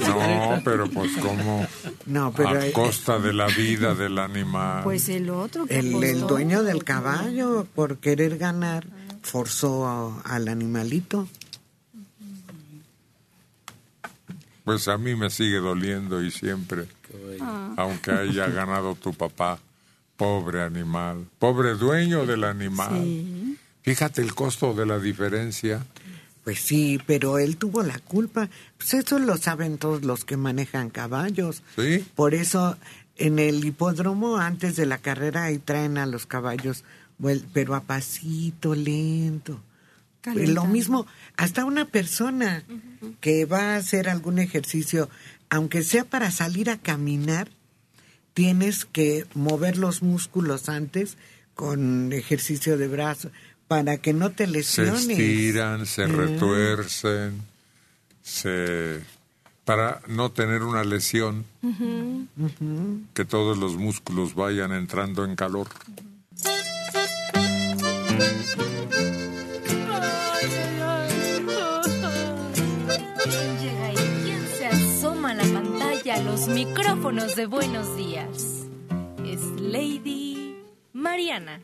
No, 0.00 0.60
pero 0.64 0.88
pues 0.90 1.12
como 1.18 1.66
No, 2.06 2.32
pero 2.32 2.60
a 2.60 2.72
costa 2.72 3.18
de 3.18 3.32
la 3.32 3.46
vida 3.46 3.94
del 3.94 4.18
animal. 4.18 4.84
Pues 4.84 5.08
el 5.08 5.30
otro 5.30 5.66
que 5.66 5.78
el, 5.78 6.20
dueño 6.26 6.62
del 6.62 6.84
caballo, 6.84 7.66
por 7.74 7.98
querer 7.98 8.38
ganar, 8.38 8.86
forzó 9.22 9.86
a- 9.86 10.20
al 10.22 10.48
animalito. 10.48 11.28
Pues 14.64 14.88
a 14.88 14.96
mí 14.96 15.14
me 15.14 15.28
sigue 15.30 15.58
doliendo 15.58 16.22
y 16.22 16.30
siempre, 16.30 16.86
Ah. 17.40 17.74
aunque 17.76 18.10
haya 18.12 18.46
ganado 18.48 18.94
tu 18.94 19.12
papá, 19.12 19.58
pobre 20.16 20.62
animal, 20.62 21.26
pobre 21.38 21.74
dueño 21.74 22.24
del 22.24 22.44
animal. 22.44 23.02
Sí. 23.02 23.58
Fíjate 23.82 24.22
el 24.22 24.34
costo 24.34 24.72
de 24.72 24.86
la 24.86 24.98
diferencia. 24.98 25.84
Pues 26.44 26.60
sí, 26.60 27.00
pero 27.06 27.38
él 27.38 27.56
tuvo 27.56 27.82
la 27.82 27.98
culpa. 27.98 28.50
Pues 28.76 28.94
eso 28.94 29.18
lo 29.18 29.38
saben 29.38 29.78
todos 29.78 30.04
los 30.04 30.24
que 30.24 30.36
manejan 30.36 30.90
caballos. 30.90 31.62
Sí. 31.76 32.04
Por 32.14 32.34
eso 32.34 32.76
en 33.16 33.38
el 33.38 33.64
hipódromo 33.64 34.36
antes 34.36 34.76
de 34.76 34.86
la 34.86 34.98
carrera 34.98 35.44
ahí 35.44 35.58
traen 35.58 35.98
a 35.98 36.06
los 36.06 36.26
caballos, 36.26 36.84
pero 37.52 37.74
a 37.74 37.80
pasito, 37.80 38.74
lento. 38.74 39.60
Pues 40.22 40.48
lo 40.48 40.64
mismo, 40.64 41.06
hasta 41.36 41.64
una 41.64 41.84
persona 41.86 42.64
que 43.20 43.44
va 43.44 43.74
a 43.74 43.76
hacer 43.76 44.08
algún 44.08 44.38
ejercicio, 44.38 45.10
aunque 45.50 45.82
sea 45.82 46.04
para 46.04 46.30
salir 46.30 46.70
a 46.70 46.78
caminar, 46.78 47.48
tienes 48.32 48.86
que 48.86 49.26
mover 49.34 49.76
los 49.76 50.02
músculos 50.02 50.68
antes 50.68 51.18
con 51.54 52.12
ejercicio 52.12 52.76
de 52.78 52.88
brazo 52.88 53.30
para 53.68 53.98
que 53.98 54.12
no 54.12 54.30
te 54.30 54.46
Se 54.46 54.50
lesiones. 54.52 55.08
estiran, 55.08 55.86
se 55.86 56.04
Ah. 56.04 56.08
retuercen, 56.08 57.42
se 58.22 59.00
para 59.64 60.02
no 60.08 60.30
tener 60.30 60.62
una 60.62 60.84
lesión, 60.84 61.46
que 63.14 63.24
todos 63.24 63.56
los 63.56 63.76
músculos 63.76 64.34
vayan 64.34 64.72
entrando 64.72 65.24
en 65.24 65.34
calor. 65.36 65.68
¿Quién 73.22 73.58
llega 73.60 73.92
y 73.92 73.96
quién 74.24 74.46
se 74.56 74.66
asoma 74.66 75.30
a 75.30 75.34
la 75.34 75.44
pantalla 75.44 76.14
a 76.14 76.20
los 76.22 76.48
micrófonos 76.48 77.36
de 77.36 77.46
Buenos 77.46 77.96
Días? 77.96 78.64
Es 79.26 79.40
Lady 79.60 80.56
Mariana. 80.92 81.60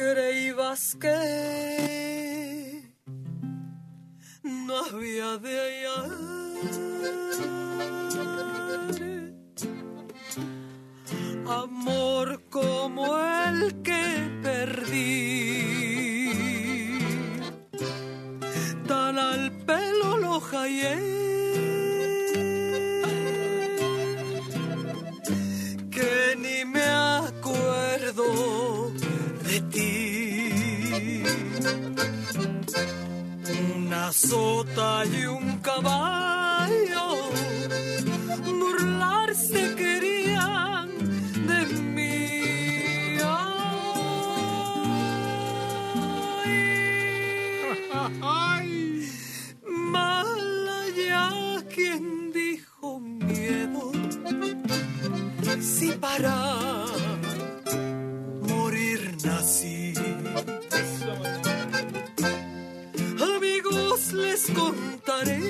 Creíbas 0.00 0.96
que 0.98 1.18
no 4.42 4.76
había 4.86 5.36
de 5.36 5.52
hallar 5.60 6.10
amor 11.64 12.40
como 12.48 13.18
el 13.18 13.82
que 13.82 14.04
perdí. 14.42 15.10
Tan 18.88 19.18
al 19.18 19.52
pelo 19.66 20.16
lo 20.16 20.40
hallé 20.40 21.29
Una 33.76 34.12
sota 34.12 35.04
y 35.04 35.24
un 35.26 35.58
caballo 35.58 37.30
burlarse 38.44 39.74
querían 39.76 40.88
de 41.46 41.66
mí. 41.94 43.18
Ay, 48.22 49.08
mala 49.62 50.80
ya 50.96 51.30
quien 51.74 52.32
dijo 52.32 52.98
miedo 53.00 53.92
si 55.60 55.92
para 55.92 56.59
Hare 65.20 65.49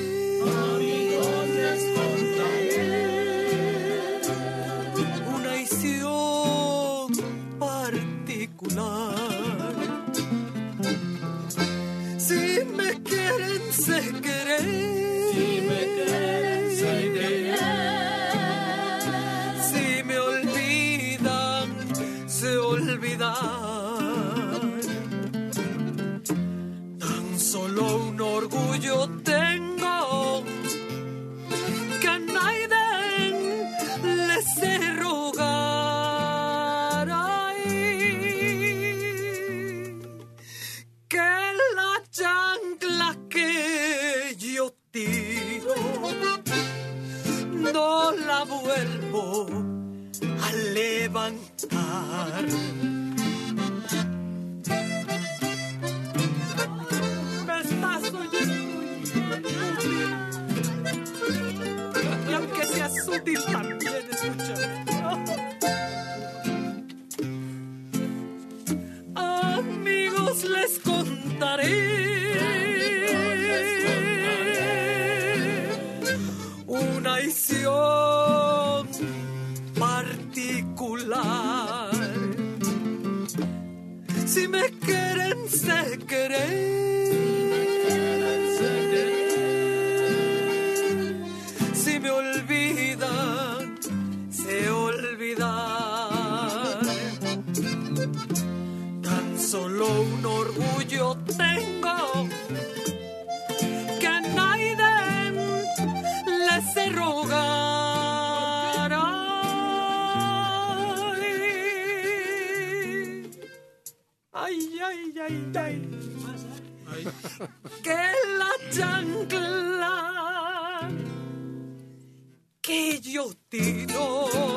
que 123.50 124.49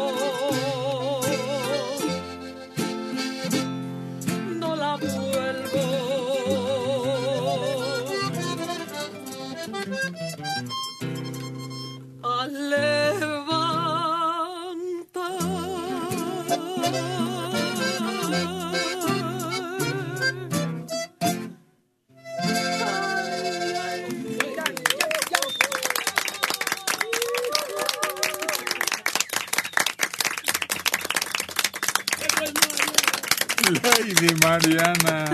Lady 33.72 34.36
Mariana. 34.42 35.32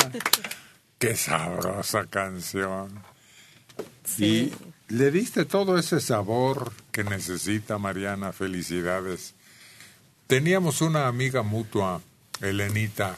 Qué 0.99 1.15
sabrosa 1.15 2.05
canción. 2.05 3.01
Y 4.17 4.51
le 4.89 5.11
diste 5.11 5.45
todo 5.45 5.77
ese 5.77 5.99
sabor 6.01 6.73
que 6.91 7.03
necesita 7.03 7.77
Mariana. 7.77 8.33
Felicidades. 8.33 9.33
Teníamos 10.27 10.81
una 10.81 11.07
amiga 11.07 11.41
mutua, 11.41 12.01
Elenita, 12.41 13.17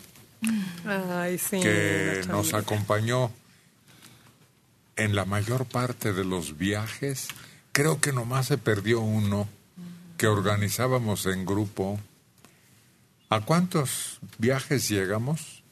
Ay, 0.85 1.37
sí. 1.37 1.59
que 1.59 2.21
nos 2.27 2.53
acompañó 2.53 3.31
en 4.95 5.15
la 5.15 5.25
mayor 5.25 5.65
parte 5.65 6.13
de 6.13 6.23
los 6.23 6.57
viajes. 6.57 7.27
Creo 7.71 7.99
que 7.99 8.13
nomás 8.13 8.47
se 8.47 8.57
perdió 8.57 9.01
uno 9.01 9.47
que 10.17 10.27
organizábamos 10.27 11.25
en 11.25 11.45
grupo. 11.45 11.99
¿A 13.31 13.39
cuántos 13.39 14.19
viajes 14.37 14.89
llegamos? 14.89 15.63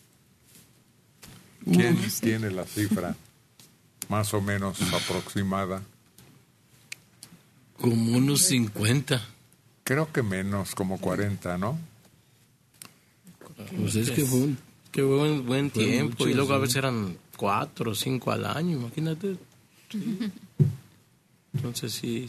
¿Quién 1.66 2.02
No 2.02 2.10
sé. 2.10 2.22
tiene 2.26 2.52
la 2.52 2.64
cifra 2.66 3.16
más 4.08 4.34
o 4.34 4.42
menos 4.42 4.82
aproximada? 4.94 5.84
Como 7.80 8.18
unos 8.18 8.44
50. 8.44 9.22
Creo 9.84 10.12
que 10.12 10.24
menos, 10.24 10.74
como 10.74 10.98
40, 11.00 11.58
¿no? 11.58 11.78
Pues 13.78 13.96
es 13.96 14.10
que 14.12 14.24
fue 14.26 14.40
un... 14.40 14.58
Buen, 14.94 15.46
buen 15.46 15.70
Fue 15.72 15.84
tiempo. 15.86 16.16
mucho, 16.20 16.30
y 16.30 16.34
luego 16.34 16.54
a 16.54 16.58
veces 16.60 16.78
eran 16.78 17.18
cuatro 17.38 17.92
o 17.92 17.96
cinco 17.96 18.32
al 18.32 18.46
año, 18.46 18.78
imagínate. 18.78 19.36
Entonces 21.54 21.94
sí, 21.94 22.26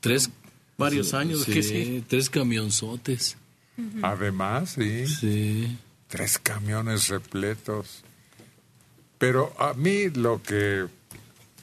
tres, 0.00 0.30
varios 0.78 1.10
Sí, 1.10 1.16
años. 1.16 1.42
sí, 1.44 1.52
que 1.52 1.62
sí. 1.62 2.04
tres 2.08 2.30
camionzotes. 2.30 3.36
Además, 4.02 4.70
sí. 4.70 5.06
Sí. 5.06 5.78
Tres 6.08 6.38
camiones 6.38 7.08
repletos. 7.08 8.04
Pero 9.18 9.54
a 9.58 9.74
mí 9.74 10.10
lo 10.10 10.42
que 10.42 10.86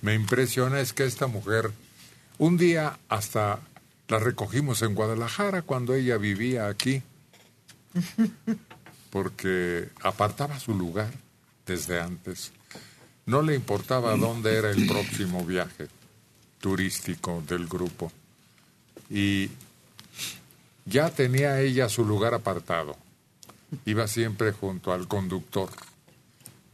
me 0.01 0.13
impresiona 0.13 0.79
es 0.79 0.93
que 0.93 1.05
esta 1.05 1.27
mujer, 1.27 1.71
un 2.37 2.57
día 2.57 2.97
hasta 3.07 3.59
la 4.07 4.19
recogimos 4.19 4.81
en 4.81 4.95
Guadalajara 4.95 5.61
cuando 5.61 5.93
ella 5.93 6.17
vivía 6.17 6.67
aquí, 6.67 7.01
porque 9.09 9.89
apartaba 10.01 10.59
su 10.59 10.73
lugar 10.73 11.11
desde 11.65 12.01
antes. 12.01 12.51
No 13.25 13.41
le 13.41 13.55
importaba 13.55 14.17
dónde 14.17 14.55
era 14.57 14.71
el 14.71 14.87
próximo 14.87 15.45
viaje 15.45 15.87
turístico 16.59 17.43
del 17.47 17.67
grupo. 17.67 18.11
Y 19.09 19.49
ya 20.85 21.09
tenía 21.09 21.59
ella 21.59 21.89
su 21.89 22.05
lugar 22.05 22.33
apartado. 22.33 22.95
Iba 23.85 24.07
siempre 24.07 24.51
junto 24.51 24.91
al 24.91 25.07
conductor. 25.07 25.69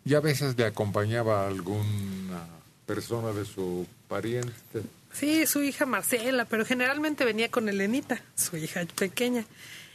Y 0.06 0.16
a 0.16 0.20
veces 0.20 0.58
le 0.58 0.66
acompañaba 0.66 1.44
a 1.44 1.48
alguna 1.48 2.48
persona 2.86 3.34
de 3.34 3.46
su 3.46 3.86
pariente. 4.08 4.82
Sí, 5.12 5.46
su 5.46 5.62
hija 5.64 5.86
Marcela, 5.86 6.46
pero 6.46 6.66
generalmente 6.66 7.26
venía 7.26 7.50
con 7.50 7.68
Elenita, 7.70 8.22
su 8.36 8.56
hija 8.58 8.86
pequeña. 8.96 9.46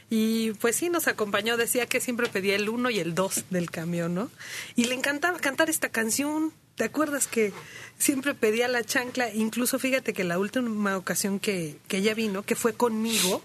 Y 0.09 0.51
pues 0.53 0.75
sí, 0.75 0.89
nos 0.89 1.07
acompañó, 1.07 1.57
decía 1.57 1.87
que 1.87 1.99
siempre 1.99 2.27
pedía 2.27 2.55
el 2.55 2.69
uno 2.69 2.89
y 2.89 2.99
el 2.99 3.15
dos 3.15 3.45
del 3.49 3.71
camión, 3.71 4.13
¿no? 4.13 4.29
Y 4.75 4.85
le 4.85 4.93
encantaba 4.93 5.39
cantar 5.39 5.69
esta 5.69 5.89
canción. 5.89 6.53
¿Te 6.75 6.83
acuerdas 6.83 7.27
que 7.27 7.53
siempre 7.97 8.35
pedía 8.35 8.67
la 8.67 8.83
chancla? 8.83 9.33
Incluso 9.33 9.79
fíjate 9.79 10.13
que 10.13 10.23
la 10.23 10.37
última 10.37 10.97
ocasión 10.97 11.39
que, 11.39 11.77
que 11.87 11.97
ella 11.97 12.13
vino, 12.13 12.43
que 12.43 12.55
fue 12.55 12.73
conmigo, 12.73 13.43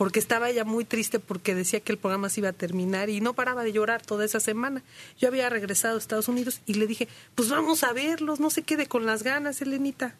porque 0.00 0.18
estaba 0.18 0.48
ella 0.48 0.64
muy 0.64 0.86
triste 0.86 1.18
porque 1.18 1.54
decía 1.54 1.80
que 1.80 1.92
el 1.92 1.98
programa 1.98 2.30
se 2.30 2.40
iba 2.40 2.48
a 2.48 2.54
terminar 2.54 3.10
y 3.10 3.20
no 3.20 3.34
paraba 3.34 3.64
de 3.64 3.72
llorar 3.72 4.00
toda 4.00 4.24
esa 4.24 4.40
semana. 4.40 4.82
Yo 5.18 5.28
había 5.28 5.50
regresado 5.50 5.96
a 5.96 5.98
Estados 5.98 6.26
Unidos 6.26 6.62
y 6.64 6.72
le 6.72 6.86
dije, 6.86 7.06
pues 7.34 7.50
vamos 7.50 7.84
a 7.84 7.92
verlos, 7.92 8.40
no 8.40 8.48
se 8.48 8.62
quede 8.62 8.86
con 8.86 9.04
las 9.04 9.22
ganas, 9.22 9.60
Elenita. 9.60 10.16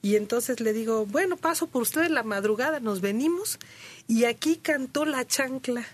Y 0.00 0.16
entonces 0.16 0.60
le 0.60 0.72
digo, 0.72 1.04
bueno, 1.04 1.36
paso 1.36 1.66
por 1.66 1.82
usted 1.82 2.04
en 2.04 2.14
la 2.14 2.22
madrugada, 2.22 2.80
nos 2.80 3.02
venimos 3.02 3.58
y 4.08 4.24
aquí 4.24 4.56
cantó 4.56 5.04
la 5.04 5.26
chancla. 5.26 5.86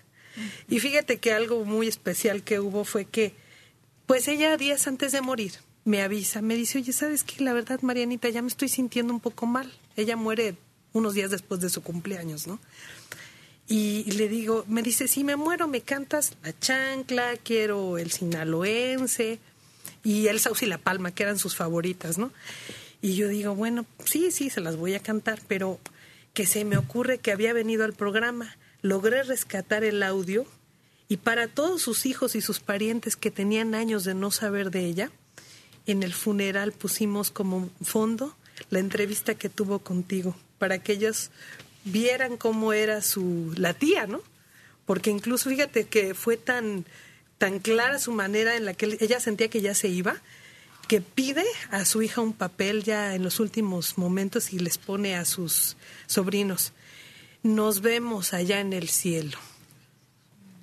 Y 0.69 0.79
fíjate 0.79 1.19
que 1.19 1.33
algo 1.33 1.65
muy 1.65 1.89
especial 1.89 2.45
que 2.45 2.61
hubo 2.61 2.85
fue 2.85 3.05
que, 3.05 3.35
pues 4.07 4.29
ella 4.29 4.57
días 4.57 4.87
antes 4.87 5.11
de 5.11 5.23
morir 5.23 5.55
me 5.85 6.03
avisa, 6.03 6.41
me 6.41 6.55
dice, 6.55 6.79
oye, 6.79 6.93
¿sabes 6.93 7.25
qué? 7.25 7.43
La 7.43 7.53
verdad, 7.53 7.81
Marianita, 7.83 8.29
ya 8.29 8.43
me 8.43 8.49
estoy 8.49 8.69
sintiendo 8.69 9.13
un 9.13 9.19
poco 9.19 9.45
mal. 9.47 9.73
Ella 9.97 10.17
muere 10.17 10.57
unos 10.93 11.15
días 11.15 11.33
después 11.33 11.61
de 11.61 11.69
su 11.69 11.83
cumpleaños, 11.83 12.47
¿no? 12.47 12.61
Y 13.69 14.11
le 14.13 14.29
digo, 14.29 14.65
me 14.67 14.83
dice, 14.83 15.09
si 15.09 15.25
me 15.25 15.37
muero, 15.37 15.69
me 15.69 15.83
cantas 15.83 16.33
la 16.43 16.59
chancla, 16.59 17.37
quiero 17.37 17.99
el 17.99 18.11
sinaloense 18.11 19.39
y 20.03 20.29
el 20.29 20.41
sauce 20.41 20.65
y 20.65 20.69
la 20.69 20.79
palma, 20.79 21.11
que 21.11 21.25
eran 21.25 21.39
sus 21.39 21.55
favoritas, 21.55 22.17
¿no? 22.17 22.33
Y 23.03 23.15
yo 23.15 23.29
digo, 23.29 23.55
bueno, 23.55 23.85
sí, 24.05 24.31
sí, 24.31 24.49
se 24.49 24.63
las 24.63 24.77
voy 24.77 24.95
a 24.95 25.01
cantar, 25.01 25.41
pero 25.47 25.79
que 26.33 26.47
se 26.47 26.65
me 26.65 26.79
ocurre 26.79 27.19
que 27.19 27.31
había 27.31 27.53
venido 27.53 27.85
al 27.85 27.93
programa, 27.93 28.57
logré 28.81 29.23
rescatar 29.23 29.85
el 29.85 30.03
audio 30.03 30.47
y 31.09 31.19
para 31.19 31.49
todos 31.49 31.83
sus 31.83 32.07
hijos 32.07 32.35
y 32.37 32.41
sus 32.41 32.61
parientes 32.61 33.17
que 33.17 33.31
tenían 33.31 33.75
años 33.75 34.05
de 34.05 34.15
no 34.15 34.31
saber 34.31 34.71
de 34.71 34.87
ella, 34.87 35.11
en 35.87 36.03
el 36.03 36.15
funeral 36.15 36.73
pusimos 36.73 37.31
como 37.31 37.71
fondo 37.83 38.37
la 38.71 38.79
entrevista 38.79 39.35
que 39.35 39.49
tuvo 39.49 39.79
contigo, 39.79 40.37
para 40.59 40.79
que 40.79 40.93
ellos 40.93 41.31
vieran 41.91 42.37
cómo 42.37 42.73
era 42.73 43.03
su 43.03 43.53
la 43.57 43.75
tía, 43.75 44.07
¿no? 44.07 44.23
Porque 44.87 45.11
incluso 45.11 45.51
fíjate 45.51 45.85
que 45.85 46.15
fue 46.15 46.37
tan 46.37 46.87
tan 47.39 47.61
clara 47.61 47.99
su 47.99 48.13
manera 48.13 48.57
en 48.57 48.65
la 48.65 48.75
que 48.75 48.99
ella 49.01 49.21
sentía 49.21 49.49
que 49.49 49.61
ya 49.61 49.75
se 49.75 49.89
iba, 49.89 50.17
que 50.89 51.01
pide 51.01 51.45
a 51.71 51.85
su 51.85 52.03
hija 52.03 52.21
un 52.21 52.33
papel 52.33 52.83
ya 52.83 53.15
en 53.15 53.23
los 53.23 53.41
últimos 53.41 53.97
momentos 53.97 54.53
y 54.53 54.59
les 54.59 54.77
pone 54.79 55.15
a 55.15 55.25
sus 55.25 55.77
sobrinos, 56.07 56.73
nos 57.43 57.81
vemos 57.81 58.35
allá 58.35 58.61
en 58.61 58.73
el 58.73 58.89
cielo. 58.89 59.39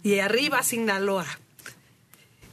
Y 0.04 0.20
arriba 0.20 0.62
Sinaloa. 0.64 1.26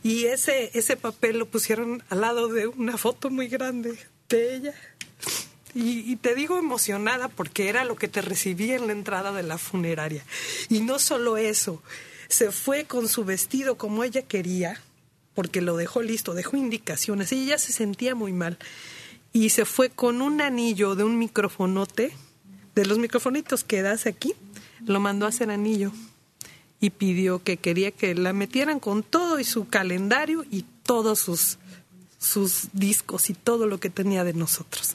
Y 0.02 0.24
ese, 0.26 0.70
ese 0.74 0.96
papel 0.96 1.38
lo 1.38 1.46
pusieron 1.46 2.02
al 2.08 2.22
lado 2.22 2.48
de 2.48 2.66
una 2.66 2.98
foto 2.98 3.30
muy 3.30 3.48
grande 3.48 3.96
de 4.28 4.56
ella. 4.56 4.74
Y, 5.74 6.10
y 6.10 6.16
te 6.16 6.34
digo 6.34 6.58
emocionada 6.58 7.28
porque 7.28 7.68
era 7.68 7.84
lo 7.84 7.96
que 7.96 8.08
te 8.08 8.20
recibí 8.20 8.70
en 8.72 8.86
la 8.86 8.92
entrada 8.92 9.32
de 9.32 9.42
la 9.42 9.58
funeraria. 9.58 10.24
Y 10.68 10.80
no 10.80 10.98
solo 10.98 11.36
eso, 11.36 11.82
se 12.28 12.50
fue 12.50 12.84
con 12.84 13.08
su 13.08 13.24
vestido 13.24 13.76
como 13.76 14.04
ella 14.04 14.22
quería, 14.22 14.80
porque 15.34 15.60
lo 15.60 15.76
dejó 15.76 16.02
listo, 16.02 16.34
dejó 16.34 16.56
indicaciones, 16.56 17.32
y 17.32 17.44
ella 17.44 17.58
se 17.58 17.72
sentía 17.72 18.14
muy 18.14 18.32
mal. 18.32 18.58
Y 19.32 19.50
se 19.50 19.64
fue 19.64 19.90
con 19.90 20.20
un 20.20 20.40
anillo 20.40 20.94
de 20.94 21.04
un 21.04 21.18
microfonote, 21.18 22.12
de 22.74 22.86
los 22.86 22.98
microfonitos 22.98 23.64
que 23.64 23.82
das 23.82 24.06
aquí, 24.06 24.34
lo 24.86 25.00
mandó 25.00 25.26
a 25.26 25.28
hacer 25.28 25.50
anillo 25.50 25.92
y 26.80 26.90
pidió 26.90 27.42
que 27.42 27.58
quería 27.58 27.92
que 27.92 28.14
la 28.14 28.32
metieran 28.32 28.80
con 28.80 29.02
todo 29.02 29.38
y 29.38 29.44
su 29.44 29.68
calendario 29.68 30.44
y 30.50 30.64
todos 30.82 31.20
sus, 31.20 31.58
sus 32.18 32.68
discos 32.72 33.30
y 33.30 33.34
todo 33.34 33.66
lo 33.66 33.78
que 33.78 33.88
tenía 33.88 34.24
de 34.24 34.32
nosotros. 34.32 34.94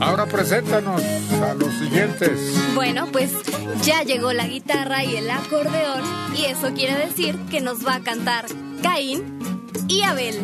Ahora 0.00 0.26
preséntanos 0.26 1.02
a 1.02 1.54
los 1.54 1.72
siguientes. 1.74 2.54
Bueno, 2.74 3.06
pues 3.12 3.32
ya 3.82 4.02
llegó 4.02 4.32
la 4.32 4.46
guitarra 4.46 5.04
y 5.04 5.16
el 5.16 5.30
acordeón 5.30 6.02
y 6.36 6.46
eso 6.46 6.72
quiere 6.74 6.94
decir 6.94 7.38
que 7.50 7.60
nos 7.60 7.86
va 7.86 7.96
a 7.96 8.00
cantar 8.00 8.46
Caín 8.82 9.38
y 9.88 10.02
Abel. 10.02 10.38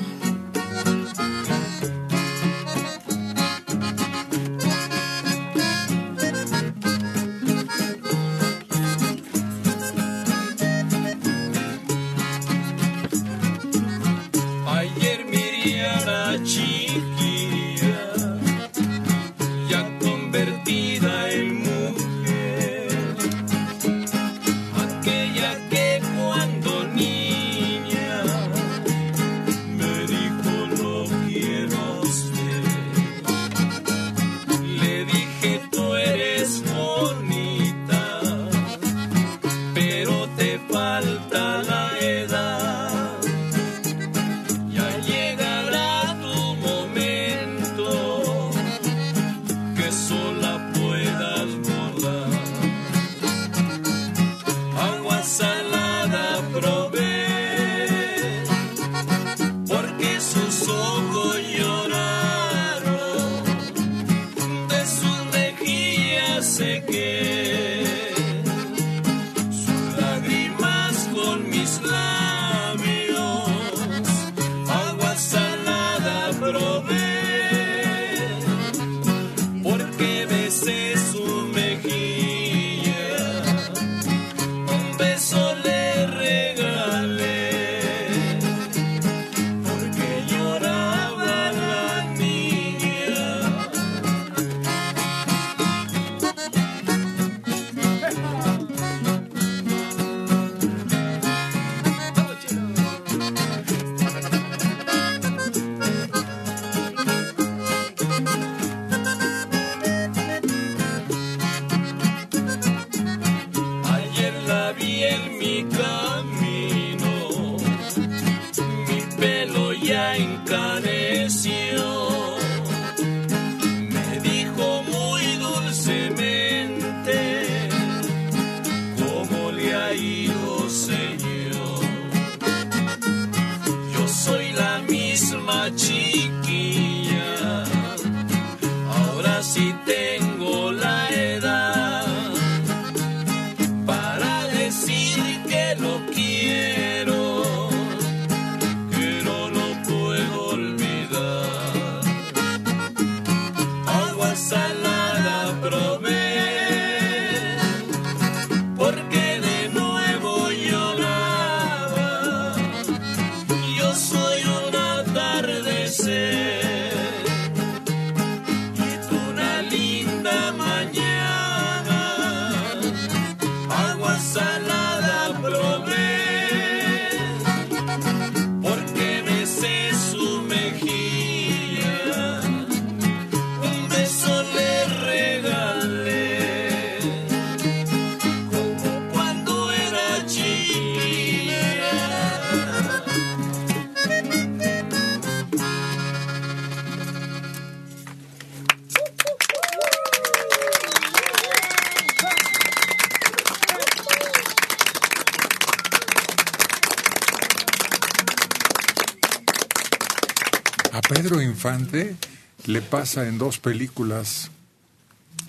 Pedro 211.36 211.50
Infante 211.50 212.16
le 212.64 212.80
pasa 212.80 213.28
en 213.28 213.36
dos 213.36 213.58
películas. 213.58 214.50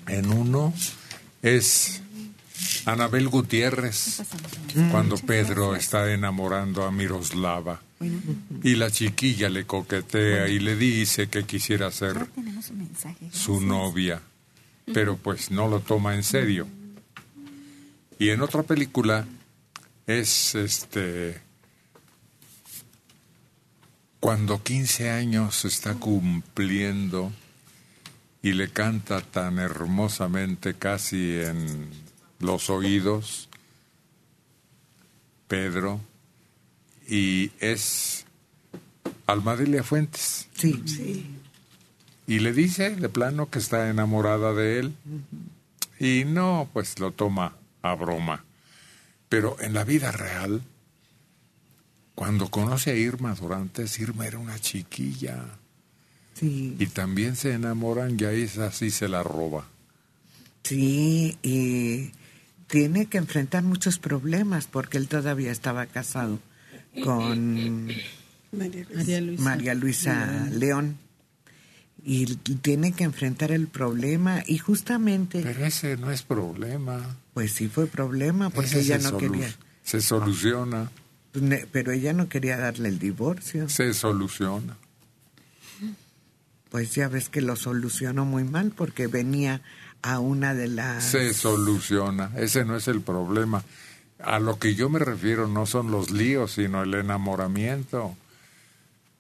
En 0.05 0.30
uno 0.34 0.73
es 1.41 2.01
Anabel 2.85 3.30
Gutiérrez, 3.30 4.22
cuando 4.91 5.15
Pedro 5.15 5.77
está 5.77 6.11
enamorando 6.11 6.84
a 6.84 6.91
Miroslava. 6.91 7.81
Y 8.64 8.76
la 8.76 8.91
chiquilla 8.91 9.47
le 9.47 9.65
coquetea 9.65 10.49
y 10.49 10.59
le 10.59 10.76
dice 10.76 11.30
que 11.30 11.45
quisiera 11.45 11.89
ser 11.89 12.27
su 13.31 13.61
novia, 13.61 14.22
pero 14.93 15.15
pues 15.15 15.51
no 15.51 15.69
lo 15.69 15.80
toma 15.80 16.15
en 16.15 16.23
serio. 16.23 16.68
Y 18.19 18.30
en 18.31 18.41
otra 18.41 18.64
película 18.64 19.26
es 20.05 20.53
este 20.53 21.47
cuando 24.19 24.64
15 24.64 25.10
años 25.10 25.65
está 25.65 25.95
cumpliendo 25.95 27.31
y 28.41 28.53
le 28.53 28.69
canta 28.69 29.22
tan 29.22 29.60
hermosamente 29.60 30.73
casi 30.73 31.39
en 31.39 31.89
los 32.39 32.69
oídos 32.69 33.49
Pedro 35.48 36.02
y 37.07 37.52
es 37.60 38.26
Almadelia 39.27 39.84
Fuentes. 39.84 40.48
Sí. 40.56 41.26
Y 42.27 42.39
le 42.39 42.52
dice 42.52 42.95
de 42.95 43.10
plano 43.10 43.49
que 43.49 43.60
está 43.60 43.89
enamorada 43.89 44.53
de 44.53 44.80
él 44.80 44.95
y 45.99 46.26
no, 46.26 46.69
pues 46.73 46.99
lo 46.99 47.11
toma 47.11 47.56
a 47.81 47.94
broma. 47.95 48.44
Pero 49.30 49.57
en 49.60 49.73
la 49.73 49.84
vida 49.84 50.11
real, 50.11 50.61
cuando 52.18 52.49
conoce 52.49 52.89
a 52.89 52.95
Irma 52.95 53.35
Dorantes, 53.35 53.99
Irma 53.99 54.26
era 54.26 54.39
una 54.39 54.57
chiquilla. 54.57 55.45
Sí. 56.34 56.76
Y 56.80 56.88
también 56.88 57.35
se 57.35 57.53
enamoran 57.53 58.18
y 58.19 58.23
ahí 58.23 58.41
es 58.41 58.57
así 58.57 58.89
se 58.89 59.07
la 59.07 59.22
roba. 59.22 59.68
Sí, 60.64 61.38
y 61.44 62.10
tiene 62.65 63.06
que 63.06 63.19
enfrentar 63.19 63.61
muchos 63.61 63.99
problemas 63.99 64.65
porque 64.65 64.98
él 64.98 65.07
todavía 65.07 65.52
estaba 65.52 65.85
casado 65.85 66.39
con 67.03 67.85
María 68.52 69.22
Luisa. 69.22 69.44
María 69.44 69.76
Luisa 69.76 70.48
León. 70.52 70.98
Y 72.03 72.26
tiene 72.35 72.94
que 72.94 73.03
enfrentar 73.03 73.52
el 73.52 73.68
problema 73.68 74.41
y 74.48 74.57
justamente... 74.57 75.41
Pero 75.44 75.65
ese 75.65 75.98
no 75.98 76.10
es 76.10 76.23
problema. 76.23 77.15
Pues 77.35 77.52
sí 77.52 77.68
fue 77.68 77.85
problema 77.85 78.49
porque 78.49 78.72
Ese 78.72 78.80
ella 78.80 78.99
se 78.99 79.11
no 79.11 79.19
solu- 79.19 79.19
quería... 79.19 79.56
Se 79.84 80.02
soluciona, 80.02 80.89
Pero 81.72 81.91
ella 81.91 82.14
no 82.14 82.30
quería 82.30 82.57
darle 82.57 82.89
el 82.89 82.99
divorcio. 82.99 83.69
se 83.69 83.93
soluciona. 83.93 84.77
Pues 86.69 86.93
ya 86.95 87.07
ves 87.07 87.30
que 87.30 87.41
lo 87.41 87.55
solucionó 87.55 88.26
muy 88.26 88.43
mal 88.43 88.72
porque 88.76 89.07
venía 89.07 89.61
a 90.01 90.19
una 90.19 90.53
de 90.53 90.68
las... 90.68 91.03
Se 91.03 91.34
soluciona. 91.34 92.31
Ese 92.35 92.65
no 92.65 92.76
es 92.76 92.88
el 92.88 93.01
problema. 93.01 93.64
A 94.19 94.39
lo 94.39 94.59
que 94.59 94.76
yo 94.76 94.89
me 94.89 94.99
refiero 94.99 95.47
no 95.47 95.65
son 95.65 95.91
los 95.91 96.11
líos, 96.11 96.53
sino 96.53 96.84
el 96.84 96.93
enamoramiento. 96.93 98.15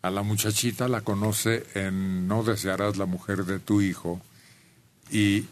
A 0.01 0.09
la 0.09 0.23
muchachita 0.23 0.87
la 0.87 1.01
conoce 1.01 1.65
en 1.73 2.27
No 2.27 2.43
desearás 2.43 2.97
la 2.97 3.05
mujer 3.05 3.45
de 3.45 3.59
tu 3.59 3.81
hijo 3.81 4.21
y 5.11 5.45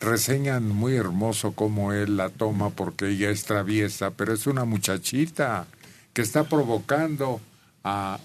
reseñan 0.00 0.68
muy 0.68 0.94
hermoso 0.96 1.52
cómo 1.52 1.92
él 1.92 2.16
la 2.16 2.28
toma 2.30 2.70
porque 2.70 3.08
ella 3.10 3.30
es 3.30 3.44
traviesa, 3.44 4.12
pero 4.12 4.32
es 4.32 4.46
una 4.46 4.64
muchachita 4.64 5.66
que 6.12 6.22
está 6.22 6.44
provocando 6.44 7.40
a 7.84 8.18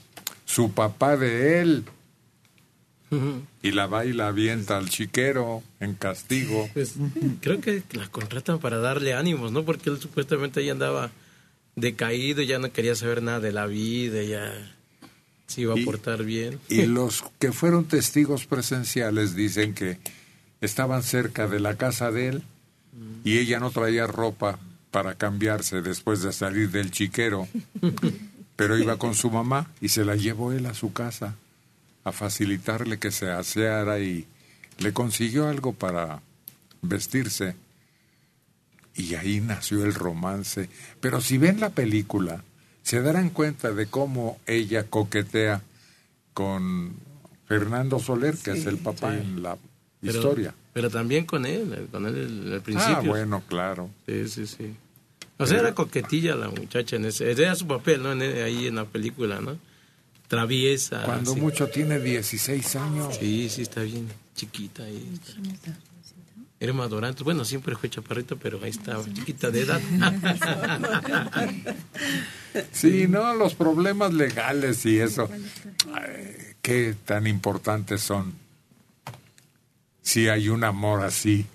su 0.46 0.72
papá 0.72 1.18
de 1.18 1.62
él 1.62 1.86
y 3.62 3.72
la 3.72 3.86
va 3.86 4.06
y 4.06 4.14
la 4.14 4.30
avienta 4.30 4.78
al 4.78 4.90
chiquero 4.90 5.62
en 5.80 5.94
castigo. 5.94 6.68
Pues 6.74 6.96
creo 7.42 7.62
que 7.62 7.84
la 7.92 8.08
contratan 8.10 8.58
para 8.60 8.78
darle 8.80 9.14
ánimos, 9.14 9.52
¿no? 9.52 9.64
Porque 9.64 9.92
él 9.92 10.00
supuestamente 10.00 10.66
ya 10.66 10.72
andaba 10.72 11.12
decaído, 11.76 12.42
ya 12.42 12.58
no 12.58 12.72
quería 12.72 12.96
saber 12.96 13.22
nada 13.22 13.40
de 13.40 13.52
la 13.52 13.68
vida, 13.68 14.24
ya 14.24 14.52
se 15.46 15.62
iba 15.62 15.76
a 15.76 15.80
Y- 15.80 15.86
portar 15.86 16.24
bien. 16.24 16.60
Y 16.70 16.88
los 16.88 17.24
que 17.38 17.52
fueron 17.52 17.86
testigos 17.86 18.48
presenciales 18.48 19.36
dicen 19.36 19.76
que 19.76 20.00
estaban 20.66 21.04
cerca 21.04 21.48
de 21.48 21.60
la 21.60 21.76
casa 21.78 22.12
de 22.12 22.28
él 22.30 22.44
y 23.24 23.38
ella 23.40 23.60
no 23.60 23.72
traía 23.72 24.08
ropa 24.08 24.60
para 24.92 25.16
cambiarse 25.16 25.82
después 25.82 26.22
de 26.22 26.32
salir 26.34 26.70
del 26.72 26.92
chiquero, 26.92 27.48
pero 28.56 28.78
iba 28.78 28.98
con 28.98 29.16
su 29.16 29.32
mamá 29.32 29.72
y 29.82 29.90
se 29.90 30.06
la 30.06 30.16
llevó 30.16 30.52
él 30.52 30.66
a 30.68 30.74
su 30.74 30.94
casa 30.94 31.36
a 32.04 32.12
facilitarle 32.12 33.00
que 33.00 33.12
se 33.12 33.32
aseara 33.32 34.00
y 34.00 34.28
le 34.78 34.94
consiguió 34.94 35.48
algo 35.48 35.74
para 35.74 36.22
vestirse. 36.82 37.56
Y 38.96 39.16
ahí 39.16 39.40
nació 39.42 39.84
el 39.86 39.94
romance. 39.96 40.70
Pero 41.00 41.22
si 41.22 41.38
ven 41.40 41.60
la 41.60 41.70
película, 41.72 42.44
se 42.84 43.02
darán 43.02 43.30
cuenta 43.32 43.72
de 43.72 43.88
cómo 43.88 44.38
ella 44.46 44.84
coquetea 44.90 45.62
con 46.34 46.94
Fernando 47.48 47.98
Soler, 48.00 48.36
que 48.38 48.52
es 48.52 48.66
el 48.66 48.78
papá 48.78 49.12
Sí. 49.14 49.18
en 49.22 49.42
la 49.42 49.58
Pero- 50.08 50.20
historia. 50.20 50.54
Pero 50.74 50.90
también 50.90 51.26
con 51.26 51.46
él, 51.46 51.88
con 51.92 52.06
él 52.08 52.16
al- 52.48 52.54
al 52.54 52.62
principio. 52.62 52.96
Ah, 52.98 53.02
bueno, 53.02 53.44
claro. 53.48 53.90
Sí, 54.08 54.28
sí, 54.28 54.48
sí. 54.48 54.74
O 55.38 55.46
sea, 55.46 55.60
era 55.60 55.74
coquetilla 55.76 56.36
la 56.36 56.50
muchacha 56.50 56.96
en 56.96 57.06
ese. 57.06 57.30
Era 57.32 57.56
su 57.56 57.68
papel, 57.68 58.02
¿no? 58.04 58.12
En- 58.12 58.22
ahí 58.44 58.68
en 58.68 58.76
la 58.76 58.86
película, 58.86 59.40
¿no? 59.42 59.58
Traviesa. 60.28 61.04
Cuando 61.06 61.36
mucho 61.36 61.68
tiene 61.68 62.00
16 62.00 62.76
años. 62.76 63.18
Sí, 63.20 63.50
sí, 63.50 63.62
está 63.64 63.82
bien 63.82 64.08
chiquita 64.36 64.84
ahí. 64.84 65.12
Irma 66.60 66.88
Dorantes, 66.88 67.24
bueno, 67.24 67.44
siempre 67.46 67.76
fue 67.76 67.90
chaparrita, 67.90 68.36
pero 68.38 68.60
ahí 68.64 68.70
estaba, 68.70 69.04
chiquita 69.14 69.52
de 69.52 69.62
edad. 69.62 69.82
Sí, 72.72 73.08
no, 73.08 73.34
los 73.34 73.56
problemas 73.56 74.14
legales 74.14 74.86
y 74.86 75.00
eso, 75.00 75.28
ay, 75.94 76.36
qué 76.62 76.96
tan 77.06 77.26
importantes 77.28 78.02
son. 78.02 78.34
Si 80.04 80.28
hay 80.28 80.50
un 80.50 80.64
amor 80.64 81.02
así, 81.02 81.46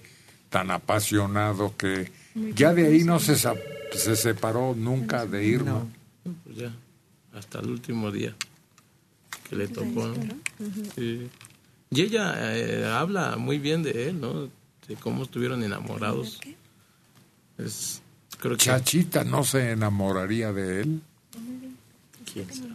tan 0.51 0.71
apasionado 0.71 1.77
que 1.77 2.11
ya 2.55 2.75
de 2.75 2.87
ahí 2.87 3.05
no 3.05 3.21
se, 3.21 3.37
se 3.37 4.17
separó 4.17 4.75
nunca 4.75 5.27
de 5.27 5.45
Irma. 5.45 5.87
Pues 6.45 6.57
ya, 6.57 6.75
hasta 7.35 7.61
el 7.61 7.71
último 7.71 8.11
día 8.11 8.35
que 9.49 9.57
le 9.57 9.69
tocó. 9.69 10.09
¿no? 10.09 10.17
Sí. 10.97 11.29
Y 11.91 12.03
ella 12.03 12.35
eh, 12.57 12.85
habla 12.85 13.37
muy 13.37 13.59
bien 13.59 13.83
de 13.83 14.09
él, 14.09 14.21
¿no? 14.21 14.49
De 14.87 14.97
cómo 15.01 15.23
estuvieron 15.23 15.63
enamorados. 15.63 16.41
Es, 17.57 18.03
creo 18.39 18.57
que... 18.57 18.65
Chachita 18.65 19.25
no 19.25 19.45
se 19.45 19.73
enamoraría 19.73 20.53
de 20.53 20.81
él 20.83 21.03
¿Quién 22.33 22.53
sabe? 22.53 22.75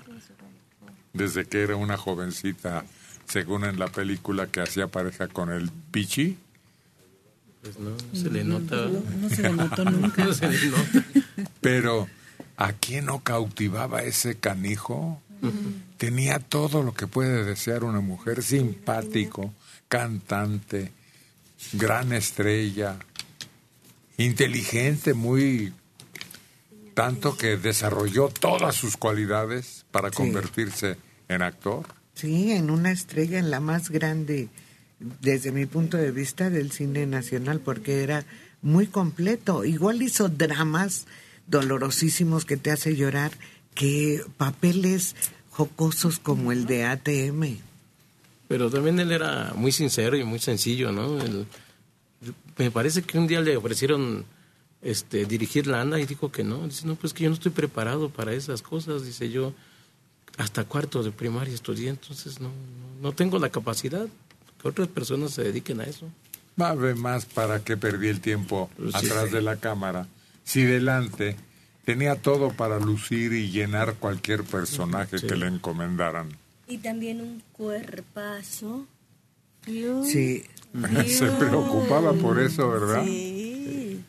desde 1.14 1.46
que 1.46 1.62
era 1.62 1.76
una 1.76 1.96
jovencita 1.96 2.86
según 3.34 3.66
en 3.66 3.80
la 3.80 3.88
película 3.88 4.46
que 4.46 4.62
hacía 4.62 4.86
pareja 4.88 5.28
con 5.28 5.50
el 5.52 5.72
Pichi. 5.92 6.38
Pues 7.64 7.80
no, 7.80 7.90
no 7.90 7.98
se 8.20 8.30
le 8.30 8.44
nota. 8.44 8.76
No 8.76 9.28
se 9.30 9.42
le 9.42 9.50
notó 9.54 9.86
nunca. 9.86 10.24
No 10.26 10.34
se 10.34 10.48
le 10.50 10.68
nota. 10.68 11.04
Pero 11.60 12.08
¿a 12.58 12.74
quién 12.74 13.06
no 13.06 13.22
cautivaba 13.24 14.04
ese 14.04 14.36
canijo? 14.36 15.20
Tenía 15.98 16.38
todo 16.38 16.84
lo 16.84 16.94
que 16.94 17.08
puede 17.08 17.44
desear 17.44 17.84
una 17.84 18.02
mujer, 18.02 18.44
simpático, 18.44 19.52
cantante, 19.88 20.92
gran 21.74 22.14
estrella, 22.14 22.98
inteligente, 24.18 25.14
muy 25.16 25.74
tanto 26.94 27.36
que 27.36 27.58
desarrolló 27.58 28.30
todas 28.30 28.76
sus 28.76 28.96
cualidades 28.96 29.86
para 29.92 30.10
Sí. 30.10 30.16
convertirse 30.18 30.98
en 31.28 31.42
actor. 31.42 31.86
Sí, 32.16 32.52
en 32.52 32.70
una 32.70 32.92
estrella, 32.92 33.40
en 33.40 33.50
la 33.50 33.60
más 33.60 33.90
grande, 33.90 34.50
desde 35.22 35.52
mi 35.52 35.66
punto 35.66 35.98
de 35.98 36.12
vista, 36.12 36.50
del 36.50 36.72
cine 36.72 37.06
nacional, 37.08 37.60
porque 37.60 38.04
era 38.04 38.26
muy 38.62 38.88
completo. 38.88 39.66
Igual 39.66 40.02
hizo 40.02 40.30
dramas 40.30 41.06
dolorosísimos 41.48 42.46
que 42.46 42.58
te 42.58 42.72
hace 42.72 42.96
llorar, 42.96 43.32
que 43.76 44.22
papeles 44.38 45.16
jocosos 45.50 46.20
como 46.20 46.52
el 46.52 46.66
de 46.66 46.86
ATM. 46.86 47.58
Pero 48.48 48.70
también 48.70 49.00
él 49.00 49.12
era 49.12 49.54
muy 49.56 49.72
sincero 49.72 50.16
y 50.16 50.24
muy 50.24 50.40
sencillo, 50.40 50.92
¿no? 50.92 51.20
Él- 51.22 51.48
me 52.58 52.70
parece 52.72 53.02
que 53.02 53.18
un 53.18 53.28
día 53.28 53.42
le 53.42 53.58
ofrecieron 53.58 54.26
este, 54.82 55.26
dirigir 55.26 55.66
la 55.68 55.82
ANDA 55.82 56.00
y 56.00 56.06
dijo 56.06 56.32
que 56.32 56.44
no. 56.44 56.68
Dice, 56.68 56.86
no, 56.86 56.96
pues 56.96 57.14
que 57.14 57.24
yo 57.24 57.30
no 57.30 57.34
estoy 57.36 57.52
preparado 57.52 58.10
para 58.10 58.34
esas 58.34 58.62
cosas. 58.62 59.06
Dice 59.06 59.30
yo, 59.30 59.54
hasta 60.38 60.64
cuarto 60.64 61.04
de 61.04 61.12
primaria 61.12 61.54
estudié, 61.54 61.90
entonces 61.90 62.40
no, 62.40 62.50
no, 62.50 63.02
no 63.02 63.12
tengo 63.14 63.40
la 63.40 63.50
capacidad 63.50 64.08
que 64.62 64.68
otras 64.68 64.88
personas 64.88 65.32
se 65.32 65.44
dediquen 65.44 65.82
a 65.82 65.84
eso. 65.84 66.10
Mabe 66.56 66.96
más 66.96 67.26
para 67.26 67.64
que 67.64 67.78
perdí 67.78 68.08
el 68.10 68.22
tiempo 68.22 68.70
Pues 68.78 68.96
atrás 68.96 69.32
de 69.32 69.42
la 69.42 69.58
cámara. 69.58 70.08
Si 70.44 70.64
delante 70.64 71.36
tenía 71.86 72.16
todo 72.16 72.52
para 72.52 72.80
lucir 72.80 73.34
y 73.34 73.50
llenar 73.50 73.96
cualquier 73.96 74.44
personaje 74.44 75.18
que 75.18 75.36
le 75.36 75.48
encomendaran. 75.48 76.30
Y 76.68 76.78
también 76.78 77.22
un 77.22 77.44
cuerpazo. 77.52 78.86
Sí. 79.66 80.44
Se 81.08 81.28
preocupaba 81.28 82.14
por 82.14 82.40
eso, 82.40 82.70
¿verdad? 82.70 83.04
Sí. 83.04 84.04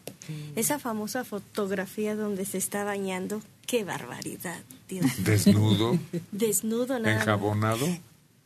Esa 0.57 0.79
famosa 0.79 1.25
fotografía 1.25 2.17
donde 2.17 2.47
se 2.47 2.57
está 2.57 2.85
bañando, 2.85 3.43
qué 3.67 3.85
barbaridad, 3.85 4.61
Dios. 4.89 5.07
Desnudo, 5.25 5.99
Desnudo 6.33 6.99
nada. 6.99 7.15
enjabonado. 7.15 7.87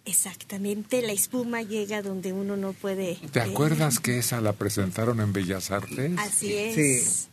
Exactamente, 0.04 1.02
la 1.02 1.12
espuma 1.12 1.60
llega 1.62 2.00
donde 2.00 2.32
uno 2.32 2.56
no 2.56 2.72
puede. 2.72 3.16
¿Te 3.30 3.40
ver. 3.40 3.50
acuerdas 3.50 3.98
que 3.98 4.18
esa 4.18 4.40
la 4.40 4.54
presentaron 4.54 5.20
en 5.20 5.32
Bellas 5.34 5.70
Artes? 5.70 6.12
Así 6.16 6.54
es. 6.54 7.28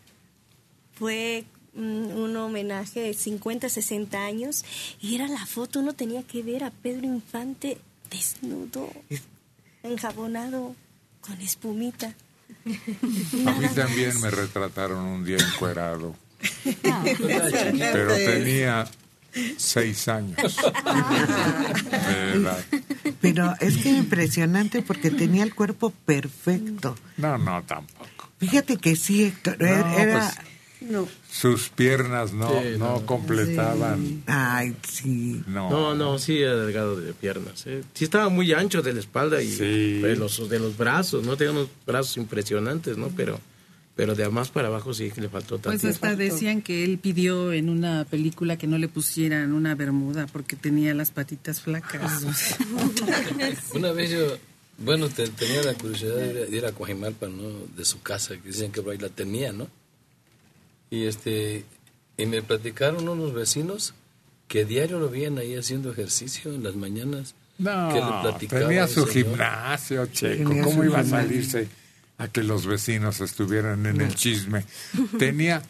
Fue 0.93 1.45
mm, 1.73 1.79
un 2.17 2.35
homenaje 2.35 2.99
de 2.99 3.13
50, 3.13 3.69
60 3.69 4.25
años 4.25 4.65
y 4.99 5.15
era 5.15 5.27
la 5.27 5.45
foto, 5.45 5.79
uno 5.79 5.93
tenía 5.93 6.23
que 6.23 6.43
ver 6.43 6.65
a 6.65 6.71
Pedro 6.71 7.05
Infante 7.05 7.77
desnudo, 8.09 8.89
enjabonado, 9.83 10.75
con 11.21 11.39
espumita. 11.41 12.13
A 12.65 13.51
mí 13.53 13.67
también 13.73 14.19
me 14.21 14.29
retrataron 14.29 15.05
un 15.05 15.23
día 15.25 15.37
encuerado, 15.37 16.15
Ah. 16.85 17.03
pero 17.93 18.15
tenía 18.15 18.87
seis 19.57 20.07
años. 20.07 20.37
Pero 23.21 23.53
es 23.59 23.77
que 23.77 23.89
impresionante 23.89 24.81
porque 24.81 25.11
tenía 25.11 25.43
el 25.43 25.53
cuerpo 25.55 25.91
perfecto. 26.05 26.95
No, 27.17 27.37
no, 27.37 27.63
tampoco. 27.63 28.29
Fíjate 28.39 28.77
que 28.77 28.95
sí, 28.95 29.23
Héctor. 29.23 29.57
No, 29.59 29.67
era... 29.97 30.19
pues, 30.79 30.91
no. 30.91 31.07
Sus 31.31 31.69
piernas 31.69 32.33
no, 32.33 32.49
Sí, 32.49 32.77
no, 32.77 32.99
no. 32.99 33.05
completaban. 33.05 34.23
Ay, 34.27 34.75
sí. 34.87 35.41
No. 35.47 35.69
No, 35.69 35.95
no, 35.95 36.19
sí 36.19 36.41
era 36.41 36.55
delgado 36.55 36.95
de 36.99 37.13
piernas. 37.13 37.63
¿eh? 37.65 37.83
Sí 37.93 38.03
estaba 38.03 38.29
muy 38.29 38.53
ancho 38.53 38.81
de 38.81 38.93
la 38.93 38.99
espalda 38.99 39.41
y 39.41 39.51
de, 39.55 40.15
los, 40.15 40.47
de 40.47 40.59
los 40.59 40.77
brazos, 40.77 41.25
¿no? 41.25 41.35
Tenía 41.37 41.51
unos 41.51 41.69
brazos 41.85 42.17
impresionantes, 42.17 42.97
¿no? 42.97 43.07
Pero, 43.15 43.39
pero 43.95 44.13
de 44.15 44.27
más 44.29 44.49
para 44.49 44.67
abajo 44.67 44.93
sí 44.93 45.09
que 45.11 45.21
le 45.21 45.29
faltó 45.29 45.55
tanto. 45.57 45.69
Pues 45.79 45.85
hasta 45.85 46.15
decían 46.15 46.61
que 46.61 46.83
él 46.83 46.97
pidió 46.97 47.53
en 47.53 47.69
una 47.69 48.03
película 48.05 48.57
que 48.57 48.67
no 48.67 48.77
le 48.77 48.87
pusieran 48.89 49.53
una 49.53 49.73
bermuda 49.75 50.27
porque 50.27 50.55
tenía 50.55 50.93
las 50.93 51.11
patitas 51.11 51.61
flacas. 51.61 52.21
Una 53.73 53.91
vez 53.91 54.11
yo, 54.11 54.37
bueno, 54.79 55.07
te- 55.09 55.29
tenía 55.29 55.63
la 55.63 55.73
curiosidad 55.75 56.15
de 56.17 56.27
ir, 56.29 56.37
a- 56.37 56.45
de 56.45 56.57
ir 56.57 56.65
a 56.65 56.71
Coajimalpa, 56.71 57.27
¿no? 57.27 57.43
De 57.77 57.85
su 57.85 58.01
casa, 58.01 58.35
que 58.35 58.49
dicen 58.49 58.71
que 58.71 58.81
por 58.81 58.91
ahí 58.91 58.97
la 58.97 59.09
tenía, 59.09 59.53
¿no? 59.53 59.67
Y 60.89 61.05
este, 61.05 61.63
y 62.17 62.25
me 62.25 62.41
platicaron 62.41 63.07
unos 63.07 63.33
vecinos 63.33 63.93
que 64.47 64.65
diario 64.65 64.99
lo 64.99 65.09
veían 65.09 65.37
ahí 65.37 65.55
haciendo 65.55 65.91
ejercicio 65.91 66.53
en 66.53 66.63
las 66.63 66.75
mañanas. 66.75 67.33
No, 67.57 67.87
que 67.89 67.95
le 67.95 68.21
platicaba 68.21 68.67
tenía 68.67 68.87
su 68.87 69.05
señor. 69.07 69.11
gimnasio, 69.29 70.05
Checo. 70.07 70.49
Tenía 70.49 70.63
¿Cómo 70.63 70.83
iba 70.83 70.99
a 70.99 71.05
salirse 71.05 71.67
a 72.17 72.27
que 72.27 72.43
los 72.43 72.65
vecinos 72.65 73.21
estuvieran 73.21 73.85
en 73.85 74.01
el 74.01 74.15
chisme? 74.15 74.65
Tenía 75.19 75.61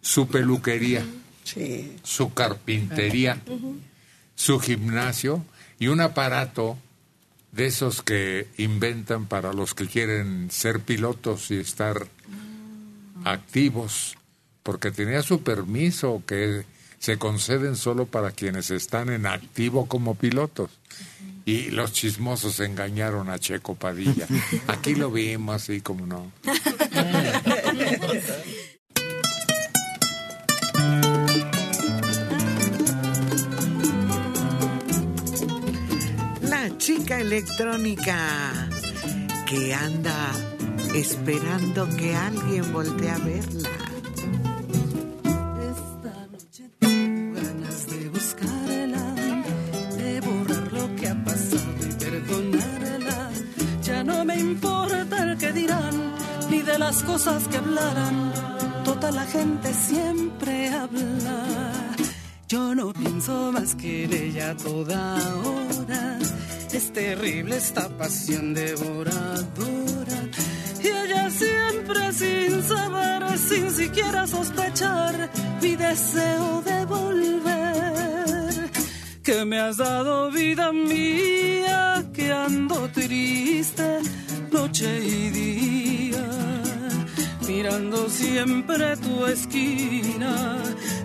su 0.00 0.28
peluquería, 0.28 1.04
su 2.02 2.32
carpintería, 2.32 3.40
su 4.34 4.60
gimnasio 4.60 5.44
y 5.78 5.88
un 5.88 6.00
aparato 6.00 6.78
de 7.52 7.66
esos 7.66 8.02
que 8.02 8.48
inventan 8.58 9.26
para 9.26 9.52
los 9.52 9.74
que 9.74 9.86
quieren 9.86 10.50
ser 10.50 10.80
pilotos 10.80 11.50
y 11.50 11.56
estar 11.56 12.06
activos, 13.24 14.16
porque 14.62 14.90
tenía 14.90 15.22
su 15.22 15.42
permiso 15.42 16.22
que 16.26 16.64
se 17.00 17.16
conceden 17.16 17.76
solo 17.76 18.04
para 18.04 18.30
quienes 18.30 18.70
están 18.70 19.08
en 19.08 19.26
activo 19.26 19.86
como 19.86 20.14
pilotos. 20.14 20.70
Y 21.46 21.70
los 21.70 21.92
chismosos 21.94 22.60
engañaron 22.60 23.30
a 23.30 23.38
Checo 23.38 23.74
Padilla. 23.74 24.28
Aquí 24.68 24.94
lo 24.94 25.10
vimos 25.10 25.56
así 25.56 25.80
como 25.80 26.06
no. 26.06 26.30
La 36.42 36.76
chica 36.76 37.18
electrónica 37.18 38.68
que 39.48 39.72
anda 39.72 40.32
esperando 40.94 41.88
que 41.96 42.14
alguien 42.14 42.70
voltee 42.74 43.08
a 43.08 43.18
verla. 43.18 43.89
No 54.20 54.26
me 54.26 54.38
importa 54.38 55.22
el 55.22 55.38
que 55.38 55.50
dirán, 55.52 56.14
ni 56.50 56.60
de 56.60 56.78
las 56.78 57.02
cosas 57.04 57.48
que 57.48 57.56
hablarán. 57.56 58.32
Toda 58.84 59.10
la 59.12 59.24
gente 59.24 59.72
siempre 59.72 60.68
habla. 60.68 61.38
Yo 62.46 62.74
no 62.74 62.92
pienso 62.92 63.50
más 63.50 63.74
que 63.76 64.04
en 64.04 64.12
ella 64.12 64.54
toda 64.56 65.16
hora. 65.44 66.18
Es 66.70 66.92
terrible 66.92 67.56
esta 67.56 67.88
pasión 67.96 68.52
devoradora. 68.52 70.18
Y 70.84 70.88
ella 70.88 71.30
siempre 71.30 72.12
sin 72.12 72.62
saber, 72.62 73.38
sin 73.38 73.70
siquiera 73.70 74.26
sospechar, 74.26 75.30
mi 75.62 75.76
deseo 75.76 76.60
de 76.60 76.84
volver. 76.84 78.70
Que 79.22 79.46
me 79.46 79.60
has 79.60 79.78
dado 79.78 80.30
vida 80.30 80.72
mía, 80.72 81.99
que 82.30 82.36
ando 82.36 82.88
triste 82.90 83.88
noche 84.52 84.88
y 85.04 85.30
día. 85.40 86.26
Mirando 87.48 88.08
siempre 88.08 88.96
tu 88.98 89.26
esquina, 89.26 90.34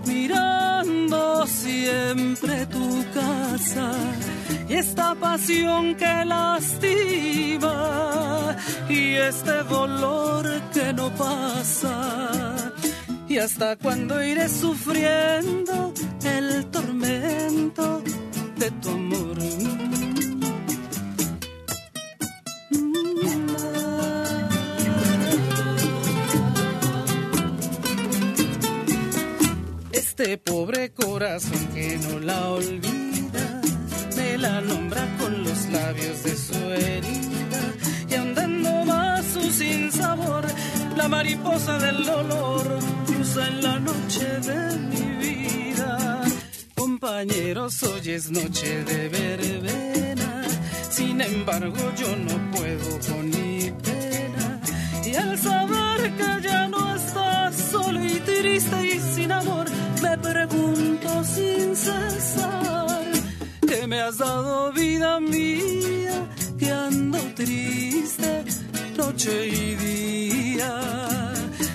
mirando 0.05 1.47
siempre 1.47 2.67
tu 2.67 2.87
casa. 3.19 3.91
Y 4.69 4.73
esta 4.73 5.15
pasión 5.15 5.95
que 5.95 6.25
lastima, 6.25 7.77
y 8.87 9.15
este 9.31 9.63
dolor 9.63 10.45
que 10.73 10.93
no 10.93 11.09
pasa. 11.15 11.95
Y 13.27 13.39
hasta 13.39 13.75
cuando 13.77 14.23
iré 14.23 14.47
sufriendo 14.47 15.91
el 16.37 16.65
tormento 16.67 18.03
de 18.59 18.69
tu 18.81 18.89
amor. 18.89 19.35
Este 30.17 30.37
pobre 30.37 30.93
corazón 30.93 31.67
que 31.73 31.97
no 31.97 32.19
la 32.19 32.47
olvida, 32.47 33.61
me 34.15 34.37
la 34.37 34.61
nombra 34.61 35.05
con 35.19 35.43
los 35.43 35.65
labios 35.67 36.23
de 36.23 36.37
su 36.37 36.53
herida 36.71 37.61
y 38.09 38.13
andando 38.13 38.85
más 38.85 39.25
su 39.25 39.41
sin 39.51 39.91
sabor 39.91 40.45
la 40.95 41.09
mariposa 41.09 41.77
del 41.79 42.07
olor 42.07 42.79
cruza 43.05 43.45
en 43.45 43.61
la 43.61 43.77
noche 43.77 44.25
de 44.39 44.77
mi 44.87 45.17
vida. 45.17 46.21
Compañeros 46.75 47.83
hoy 47.83 48.11
es 48.11 48.31
noche 48.31 48.85
de 48.85 49.09
verbena 49.09 50.43
sin 50.91 51.19
embargo 51.19 51.91
yo 51.97 52.15
no 52.15 52.51
puedo 52.51 52.99
con 53.13 53.29
mi 53.31 53.69
al 55.15 55.37
saber 55.37 56.15
que 56.17 56.47
ya 56.47 56.67
no 56.67 56.95
estás 56.95 57.55
solo 57.71 58.03
y 58.03 58.19
triste 58.19 58.87
y 58.87 58.99
sin 59.13 59.31
amor 59.31 59.65
me 60.01 60.17
pregunto 60.17 61.23
sin 61.23 61.75
cesar 61.75 63.05
que 63.67 63.87
me 63.87 64.01
has 64.01 64.17
dado 64.17 64.71
vida 64.73 65.19
mía, 65.19 66.27
que 66.57 66.71
ando 66.71 67.17
triste 67.35 68.43
noche 68.97 69.47
y 69.47 69.75
día, 69.75 70.79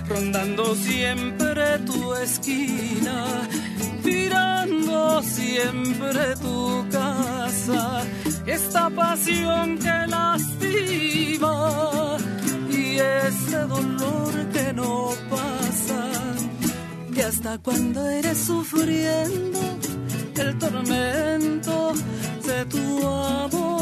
rondando 0.09 0.75
siempre 0.75 1.79
tu 1.81 2.15
esquina, 2.15 3.49
mirando 4.05 5.23
siempre 5.23 6.37
tu 6.37 6.87
casa, 6.91 8.03
esta 8.47 8.91
pasión 8.91 9.79
que 9.79 10.07
lastima 10.07 11.51
ese 13.01 13.59
dolor 13.67 14.33
que 14.53 14.73
no 14.73 15.11
pasa, 15.29 16.11
que 17.15 17.23
hasta 17.23 17.59
cuando 17.59 18.09
eres 18.09 18.39
sufriendo 18.39 19.61
el 20.37 20.59
tormento 20.59 21.93
de 22.47 22.65
tu 22.67 23.07
amor. 23.07 23.81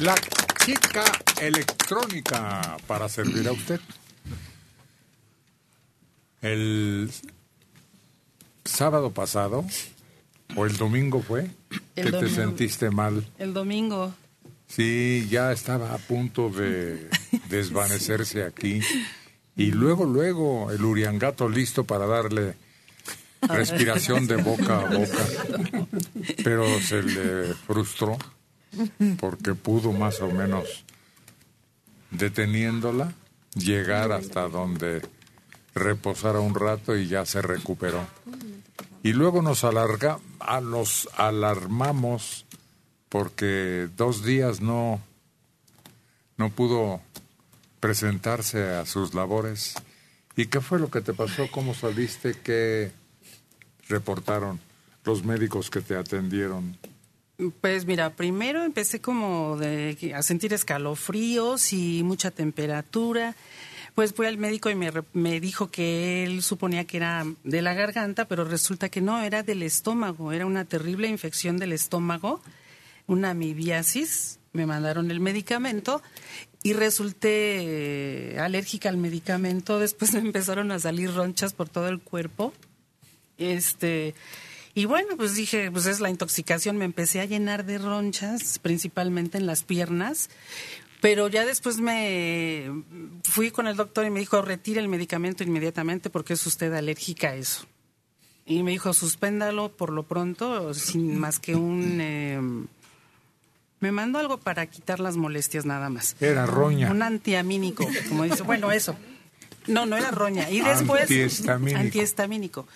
La 0.00 0.14
chica 0.68 1.02
electrónica 1.40 2.76
para 2.86 3.08
servir 3.08 3.48
a 3.48 3.52
usted. 3.52 3.80
El 6.42 7.10
sábado 8.66 9.10
pasado, 9.10 9.64
o 10.56 10.66
el 10.66 10.76
domingo 10.76 11.22
fue, 11.22 11.48
El 11.96 12.10
que 12.10 12.18
te 12.18 12.28
sentiste 12.28 12.90
mal. 12.90 13.26
El 13.38 13.54
domingo. 13.54 14.12
Sí, 14.66 15.26
ya 15.30 15.52
estaba 15.52 15.94
a 15.94 15.98
punto 15.98 16.50
de 16.50 17.08
desvanecerse 17.48 18.44
aquí. 18.44 18.82
Y 19.56 19.70
luego, 19.70 20.04
luego, 20.04 20.70
el 20.70 20.84
uriangato 20.84 21.48
listo 21.48 21.84
para 21.84 22.06
darle 22.06 22.56
respiración 23.40 24.26
de 24.26 24.36
boca 24.36 24.80
a 24.80 24.84
boca. 24.84 25.86
Pero 26.44 26.78
se 26.82 27.02
le 27.02 27.54
frustró 27.54 28.18
porque 29.18 29.54
pudo 29.54 29.92
más 29.92 30.20
o 30.20 30.30
menos, 30.30 30.84
deteniéndola, 32.10 33.12
llegar 33.54 34.12
hasta 34.12 34.48
donde 34.48 35.02
reposara 35.74 36.40
un 36.40 36.54
rato 36.54 36.96
y 36.96 37.06
ya 37.06 37.24
se 37.26 37.42
recuperó. 37.42 38.06
Y 39.02 39.12
luego 39.12 39.42
nos 39.42 39.64
alarga, 39.64 40.18
a 40.40 40.60
los 40.60 41.08
alarmamos 41.16 42.46
porque 43.08 43.88
dos 43.96 44.24
días 44.24 44.60
no, 44.60 45.00
no 46.36 46.50
pudo 46.50 47.00
presentarse 47.80 48.74
a 48.74 48.86
sus 48.86 49.14
labores. 49.14 49.74
¿Y 50.36 50.46
qué 50.46 50.60
fue 50.60 50.78
lo 50.78 50.90
que 50.90 51.00
te 51.00 51.14
pasó? 51.14 51.48
¿Cómo 51.50 51.74
saliste? 51.74 52.34
¿Qué 52.42 52.92
reportaron 53.88 54.60
los 55.04 55.24
médicos 55.24 55.70
que 55.70 55.80
te 55.80 55.96
atendieron? 55.96 56.76
Pues 57.60 57.86
mira, 57.86 58.16
primero 58.16 58.64
empecé 58.64 59.00
como 59.00 59.56
de, 59.56 60.12
a 60.12 60.22
sentir 60.22 60.52
escalofríos 60.52 61.72
y 61.72 62.02
mucha 62.02 62.32
temperatura. 62.32 63.36
Pues 63.94 64.12
fui 64.12 64.26
al 64.26 64.38
médico 64.38 64.70
y 64.70 64.74
me, 64.74 64.90
me 65.12 65.38
dijo 65.38 65.70
que 65.70 66.24
él 66.24 66.42
suponía 66.42 66.84
que 66.84 66.96
era 66.96 67.24
de 67.44 67.62
la 67.62 67.74
garganta, 67.74 68.26
pero 68.26 68.44
resulta 68.44 68.88
que 68.88 69.00
no, 69.00 69.22
era 69.22 69.44
del 69.44 69.62
estómago, 69.62 70.32
era 70.32 70.46
una 70.46 70.64
terrible 70.64 71.06
infección 71.06 71.58
del 71.58 71.72
estómago, 71.72 72.42
una 73.06 73.30
amibiasis. 73.30 74.40
Me 74.52 74.66
mandaron 74.66 75.12
el 75.12 75.20
medicamento 75.20 76.02
y 76.64 76.72
resulté 76.72 78.32
eh, 78.32 78.40
alérgica 78.40 78.88
al 78.88 78.96
medicamento. 78.96 79.78
Después 79.78 80.12
me 80.12 80.20
empezaron 80.20 80.72
a 80.72 80.80
salir 80.80 81.14
ronchas 81.14 81.54
por 81.54 81.68
todo 81.68 81.86
el 81.86 82.00
cuerpo. 82.00 82.52
Este, 83.36 84.16
y 84.74 84.84
bueno, 84.84 85.16
pues 85.16 85.34
dije, 85.34 85.70
pues 85.70 85.86
es 85.86 86.00
la 86.00 86.10
intoxicación, 86.10 86.76
me 86.76 86.84
empecé 86.84 87.20
a 87.20 87.24
llenar 87.24 87.64
de 87.64 87.78
ronchas, 87.78 88.58
principalmente 88.60 89.38
en 89.38 89.46
las 89.46 89.62
piernas, 89.64 90.30
pero 91.00 91.28
ya 91.28 91.44
después 91.44 91.78
me 91.78 92.70
fui 93.24 93.50
con 93.50 93.66
el 93.68 93.76
doctor 93.76 94.04
y 94.06 94.10
me 94.10 94.20
dijo, 94.20 94.42
retire 94.42 94.80
el 94.80 94.88
medicamento 94.88 95.42
inmediatamente 95.44 96.10
porque 96.10 96.34
es 96.34 96.46
usted 96.46 96.72
alérgica 96.74 97.28
a 97.30 97.34
eso. 97.36 97.66
Y 98.46 98.62
me 98.62 98.70
dijo, 98.70 98.92
suspéndalo 98.94 99.70
por 99.76 99.90
lo 99.92 100.04
pronto, 100.04 100.72
sin 100.74 101.18
más 101.18 101.38
que 101.38 101.54
un... 101.54 101.98
eh, 102.00 102.40
me 103.80 103.92
mandó 103.92 104.18
algo 104.18 104.38
para 104.38 104.66
quitar 104.66 104.98
las 105.00 105.16
molestias 105.16 105.64
nada 105.66 105.88
más. 105.90 106.16
Era 106.20 106.46
roña. 106.46 106.90
Un 106.90 107.02
antiamínico, 107.02 107.86
como 108.08 108.24
dice. 108.24 108.42
Bueno, 108.42 108.72
eso. 108.72 108.96
No, 109.66 109.86
no 109.86 109.96
era 109.96 110.10
roña. 110.10 110.50
Y 110.50 110.60
después... 110.62 111.02
Antihistamínico. 111.02 111.78
Antihistamínico. 111.78 112.66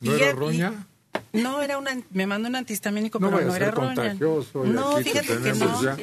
Y 0.00 0.08
¿No 0.08 0.16
ya- 0.16 0.24
era 0.24 0.32
y- 0.34 0.38
roña? 0.38 0.86
No, 1.32 1.62
era 1.62 1.78
una, 1.78 2.00
me 2.10 2.26
mandó 2.26 2.48
un 2.48 2.56
antihistamínico, 2.56 3.18
No 3.18 3.30
pero 3.30 3.46
no 3.46 3.56
era 3.56 3.70
roña. 3.70 4.14
No, 4.14 4.96
fíjate 4.98 5.38
que 5.38 5.52
no. 5.54 5.82
ya. 5.82 5.96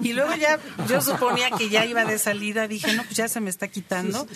Y 0.00 0.12
luego 0.12 0.34
ya, 0.34 0.58
yo 0.88 1.00
suponía 1.00 1.50
que 1.50 1.68
ya 1.68 1.86
iba 1.86 2.04
de 2.04 2.18
salida, 2.18 2.68
dije, 2.68 2.92
no, 2.94 3.02
pues 3.04 3.16
ya 3.16 3.28
se 3.28 3.40
me 3.40 3.50
está 3.50 3.68
quitando. 3.68 4.26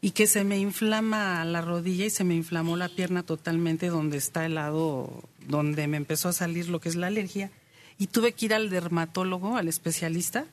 Y 0.00 0.10
que 0.10 0.26
se 0.26 0.42
me 0.42 0.58
inflama 0.58 1.44
la 1.44 1.60
rodilla 1.60 2.06
y 2.06 2.10
se 2.10 2.24
me 2.24 2.34
inflamó 2.34 2.76
la 2.76 2.88
pierna 2.88 3.22
totalmente 3.22 3.86
donde 3.86 4.16
está 4.16 4.44
el 4.44 4.56
lado, 4.56 5.22
donde 5.46 5.86
me 5.86 5.96
empezó 5.96 6.28
a 6.28 6.32
salir 6.32 6.68
lo 6.68 6.80
que 6.80 6.88
es 6.88 6.96
la 6.96 7.06
alergia. 7.06 7.52
Y 7.98 8.08
tuve 8.08 8.32
que 8.32 8.46
ir 8.46 8.54
al 8.54 8.68
dermatólogo, 8.68 9.56
al 9.56 9.68
especialista. 9.68 10.44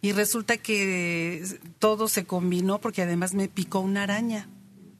Y 0.00 0.10
resulta 0.10 0.56
que 0.56 1.44
todo 1.78 2.08
se 2.08 2.24
combinó 2.24 2.80
porque 2.80 3.02
además 3.02 3.32
me 3.34 3.46
picó 3.46 3.78
una 3.78 4.02
araña. 4.02 4.48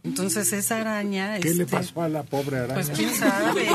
Entonces 0.05 0.53
esa 0.53 0.81
araña... 0.81 1.39
¿Qué 1.39 1.55
le 1.55 1.63
este, 1.63 1.77
pasó 1.77 2.03
a 2.03 2.09
la 2.09 2.25
pobre 2.25 2.59
araña? 2.59 2.75
pues 2.75 2.91
quién 2.91 3.15
sabe. 3.15 3.67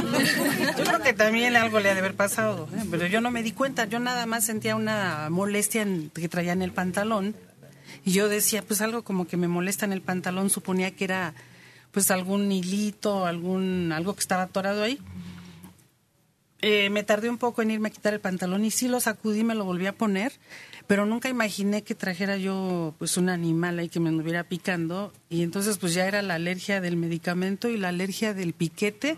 Yo 0.77 0.83
creo 0.83 1.01
que 1.01 1.13
también 1.13 1.55
algo 1.55 1.79
le 1.79 1.89
ha 1.89 1.93
de 1.93 1.99
haber 1.99 2.15
pasado, 2.15 2.67
¿eh? 2.75 2.83
pero 2.91 3.05
yo 3.07 3.21
no 3.21 3.31
me 3.31 3.43
di 3.43 3.53
cuenta. 3.53 3.85
Yo 3.85 3.99
nada 3.99 4.25
más 4.25 4.45
sentía 4.45 4.75
una 4.75 5.29
molestia 5.29 5.83
en- 5.83 6.09
que 6.09 6.27
traía 6.27 6.51
en 6.51 6.61
el 6.61 6.73
pantalón 6.73 7.33
y 8.03 8.11
yo 8.11 8.27
decía, 8.27 8.61
pues 8.61 8.81
algo 8.81 9.03
como 9.03 9.25
que 9.25 9.37
me 9.37 9.47
molesta 9.47 9.85
en 9.85 9.93
el 9.93 10.01
pantalón. 10.01 10.49
Suponía 10.49 10.91
que 10.91 11.05
era 11.05 11.33
pues 11.91 12.11
algún 12.11 12.51
hilito, 12.51 13.25
algún 13.25 13.93
algo 13.93 14.13
que 14.13 14.19
estaba 14.19 14.43
atorado 14.43 14.83
ahí. 14.83 14.99
Eh, 16.61 16.89
me 16.89 17.03
tardé 17.03 17.29
un 17.29 17.37
poco 17.37 17.61
en 17.61 17.71
irme 17.71 17.87
a 17.89 17.91
quitar 17.91 18.13
el 18.13 18.19
pantalón 18.19 18.65
y 18.65 18.71
sí 18.71 18.87
lo 18.87 18.99
sacudí, 18.99 19.43
me 19.43 19.53
lo 19.55 19.63
volví 19.63 19.85
a 19.85 19.93
poner, 19.93 20.33
pero 20.87 21.05
nunca 21.05 21.27
imaginé 21.27 21.83
que 21.83 21.95
trajera 21.95 22.37
yo 22.37 22.95
pues 22.97 23.17
un 23.17 23.29
animal 23.29 23.77
ahí 23.77 23.89
que 23.89 23.99
me 23.99 24.09
anduviera 24.09 24.45
picando. 24.45 25.13
Y 25.29 25.43
entonces 25.43 25.77
pues 25.77 25.93
ya 25.93 26.07
era 26.07 26.21
la 26.21 26.35
alergia 26.35 26.81
del 26.81 26.95
medicamento 26.95 27.69
y 27.69 27.77
la 27.77 27.89
alergia 27.89 28.33
del 28.33 28.53
piquete 28.53 29.17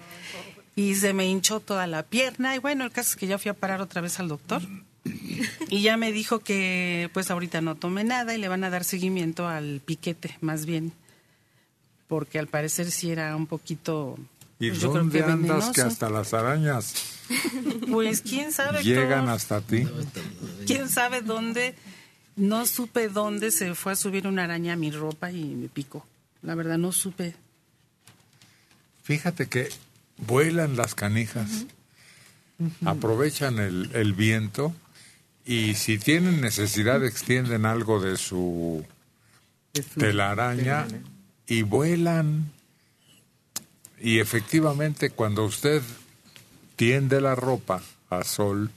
y 0.75 0.95
se 0.95 1.13
me 1.13 1.27
hinchó 1.27 1.59
toda 1.59 1.85
la 1.85 2.03
pierna. 2.03 2.55
Y 2.55 2.59
bueno, 2.59 2.83
el 2.83 2.91
caso 2.91 3.11
es 3.11 3.15
que 3.15 3.27
ya 3.27 3.37
fui 3.37 3.49
a 3.49 3.53
parar 3.53 3.81
otra 3.81 4.01
vez 4.01 4.19
al 4.19 4.27
doctor 4.27 4.63
y 5.69 5.81
ya 5.81 5.95
me 5.97 6.11
dijo 6.11 6.39
que 6.39 7.09
pues 7.13 7.29
ahorita 7.31 7.61
no 7.61 7.75
tome 7.75 8.03
nada 8.03 8.33
y 8.33 8.37
le 8.37 8.47
van 8.47 8.63
a 8.63 8.69
dar 8.69 8.83
seguimiento 8.83 9.47
al 9.47 9.81
piquete 9.85 10.37
más 10.41 10.65
bien 10.65 10.91
porque 12.07 12.39
al 12.39 12.47
parecer 12.47 12.91
sí 12.91 13.11
era 13.11 13.35
un 13.35 13.47
poquito 13.47 14.17
¿Y 14.59 14.69
pues, 14.69 14.81
yo 14.81 14.91
creo 14.91 15.03
dónde 15.03 15.19
que 15.19 15.25
andas 15.25 15.69
que 15.69 15.81
hasta 15.81 16.09
las 16.09 16.33
arañas 16.33 17.18
Pues 17.89 18.21
quién 18.21 18.51
sabe. 18.51 18.83
llegan 18.83 19.29
hasta 19.29 19.61
ti? 19.61 19.87
quién 20.65 20.89
sabe 20.89 21.21
dónde. 21.21 21.75
No 22.35 22.65
supe 22.65 23.09
dónde 23.09 23.51
se 23.51 23.75
fue 23.75 23.91
a 23.91 23.95
subir 23.95 24.25
una 24.25 24.45
araña 24.45 24.73
a 24.73 24.75
mi 24.77 24.91
ropa 24.91 25.31
y 25.31 25.43
me 25.43 25.67
picó. 25.67 26.05
La 26.41 26.55
verdad 26.55 26.77
no 26.77 26.91
supe. 26.91 27.35
Fíjate 29.03 29.47
que 29.47 29.69
vuelan 30.17 30.77
las 30.77 30.95
canijas, 30.95 31.65
aprovechan 32.85 33.59
el, 33.59 33.89
el 33.93 34.13
viento 34.13 34.73
y 35.45 35.73
si 35.73 35.97
tienen 35.97 36.41
necesidad 36.41 37.03
extienden 37.03 37.65
algo 37.65 37.99
de 37.99 38.17
su 38.17 38.85
telaraña 39.97 40.87
y 41.47 41.63
vuelan. 41.63 42.51
Y 43.99 44.19
efectivamente 44.19 45.09
cuando 45.09 45.45
usted 45.45 45.81
tiende 46.79 47.19
la 47.19 47.35
ropa 47.35 47.81
a 48.09 48.23
sol, 48.23 48.71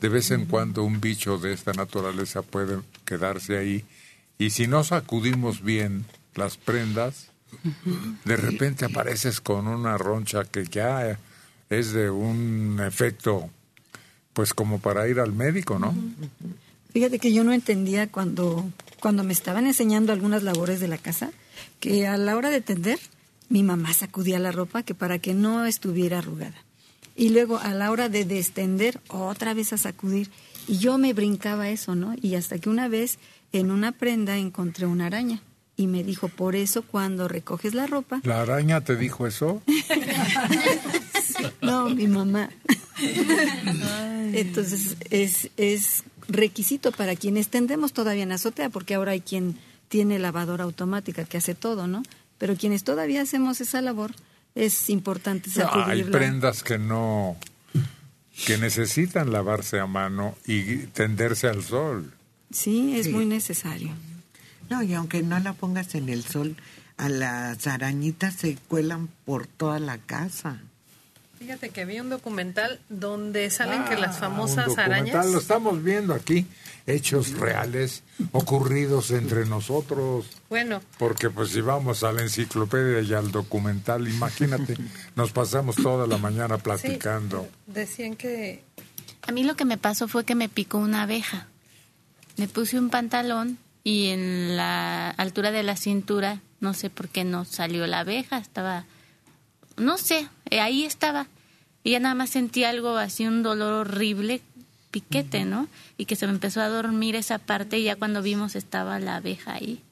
de 0.00 0.08
vez 0.08 0.32
en 0.32 0.46
cuando 0.46 0.82
un 0.82 1.00
bicho 1.00 1.38
de 1.38 1.52
esta 1.52 1.72
naturaleza 1.72 2.42
puede 2.42 2.80
quedarse 3.04 3.56
ahí 3.56 3.84
y 4.36 4.50
si 4.50 4.66
no 4.66 4.82
sacudimos 4.82 5.62
bien 5.62 6.06
las 6.34 6.56
prendas, 6.56 7.28
de 8.24 8.36
repente 8.36 8.84
apareces 8.84 9.40
con 9.40 9.68
una 9.68 9.96
roncha 9.96 10.42
que 10.42 10.64
ya 10.64 11.20
es 11.68 11.92
de 11.92 12.10
un 12.10 12.80
efecto, 12.84 13.48
pues 14.32 14.52
como 14.52 14.80
para 14.80 15.06
ir 15.06 15.20
al 15.20 15.32
médico, 15.32 15.78
¿no? 15.78 15.94
Fíjate 16.92 17.20
que 17.20 17.32
yo 17.32 17.44
no 17.44 17.52
entendía 17.52 18.08
cuando, 18.08 18.68
cuando 18.98 19.22
me 19.22 19.32
estaban 19.32 19.68
enseñando 19.68 20.12
algunas 20.12 20.42
labores 20.42 20.80
de 20.80 20.88
la 20.88 20.98
casa, 20.98 21.30
que 21.78 22.08
a 22.08 22.16
la 22.16 22.36
hora 22.36 22.50
de 22.50 22.60
tender, 22.60 22.98
mi 23.48 23.62
mamá 23.62 23.94
sacudía 23.94 24.40
la 24.40 24.50
ropa 24.50 24.82
que 24.82 24.96
para 24.96 25.20
que 25.20 25.32
no 25.32 25.64
estuviera 25.64 26.18
arrugada. 26.18 26.64
Y 27.20 27.28
luego 27.28 27.58
a 27.58 27.74
la 27.74 27.90
hora 27.90 28.08
de 28.08 28.24
destender, 28.24 28.98
otra 29.08 29.52
vez 29.52 29.74
a 29.74 29.76
sacudir. 29.76 30.30
Y 30.66 30.78
yo 30.78 30.96
me 30.96 31.12
brincaba 31.12 31.68
eso, 31.68 31.94
¿no? 31.94 32.14
Y 32.18 32.34
hasta 32.34 32.58
que 32.58 32.70
una 32.70 32.88
vez 32.88 33.18
en 33.52 33.70
una 33.70 33.92
prenda 33.92 34.38
encontré 34.38 34.86
una 34.86 35.04
araña. 35.04 35.42
Y 35.76 35.86
me 35.86 36.02
dijo, 36.02 36.28
por 36.28 36.56
eso 36.56 36.80
cuando 36.80 37.28
recoges 37.28 37.74
la 37.74 37.86
ropa... 37.86 38.22
¿La 38.24 38.40
araña 38.40 38.80
te 38.80 38.96
dijo 38.96 39.26
eso? 39.26 39.60
no, 41.60 41.90
mi 41.90 42.06
mamá. 42.06 42.48
Entonces 44.32 44.96
es, 45.10 45.50
es 45.58 46.04
requisito 46.26 46.90
para 46.90 47.16
quienes 47.16 47.48
tendemos 47.48 47.92
todavía 47.92 48.22
en 48.22 48.32
azotea, 48.32 48.70
porque 48.70 48.94
ahora 48.94 49.12
hay 49.12 49.20
quien 49.20 49.58
tiene 49.90 50.18
lavadora 50.18 50.64
automática 50.64 51.26
que 51.26 51.36
hace 51.36 51.54
todo, 51.54 51.86
¿no? 51.86 52.02
Pero 52.38 52.56
quienes 52.56 52.82
todavía 52.82 53.20
hacemos 53.20 53.60
esa 53.60 53.82
labor, 53.82 54.12
es 54.54 54.90
importante 54.90 55.50
sacudirla. 55.50 55.92
hay 55.92 56.02
prendas 56.04 56.62
que 56.62 56.78
no, 56.78 57.36
que 58.46 58.58
necesitan 58.58 59.32
lavarse 59.32 59.78
a 59.80 59.86
mano 59.86 60.36
y 60.46 60.76
tenderse 60.88 61.48
al 61.48 61.62
sol. 61.62 62.12
Sí, 62.50 62.96
es 62.98 63.06
Sí. 63.06 63.12
muy 63.12 63.26
necesario. 63.26 63.90
No, 64.68 64.82
y 64.82 64.94
aunque 64.94 65.22
no 65.22 65.38
la 65.40 65.52
pongas 65.52 65.94
en 65.94 66.08
el 66.08 66.24
sol, 66.24 66.56
a 66.96 67.08
las 67.08 67.66
arañitas 67.66 68.34
se 68.34 68.56
cuelan 68.68 69.08
por 69.24 69.46
toda 69.46 69.78
la 69.80 69.98
casa. 69.98 70.60
Fíjate 71.40 71.70
que 71.70 71.86
vi 71.86 71.98
un 72.00 72.10
documental 72.10 72.80
donde 72.90 73.48
salen 73.48 73.84
que 73.86 73.96
las 73.96 74.16
Un 74.16 74.20
famosas 74.20 74.76
arañas... 74.76 75.24
Lo 75.24 75.38
estamos 75.38 75.82
viendo 75.82 76.12
aquí, 76.12 76.46
hechos 76.86 77.30
reales 77.30 78.02
ocurridos 78.32 79.10
entre 79.10 79.46
nosotros. 79.46 80.26
Bueno, 80.50 80.82
Porque 80.98 81.30
pues 81.30 81.48
si 81.52 81.62
vamos 81.62 82.04
a 82.04 82.12
la 82.12 82.20
enciclopedia 82.20 83.00
y 83.00 83.14
al 83.14 83.32
documental, 83.32 84.06
imagínate, 84.06 84.76
nos 85.16 85.32
pasamos 85.32 85.76
toda 85.76 86.06
la 86.06 86.18
mañana 86.18 86.58
platicando. 86.58 87.48
decían 87.66 88.16
que... 88.16 88.62
A 89.22 89.32
mí 89.32 89.42
lo 89.42 89.56
que 89.56 89.64
me 89.64 89.78
pasó 89.78 90.08
fue 90.08 90.26
que 90.26 90.34
me 90.34 90.50
picó 90.50 90.76
una 90.76 91.04
abeja. 91.04 91.48
Me 92.36 92.48
puse 92.48 92.78
un 92.78 92.90
pantalón 92.90 93.56
y 93.82 94.08
en 94.08 94.58
la 94.58 95.08
altura 95.08 95.52
de 95.52 95.62
la 95.62 95.76
cintura, 95.76 96.42
no 96.60 96.74
sé 96.74 96.90
por 96.90 97.08
qué 97.08 97.24
no 97.24 97.46
salió 97.46 97.86
la 97.86 98.00
abeja, 98.00 98.36
estaba, 98.36 98.84
no 99.76 99.98
sé, 99.98 100.28
eh, 100.50 100.60
ahí 100.60 100.84
estaba. 100.84 101.26
Y 101.82 101.92
ya 101.92 102.00
nada 102.00 102.14
más 102.14 102.30
sentí 102.30 102.64
algo 102.64 102.96
así, 102.96 103.26
un 103.26 103.42
dolor 103.42 103.72
horrible, 103.72 104.42
piquete, 104.90 105.44
¿no? 105.44 105.68
Y 105.96 106.04
que 106.04 106.16
se 106.16 106.26
me 106.26 106.32
empezó 106.32 106.60
a 106.60 106.68
dormir 106.68 107.16
esa 107.16 107.38
parte 107.38 107.78
y 107.78 107.84
ya 107.84 107.96
cuando 107.96 108.22
vimos 108.22 108.56
estaba 108.56 108.98
la 108.98 109.16
abeja 109.16 109.54
ahí. 109.54 109.82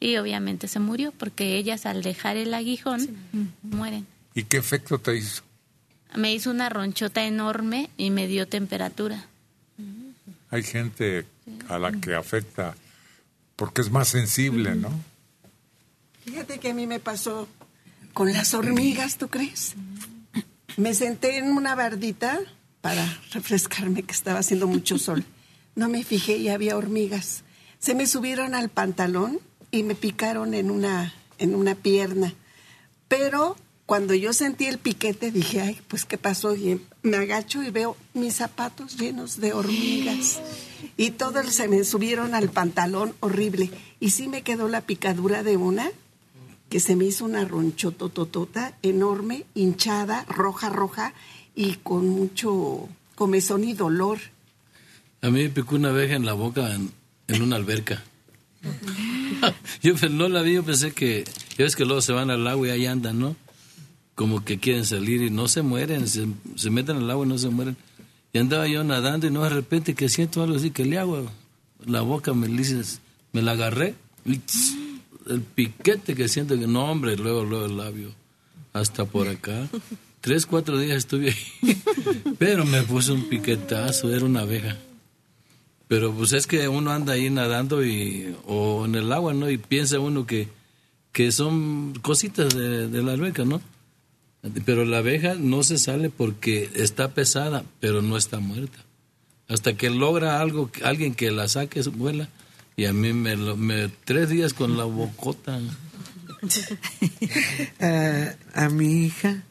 Y 0.00 0.16
obviamente 0.16 0.68
se 0.68 0.80
murió 0.80 1.12
porque 1.12 1.56
ellas 1.56 1.86
al 1.86 2.02
dejar 2.02 2.36
el 2.36 2.54
aguijón 2.54 3.08
mueren. 3.62 4.06
¿Y 4.34 4.44
qué 4.44 4.56
efecto 4.56 4.98
te 4.98 5.16
hizo? 5.16 5.42
Me 6.16 6.34
hizo 6.34 6.50
una 6.50 6.68
ronchota 6.68 7.24
enorme 7.24 7.90
y 7.96 8.10
me 8.10 8.26
dio 8.26 8.48
temperatura. 8.48 9.26
Hay 10.50 10.62
gente 10.62 11.26
a 11.68 11.78
la 11.78 11.92
que 11.92 12.14
afecta 12.14 12.74
porque 13.56 13.80
es 13.80 13.90
más 13.90 14.08
sensible, 14.08 14.74
¿no? 14.74 14.90
Fíjate 16.24 16.58
que 16.58 16.70
a 16.70 16.74
mí 16.74 16.86
me 16.86 17.00
pasó 17.00 17.48
con 18.12 18.32
las 18.32 18.54
hormigas, 18.54 19.16
¿tú 19.16 19.28
crees? 19.28 19.74
Me 20.76 20.94
senté 20.94 21.38
en 21.38 21.52
una 21.52 21.74
bardita 21.74 22.40
para 22.80 23.06
refrescarme, 23.32 24.02
que 24.02 24.12
estaba 24.12 24.40
haciendo 24.40 24.66
mucho 24.66 24.98
sol. 24.98 25.24
No 25.74 25.88
me 25.88 26.04
fijé 26.04 26.36
y 26.36 26.48
había 26.48 26.76
hormigas. 26.76 27.44
Se 27.78 27.94
me 27.94 28.06
subieron 28.06 28.54
al 28.54 28.68
pantalón 28.68 29.40
y 29.70 29.82
me 29.82 29.94
picaron 29.94 30.54
en 30.54 30.70
una, 30.70 31.14
en 31.38 31.54
una 31.54 31.74
pierna. 31.74 32.34
Pero 33.08 33.56
cuando 33.86 34.14
yo 34.14 34.32
sentí 34.32 34.66
el 34.66 34.78
piquete 34.78 35.30
dije, 35.30 35.60
ay, 35.60 35.80
pues 35.88 36.04
¿qué 36.04 36.18
pasó? 36.18 36.54
Y 36.54 36.80
me 37.02 37.16
agacho 37.18 37.62
y 37.62 37.70
veo 37.70 37.96
mis 38.14 38.34
zapatos 38.34 38.96
llenos 38.98 39.40
de 39.40 39.52
hormigas. 39.52 40.40
Y 40.96 41.10
todos 41.12 41.46
se 41.54 41.68
me 41.68 41.84
subieron 41.84 42.34
al 42.34 42.50
pantalón 42.50 43.14
horrible. 43.20 43.70
Y 44.00 44.10
sí 44.10 44.28
me 44.28 44.42
quedó 44.42 44.68
la 44.68 44.80
picadura 44.82 45.42
de 45.42 45.56
una 45.56 45.90
que 46.72 46.80
se 46.80 46.96
me 46.96 47.04
hizo 47.04 47.26
una 47.26 47.44
ronchotototota 47.44 48.78
enorme, 48.80 49.44
hinchada, 49.54 50.24
roja, 50.26 50.70
roja 50.70 51.12
y 51.54 51.74
con 51.74 52.08
mucho 52.08 52.88
comezón 53.14 53.64
y 53.64 53.74
dolor. 53.74 54.18
A 55.20 55.28
mí 55.28 55.42
me 55.42 55.50
picó 55.50 55.74
una 55.74 55.90
abeja 55.90 56.14
en 56.14 56.24
la 56.24 56.32
boca 56.32 56.74
en, 56.74 56.90
en 57.28 57.42
una 57.42 57.56
alberca. 57.56 58.02
yo 59.82 59.94
pues, 59.94 60.10
no 60.10 60.30
la 60.30 60.40
vi, 60.40 60.54
yo 60.54 60.64
pensé 60.64 60.92
que, 60.92 61.24
ya 61.58 61.64
ves 61.64 61.76
que 61.76 61.84
luego 61.84 62.00
se 62.00 62.14
van 62.14 62.30
al 62.30 62.46
agua 62.46 62.68
y 62.68 62.70
ahí 62.70 62.86
andan, 62.86 63.18
¿no? 63.18 63.36
Como 64.14 64.42
que 64.42 64.58
quieren 64.58 64.86
salir 64.86 65.20
y 65.20 65.28
no 65.28 65.48
se 65.48 65.60
mueren, 65.60 66.08
se, 66.08 66.26
meten 66.70 66.96
al 66.96 67.10
agua 67.10 67.26
y 67.26 67.28
no 67.28 67.36
se 67.36 67.50
mueren. 67.50 67.76
Y 68.32 68.38
andaba 68.38 68.66
yo 68.66 68.82
nadando 68.82 69.26
y 69.26 69.30
no 69.30 69.42
de 69.42 69.50
repente 69.50 69.92
que 69.92 70.08
siento 70.08 70.42
algo 70.42 70.56
así, 70.56 70.70
que 70.70 70.86
le 70.86 70.96
hago 70.96 71.30
la 71.84 72.00
boca, 72.00 72.32
me 72.32 72.48
dices, 72.48 73.02
me 73.32 73.42
la 73.42 73.52
agarré 73.52 73.94
y 74.24 74.40
el 75.28 75.40
piquete 75.42 76.14
que 76.14 76.28
siento 76.28 76.58
que 76.58 76.66
no, 76.66 76.90
hombre, 76.90 77.16
luego, 77.16 77.44
luego 77.44 77.66
el 77.66 77.76
labio, 77.76 78.14
hasta 78.72 79.04
por 79.04 79.28
acá. 79.28 79.68
Tres, 80.20 80.46
cuatro 80.46 80.78
días 80.78 80.98
estuve 80.98 81.30
ahí, 81.30 81.82
pero 82.38 82.64
me 82.64 82.82
puso 82.82 83.12
un 83.12 83.28
piquetazo, 83.28 84.14
era 84.14 84.24
una 84.24 84.42
abeja. 84.42 84.76
Pero 85.88 86.12
pues 86.12 86.32
es 86.32 86.46
que 86.46 86.68
uno 86.68 86.92
anda 86.92 87.14
ahí 87.14 87.28
nadando 87.28 87.84
y, 87.84 88.34
o 88.46 88.84
en 88.86 88.94
el 88.94 89.12
agua, 89.12 89.34
¿no? 89.34 89.50
Y 89.50 89.58
piensa 89.58 89.98
uno 89.98 90.24
que, 90.26 90.48
que 91.10 91.32
son 91.32 91.94
cositas 92.02 92.54
de, 92.54 92.88
de 92.88 93.02
la 93.02 93.12
alberca, 93.12 93.44
¿no? 93.44 93.60
Pero 94.64 94.84
la 94.84 94.98
abeja 94.98 95.34
no 95.34 95.62
se 95.62 95.78
sale 95.78 96.08
porque 96.08 96.70
está 96.74 97.14
pesada, 97.14 97.64
pero 97.80 98.00
no 98.00 98.16
está 98.16 98.38
muerta. 98.40 98.78
Hasta 99.48 99.74
que 99.76 99.90
logra 99.90 100.40
algo, 100.40 100.70
alguien 100.82 101.14
que 101.14 101.30
la 101.30 101.46
saque, 101.46 101.80
vuela. 101.82 102.28
Y 102.76 102.86
a 102.86 102.92
mí 102.92 103.12
me, 103.12 103.36
me 103.36 103.88
tres 104.04 104.28
días 104.30 104.54
con 104.54 104.76
la 104.76 104.84
bocota. 104.84 105.60
Ah, 107.80 108.34
a 108.54 108.68
mi 108.68 109.04
hija 109.06 109.42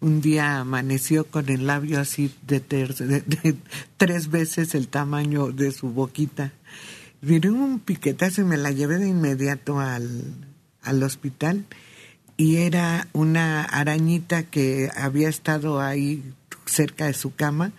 un 0.00 0.20
día 0.22 0.60
amaneció 0.60 1.26
con 1.26 1.50
el 1.50 1.66
labio 1.66 2.00
así 2.00 2.32
de, 2.46 2.60
de- 2.60 3.56
tres 3.98 4.30
veces 4.30 4.74
el 4.74 4.88
tamaño 4.88 5.52
de 5.52 5.72
su 5.72 5.90
boquita. 5.90 6.52
Vino 7.20 7.52
un 7.52 7.80
piquetazo 7.80 8.40
y 8.40 8.44
me 8.44 8.56
la 8.56 8.70
llevé 8.70 8.96
de 8.98 9.08
inmediato 9.08 9.78
al, 9.78 10.22
al 10.82 11.02
hospital 11.02 11.66
y 12.38 12.56
era 12.56 13.08
una 13.12 13.62
arañita 13.62 14.44
que 14.44 14.88
había 14.96 15.28
estado 15.28 15.82
ahí 15.82 16.22
cerca 16.64 17.04
de 17.06 17.12
su 17.12 17.34
cama 17.34 17.72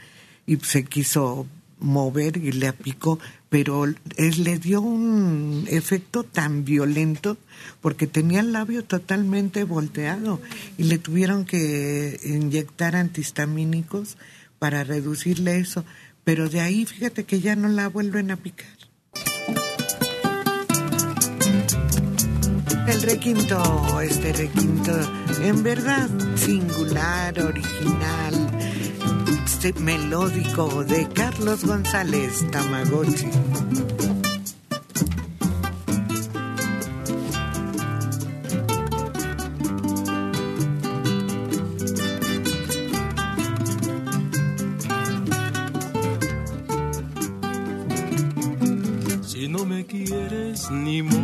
y 0.46 0.58
se 0.58 0.84
quiso 0.84 1.48
mover 1.80 2.38
y 2.38 2.52
le 2.52 2.72
picó, 2.74 3.18
pero 3.52 3.84
es, 4.16 4.38
le 4.38 4.60
dio 4.60 4.80
un 4.80 5.68
efecto 5.70 6.24
tan 6.24 6.64
violento 6.64 7.36
porque 7.82 8.08
tenía 8.08 8.40
el 8.40 8.54
labio 8.54 8.86
totalmente 8.86 9.66
volteado 9.66 10.40
y 10.78 10.84
le 10.84 10.98
tuvieron 10.98 11.44
que 11.44 12.18
inyectar 12.24 12.96
antihistamínicos 12.96 14.16
para 14.58 14.86
reducirle 14.86 15.58
eso, 15.58 15.84
pero 16.24 16.48
de 16.48 16.62
ahí 16.62 16.86
fíjate 16.86 17.26
que 17.26 17.42
ya 17.42 17.58
no 17.58 17.68
la 17.68 17.90
vuelven 17.90 18.32
a 18.32 18.38
picar. 18.38 18.70
El 22.88 23.02
requinto, 23.02 24.00
este 24.00 24.32
requinto, 24.32 24.94
en 25.42 25.62
verdad 25.62 26.10
singular, 26.38 27.38
original, 27.42 28.61
melódico 29.80 30.84
de 30.84 31.08
Carlos 31.10 31.66
González 31.66 32.46
Tamagotchi. 32.52 33.30
Si 49.22 49.48
no 49.48 49.66
me 49.66 49.86
quieres 49.86 50.70
ni 50.72 51.02
modo, 51.02 51.20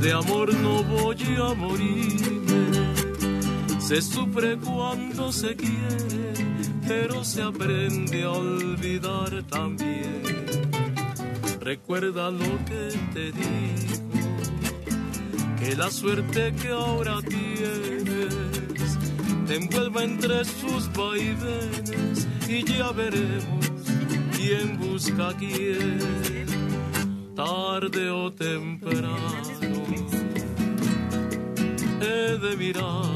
de 0.00 0.12
amor 0.12 0.54
no 0.54 0.82
voy 0.84 1.16
a 1.36 1.54
morirme. 1.54 2.85
Se 3.86 4.02
sufre 4.02 4.56
cuando 4.56 5.30
se 5.30 5.54
quiere, 5.54 6.34
pero 6.88 7.22
se 7.22 7.40
aprende 7.40 8.24
a 8.24 8.32
olvidar 8.32 9.44
también. 9.44 10.22
Recuerda 11.60 12.32
lo 12.32 12.58
que 12.64 12.98
te 13.14 13.30
digo, 13.30 14.10
que 15.60 15.76
la 15.76 15.88
suerte 15.92 16.52
que 16.60 16.70
ahora 16.70 17.20
tienes 17.22 18.34
te 19.46 19.54
envuelva 19.54 20.02
entre 20.02 20.44
sus 20.44 20.92
vaivenes 20.92 22.26
y 22.48 22.64
ya 22.64 22.90
veremos 22.90 23.66
quién 24.36 24.78
busca 24.80 25.32
quién, 25.38 26.00
tarde 27.36 28.10
o 28.10 28.32
temprano. 28.32 29.16
He 32.00 32.36
de 32.36 32.72
como 32.72 33.15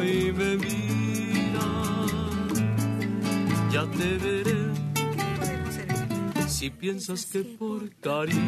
hoy 0.00 0.32
me 0.32 0.56
mira, 0.56 1.68
ya 3.72 3.84
te 3.98 4.08
veré. 4.24 4.60
Si 6.48 6.70
piensas 6.70 7.26
que 7.26 7.40
por 7.58 7.88
cariño 8.00 8.40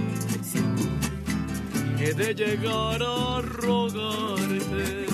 he 1.99 2.13
de 2.15 2.35
llegar 2.35 3.03
a 3.03 3.41
rogarte, 3.41 5.07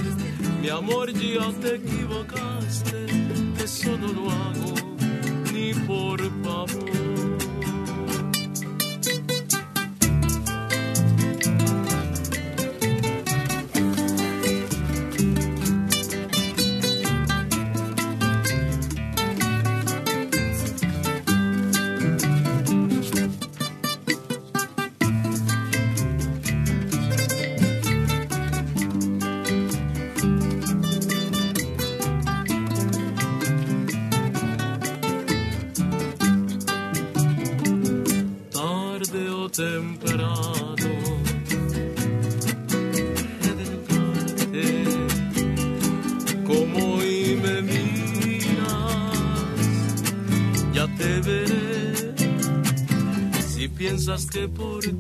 mi 0.63 0.69
amor 0.69 1.13
ya 1.13 1.53
te 1.61 1.77
equivocaste, 1.77 3.07
eso 3.63 3.97
no 3.99 4.09
lo 4.13 4.31
hago 4.31 4.75
ni 5.53 5.75
por 5.87 6.21
favor. 6.43 6.98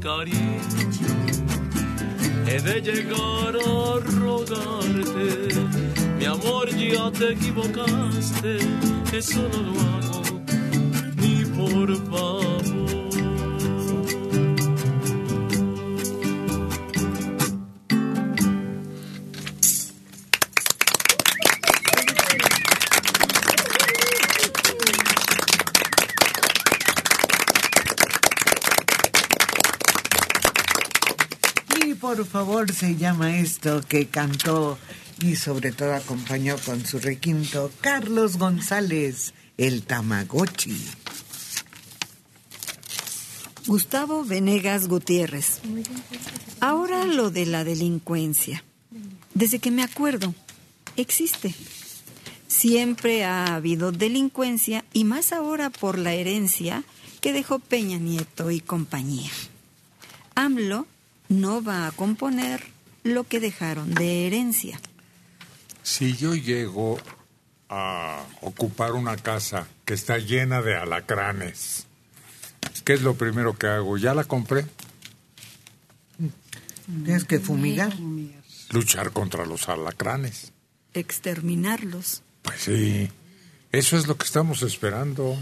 Cariño 0.08 0.62
he 2.46 2.58
de 2.62 2.80
llegar 2.80 3.54
a 3.54 4.00
rogarte, 4.20 5.28
mi 6.18 6.24
amor 6.24 6.66
ya 6.70 7.10
te 7.10 7.32
equivocaste, 7.32 8.56
eso 9.12 9.42
no 9.52 9.60
lo 9.66 9.87
se 32.66 32.96
llama 32.96 33.38
esto 33.38 33.82
que 33.82 34.08
cantó 34.08 34.78
y 35.20 35.36
sobre 35.36 35.70
todo 35.70 35.94
acompañó 35.94 36.56
con 36.58 36.84
su 36.84 36.98
requinto 36.98 37.70
Carlos 37.80 38.36
González, 38.36 39.32
el 39.56 39.84
Tamagotchi. 39.84 40.76
Gustavo 43.66 44.24
Venegas 44.24 44.88
Gutiérrez. 44.88 45.60
Ahora 46.58 47.04
lo 47.04 47.30
de 47.30 47.46
la 47.46 47.62
delincuencia. 47.62 48.64
Desde 49.34 49.60
que 49.60 49.70
me 49.70 49.84
acuerdo, 49.84 50.34
existe. 50.96 51.54
Siempre 52.48 53.24
ha 53.24 53.54
habido 53.54 53.92
delincuencia 53.92 54.84
y 54.92 55.04
más 55.04 55.32
ahora 55.32 55.70
por 55.70 55.96
la 55.96 56.12
herencia 56.12 56.82
que 57.20 57.32
dejó 57.32 57.60
Peña 57.60 57.98
Nieto 57.98 58.50
y 58.50 58.60
compañía. 58.60 59.30
AMLO 60.34 60.86
no 61.28 61.62
va 61.62 61.86
a 61.86 61.92
componer 61.92 62.62
lo 63.04 63.24
que 63.24 63.40
dejaron 63.40 63.94
de 63.94 64.26
herencia. 64.26 64.80
Si 65.82 66.16
yo 66.16 66.34
llego 66.34 66.98
a 67.68 68.24
ocupar 68.40 68.92
una 68.92 69.16
casa 69.16 69.66
que 69.84 69.94
está 69.94 70.18
llena 70.18 70.62
de 70.62 70.76
alacranes, 70.76 71.86
¿qué 72.84 72.94
es 72.94 73.02
lo 73.02 73.14
primero 73.14 73.56
que 73.56 73.66
hago? 73.66 73.96
¿Ya 73.96 74.14
la 74.14 74.24
compré? 74.24 74.66
Tienes 77.04 77.24
que 77.24 77.38
fumigar. 77.38 77.94
Luchar 78.70 79.12
contra 79.12 79.44
los 79.44 79.68
alacranes. 79.68 80.52
Exterminarlos. 80.94 82.22
Pues 82.42 82.60
sí, 82.60 83.10
eso 83.72 83.96
es 83.96 84.06
lo 84.06 84.16
que 84.16 84.24
estamos 84.24 84.62
esperando. 84.62 85.36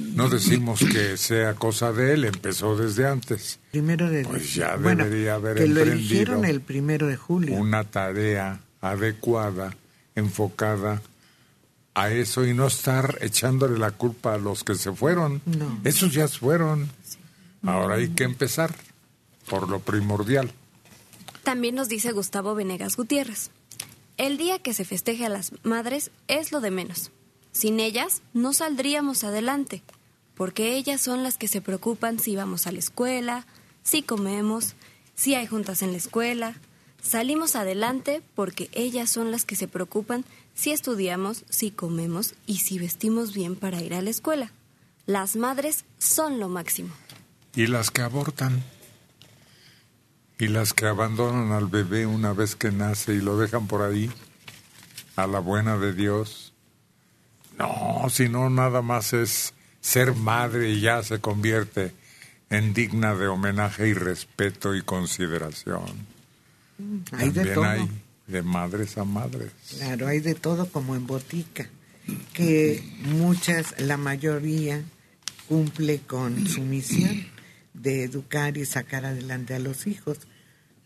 No 0.00 0.28
decimos 0.28 0.80
que 0.80 1.16
sea 1.16 1.54
cosa 1.54 1.92
de 1.92 2.14
él, 2.14 2.24
empezó 2.24 2.76
desde 2.76 3.06
antes. 3.06 3.60
Primero 3.70 4.08
de 4.08 4.24
Pues 4.24 4.54
ya 4.54 4.76
Bueno, 4.76 5.04
debería 5.04 5.34
haber 5.34 5.56
que 5.58 5.66
lo 5.66 5.82
eligieron 5.82 6.44
el 6.44 6.60
primero 6.60 7.06
de 7.06 7.16
julio. 7.16 7.54
una 7.56 7.84
tarea 7.84 8.60
adecuada, 8.80 9.76
enfocada 10.14 11.02
a 11.94 12.10
eso 12.10 12.46
y 12.46 12.54
no 12.54 12.66
estar 12.66 13.18
echándole 13.20 13.78
la 13.78 13.90
culpa 13.90 14.34
a 14.34 14.38
los 14.38 14.64
que 14.64 14.74
se 14.74 14.92
fueron. 14.92 15.42
No. 15.44 15.80
Esos 15.84 16.14
ya 16.14 16.26
se 16.28 16.38
fueron. 16.38 16.88
Ahora 17.62 17.96
hay 17.96 18.08
que 18.08 18.24
empezar 18.24 18.74
por 19.48 19.68
lo 19.68 19.80
primordial. 19.80 20.50
También 21.42 21.74
nos 21.74 21.88
dice 21.88 22.12
Gustavo 22.12 22.54
Venegas 22.54 22.96
Gutiérrez. 22.96 23.50
El 24.16 24.38
día 24.38 24.58
que 24.60 24.72
se 24.74 24.84
festeje 24.84 25.26
a 25.26 25.28
las 25.30 25.52
madres 25.62 26.10
es 26.28 26.52
lo 26.52 26.60
de 26.60 26.70
menos. 26.70 27.10
Sin 27.52 27.80
ellas 27.80 28.22
no 28.32 28.52
saldríamos 28.52 29.24
adelante, 29.24 29.82
porque 30.34 30.76
ellas 30.76 31.00
son 31.00 31.22
las 31.22 31.36
que 31.36 31.48
se 31.48 31.60
preocupan 31.60 32.18
si 32.18 32.36
vamos 32.36 32.66
a 32.66 32.72
la 32.72 32.78
escuela, 32.78 33.46
si 33.82 34.02
comemos, 34.02 34.74
si 35.14 35.34
hay 35.34 35.46
juntas 35.46 35.82
en 35.82 35.92
la 35.92 35.98
escuela. 35.98 36.54
Salimos 37.02 37.56
adelante 37.56 38.22
porque 38.34 38.68
ellas 38.72 39.10
son 39.10 39.30
las 39.30 39.44
que 39.44 39.56
se 39.56 39.68
preocupan 39.68 40.24
si 40.54 40.70
estudiamos, 40.70 41.44
si 41.48 41.70
comemos 41.70 42.34
y 42.46 42.58
si 42.58 42.78
vestimos 42.78 43.32
bien 43.32 43.56
para 43.56 43.80
ir 43.80 43.94
a 43.94 44.02
la 44.02 44.10
escuela. 44.10 44.52
Las 45.06 45.36
madres 45.36 45.84
son 45.98 46.38
lo 46.38 46.48
máximo. 46.48 46.90
Y 47.54 47.66
las 47.66 47.90
que 47.90 48.02
abortan. 48.02 48.62
Y 50.38 50.48
las 50.48 50.72
que 50.72 50.86
abandonan 50.86 51.52
al 51.52 51.66
bebé 51.66 52.06
una 52.06 52.32
vez 52.32 52.54
que 52.54 52.70
nace 52.70 53.14
y 53.14 53.20
lo 53.20 53.36
dejan 53.36 53.66
por 53.66 53.82
ahí, 53.82 54.10
a 55.16 55.26
la 55.26 55.38
buena 55.40 55.76
de 55.76 55.92
Dios. 55.92 56.49
No, 57.60 58.08
si 58.10 58.28
no, 58.28 58.48
nada 58.50 58.82
más 58.82 59.12
es 59.12 59.52
ser 59.80 60.14
madre 60.14 60.70
y 60.70 60.80
ya 60.80 61.02
se 61.02 61.20
convierte 61.20 61.92
en 62.50 62.74
digna 62.74 63.14
de 63.14 63.28
homenaje 63.28 63.88
y 63.88 63.94
respeto 63.94 64.74
y 64.74 64.82
consideración. 64.82 65.84
Hay 67.12 67.30
de 67.30 67.34
También 67.34 67.54
todo. 67.54 67.64
hay 67.64 67.88
de 68.26 68.42
madres 68.42 68.96
a 68.98 69.04
madres. 69.04 69.50
Claro, 69.76 70.06
hay 70.06 70.20
de 70.20 70.34
todo 70.34 70.66
como 70.70 70.96
en 70.96 71.06
botica, 71.06 71.68
que 72.32 72.82
muchas, 73.02 73.78
la 73.80 73.96
mayoría, 73.96 74.82
cumple 75.48 75.98
con 76.00 76.46
su 76.46 76.62
misión 76.62 77.26
de 77.74 78.04
educar 78.04 78.56
y 78.56 78.64
sacar 78.66 79.04
adelante 79.04 79.54
a 79.54 79.58
los 79.58 79.86
hijos, 79.86 80.18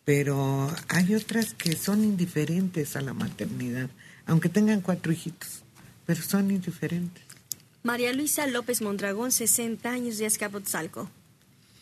pero 0.05 0.71
hay 0.89 1.15
otras 1.15 1.55
que 1.55 1.77
son 1.77 2.03
indiferentes 2.05 2.97
a 2.97 3.01
la 3.01 3.15
maternidad, 3.15 3.89
aunque 4.27 4.49
tengan 4.49 4.81
cuatro 4.81 5.13
hijitos, 5.13 5.64
pero 6.07 6.23
son 6.23 6.51
indiferentes. 6.51 7.25
María 7.83 8.13
Luisa 8.13 8.47
López 8.47 8.81
Mondragón, 8.81 9.31
60 9.31 9.91
años 9.91 10.19
de 10.19 10.27
Azcapotzalco. 10.27 11.11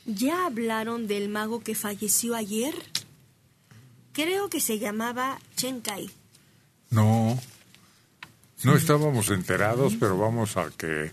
¿Ya 0.05 0.47
hablaron 0.47 1.07
del 1.07 1.28
mago 1.28 1.61
que 1.62 1.74
falleció 1.74 2.35
ayer? 2.35 2.74
Creo 4.12 4.51
que 4.51 4.61
se 4.61 4.78
llamaba 4.78 5.39
Chen 5.57 5.81
Kai. 5.81 6.11
No, 6.90 7.39
no 8.65 8.77
estábamos 8.77 9.31
enterados, 9.31 9.94
pero 9.99 10.19
vamos 10.19 10.57
a 10.57 10.70
que 10.70 11.11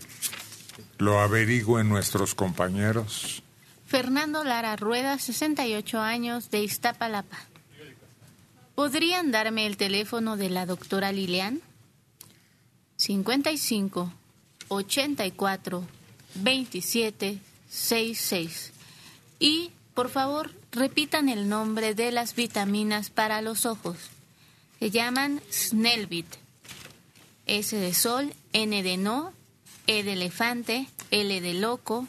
lo 0.98 1.20
averigüen 1.20 1.88
nuestros 1.88 2.34
compañeros. 2.34 3.42
Fernando 3.86 4.44
Lara 4.44 4.76
Rueda, 4.76 5.18
68 5.18 5.98
años, 6.00 6.50
de 6.50 6.62
Iztapalapa. 6.62 7.38
¿Podrían 8.74 9.30
darme 9.30 9.66
el 9.66 9.76
teléfono 9.76 10.36
de 10.36 10.50
la 10.50 10.66
doctora 10.66 11.12
Lilian? 11.12 11.60
55 13.00 14.12
84 14.68 15.86
27 16.34 17.38
66. 17.70 18.72
Y, 19.38 19.70
por 19.94 20.10
favor, 20.10 20.50
repitan 20.70 21.30
el 21.30 21.48
nombre 21.48 21.94
de 21.94 22.12
las 22.12 22.34
vitaminas 22.34 23.08
para 23.08 23.40
los 23.40 23.64
ojos. 23.64 23.96
Se 24.78 24.90
llaman 24.90 25.40
Snellvit. 25.50 26.26
S 27.46 27.74
de 27.74 27.94
sol, 27.94 28.34
N 28.52 28.82
de 28.82 28.96
no, 28.98 29.32
E 29.86 30.02
de 30.02 30.12
elefante, 30.12 30.86
L 31.10 31.40
de 31.40 31.54
loco, 31.54 32.06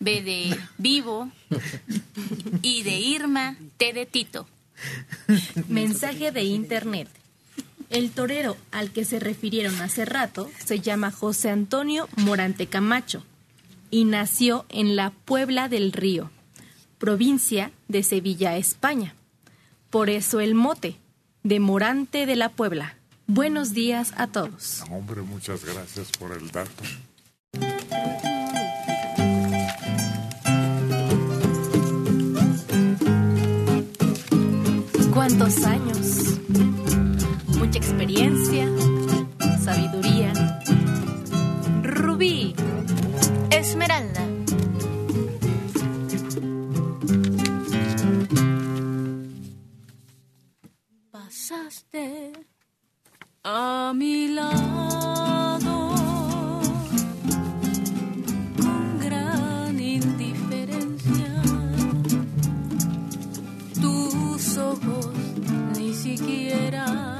B 0.00 0.20
de 0.20 0.58
vivo, 0.78 1.30
I 2.62 2.82
de 2.82 2.98
Irma, 2.98 3.56
T 3.76 3.92
de 3.92 4.04
Tito. 4.04 4.48
Mensaje 5.68 6.32
de 6.32 6.42
internet. 6.42 7.08
El 7.90 8.10
torero 8.10 8.56
al 8.72 8.90
que 8.90 9.04
se 9.04 9.20
refirieron 9.20 9.80
hace 9.80 10.04
rato 10.04 10.50
se 10.64 10.80
llama 10.80 11.10
José 11.10 11.50
Antonio 11.50 12.08
Morante 12.16 12.66
Camacho 12.66 13.24
y 13.90 14.04
nació 14.04 14.66
en 14.68 14.96
la 14.96 15.10
Puebla 15.10 15.68
del 15.68 15.92
Río, 15.92 16.30
provincia 16.98 17.70
de 17.88 18.02
Sevilla, 18.02 18.56
España. 18.56 19.14
Por 19.90 20.10
eso 20.10 20.40
el 20.40 20.54
mote 20.54 20.96
de 21.44 21.60
Morante 21.60 22.26
de 22.26 22.36
la 22.36 22.48
Puebla. 22.48 22.96
Buenos 23.26 23.72
días 23.72 24.12
a 24.16 24.26
todos. 24.26 24.82
Hombre, 24.90 25.22
muchas 25.22 25.64
gracias 25.64 26.10
por 26.18 26.32
el 26.32 26.50
dato. 26.50 26.82
¿Cuántos 35.12 35.64
años? 35.64 36.83
Experiencia, 38.04 38.66
sabiduría. 39.64 40.30
Rubí, 41.82 42.54
Esmeralda. 43.50 44.20
Pasaste 51.10 52.32
a 53.42 53.94
mi 53.96 54.28
lado 54.28 55.88
con 58.60 59.00
gran 59.00 59.80
indiferencia. 59.80 61.42
Tus 63.80 64.58
ojos 64.58 65.08
ni 65.78 65.94
siquiera 65.94 67.13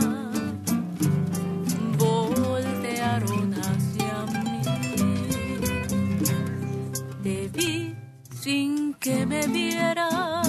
sin 8.44 8.92
que 9.00 9.24
me 9.24 9.46
viera. 9.46 10.42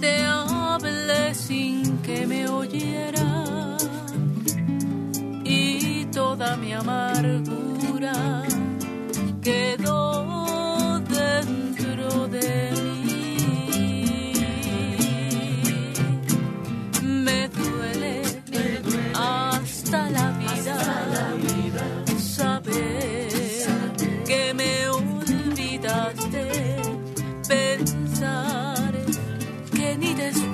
Te 0.00 0.24
hablé 0.24 1.34
sin 1.34 1.98
que 2.06 2.24
me 2.24 2.48
oyera. 2.48 3.76
Y 5.42 6.04
toda 6.18 6.56
mi 6.56 6.72
amargura 6.72 8.14
quedó 9.42 10.31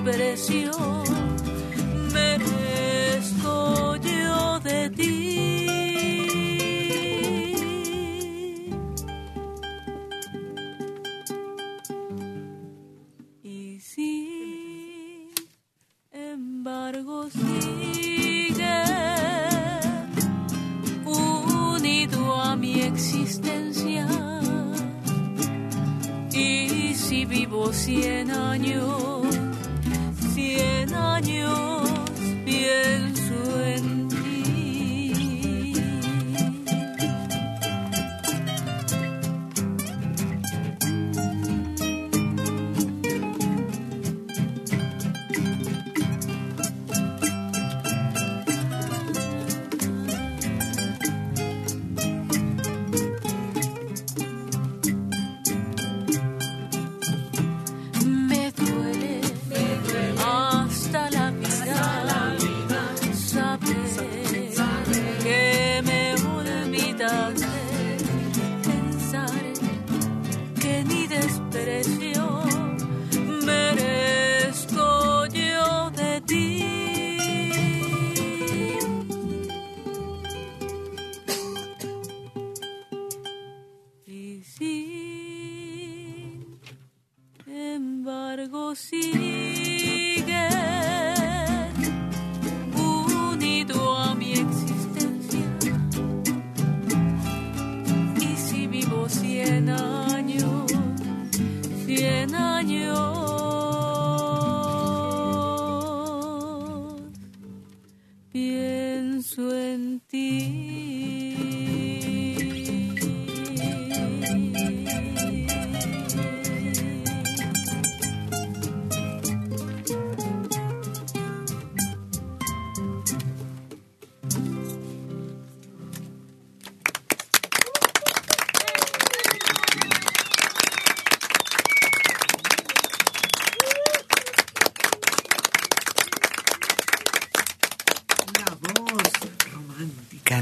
ni 0.09 0.15
desprecio 0.15 0.73
merezco 2.13 3.97
yo 3.97 4.61
de 4.61 4.91
ti. 4.91 5.15
Y 13.43 13.81
embargo 16.11 17.29
sigue 17.31 18.85
unido 21.05 22.35
a 22.35 22.57
mi 22.57 22.81
existencia. 22.81 24.07
Y 26.33 26.95
si 26.95 27.25
vivo 27.27 27.73
cien 27.73 28.31
años, 28.31 29.28
cien 30.59 30.93
años 30.95 31.89
pienso 32.45 33.08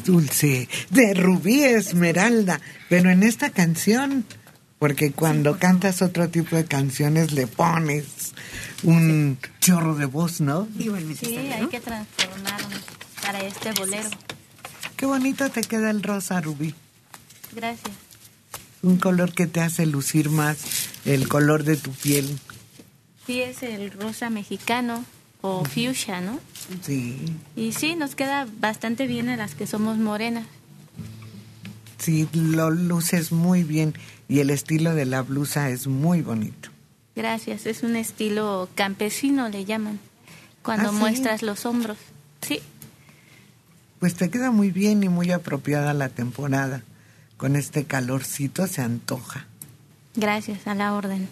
dulce 0.06 0.68
de 0.90 1.12
Rubí 1.14 1.62
Esmeralda. 1.62 2.60
Pero 2.88 3.10
en 3.10 3.22
esta 3.22 3.50
canción, 3.50 4.24
porque 4.78 5.12
cuando 5.12 5.58
cantas 5.58 6.00
otro 6.00 6.28
tipo 6.28 6.56
de 6.56 6.64
canciones 6.64 7.32
le 7.32 7.46
pones 7.46 8.32
un 8.82 9.38
chorro 9.60 9.96
de 9.96 10.06
voz, 10.06 10.40
¿no? 10.40 10.68
Sí, 10.76 11.36
hay 11.36 11.66
que 11.66 11.80
transformarnos 11.80 12.80
para 13.20 13.40
este 13.40 13.72
bolero. 13.72 14.08
Qué 14.96 15.04
bonito 15.04 15.50
te 15.50 15.60
queda 15.62 15.90
el 15.90 16.02
rosa, 16.02 16.40
Rubí. 16.40 16.74
Gracias. 17.54 17.94
Un 18.82 18.96
color 18.98 19.34
que 19.34 19.46
te 19.46 19.60
hace 19.60 19.84
lucir 19.84 20.30
más 20.30 20.58
el 21.04 21.28
color 21.28 21.64
de 21.64 21.76
tu 21.76 21.90
piel. 21.92 22.38
Sí, 23.26 23.42
es 23.42 23.62
el 23.62 23.90
rosa 23.90 24.30
mexicano 24.30 25.04
o 25.46 25.64
fuchsia, 25.64 26.20
¿no? 26.20 26.38
Sí. 26.82 27.16
Y 27.54 27.72
sí, 27.72 27.94
nos 27.94 28.14
queda 28.14 28.46
bastante 28.60 29.06
bien 29.06 29.28
a 29.28 29.36
las 29.36 29.54
que 29.54 29.66
somos 29.66 29.98
morenas. 29.98 30.46
Sí, 31.98 32.28
lo 32.32 32.70
luces 32.70 33.32
muy 33.32 33.62
bien 33.62 33.94
y 34.28 34.40
el 34.40 34.50
estilo 34.50 34.94
de 34.94 35.06
la 35.06 35.22
blusa 35.22 35.70
es 35.70 35.86
muy 35.86 36.22
bonito. 36.22 36.70
Gracias, 37.14 37.66
es 37.66 37.82
un 37.82 37.96
estilo 37.96 38.68
campesino, 38.74 39.48
le 39.48 39.64
llaman, 39.64 39.98
cuando 40.62 40.88
¿Ah, 40.90 40.92
sí? 40.92 40.98
muestras 40.98 41.42
los 41.42 41.64
hombros. 41.64 41.96
Sí, 42.42 42.60
Pues 43.98 44.14
te 44.14 44.28
queda 44.28 44.50
muy 44.50 44.70
bien 44.70 45.02
y 45.02 45.08
muy 45.08 45.30
apropiada 45.32 45.94
la 45.94 46.10
temporada. 46.10 46.82
Con 47.38 47.56
este 47.56 47.84
calorcito 47.84 48.66
se 48.66 48.82
antoja. 48.82 49.46
gracias, 50.14 50.66
a 50.66 50.74
la 50.74 50.92
orden. 50.94 51.28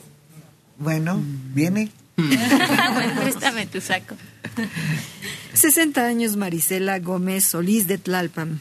Bueno, 0.78 1.20
viene. 1.55 1.91
bueno, 2.16 3.70
tu 3.70 3.81
saco. 3.81 4.16
60 5.53 6.05
años 6.05 6.36
Marisela 6.36 6.99
Gómez 6.99 7.45
Solís 7.45 7.86
de 7.86 7.99
Tlalpan. 7.99 8.61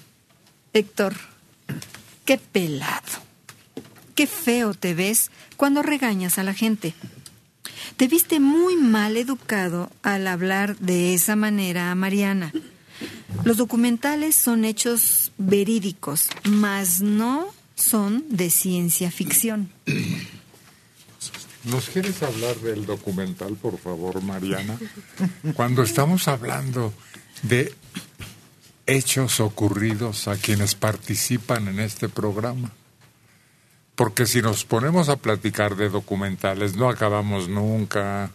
Héctor, 0.74 1.16
qué 2.26 2.38
pelado. 2.38 3.24
Qué 4.16 4.28
feo 4.28 4.74
te 4.74 4.94
ves 4.94 5.32
cuando 5.58 5.82
regañas 5.82 6.38
a 6.38 6.44
la 6.44 6.54
gente. 6.54 6.94
Te 7.98 8.08
viste 8.08 8.40
muy 8.40 8.76
mal 8.76 9.18
educado 9.18 9.92
al 10.02 10.28
hablar 10.28 10.78
de 10.78 11.14
esa 11.14 11.36
manera 11.36 11.92
a 11.92 11.96
Mariana. 11.96 12.52
Los 13.44 13.58
documentales 13.58 14.36
son 14.36 14.66
hechos 14.66 15.32
verídicos, 15.38 16.30
mas 16.44 17.02
no 17.02 17.48
son 17.76 18.24
de 18.30 18.50
ciencia 18.50 19.12
ficción. 19.12 19.70
¿Nos 21.64 21.90
quieres 21.90 22.22
hablar 22.24 22.58
del 22.58 22.86
documental, 22.86 23.56
por 23.56 23.78
favor, 23.78 24.22
Mariana? 24.22 24.78
Cuando 25.56 25.84
estamos 25.84 26.28
hablando 26.28 26.94
de 27.44 27.74
hechos 28.86 29.40
ocurridos 29.40 30.28
a 30.28 30.36
quienes 30.36 30.76
participan 30.76 31.70
en 31.70 31.80
este 31.80 32.10
programa. 32.10 32.72
Porque 33.96 34.26
si 34.26 34.42
nos 34.42 34.66
ponemos 34.66 35.08
a 35.08 35.16
platicar 35.16 35.78
de 35.78 35.90
documentales, 35.90 36.76
no 36.76 36.90
acabamos 36.90 37.48
nunca. 37.48 38.32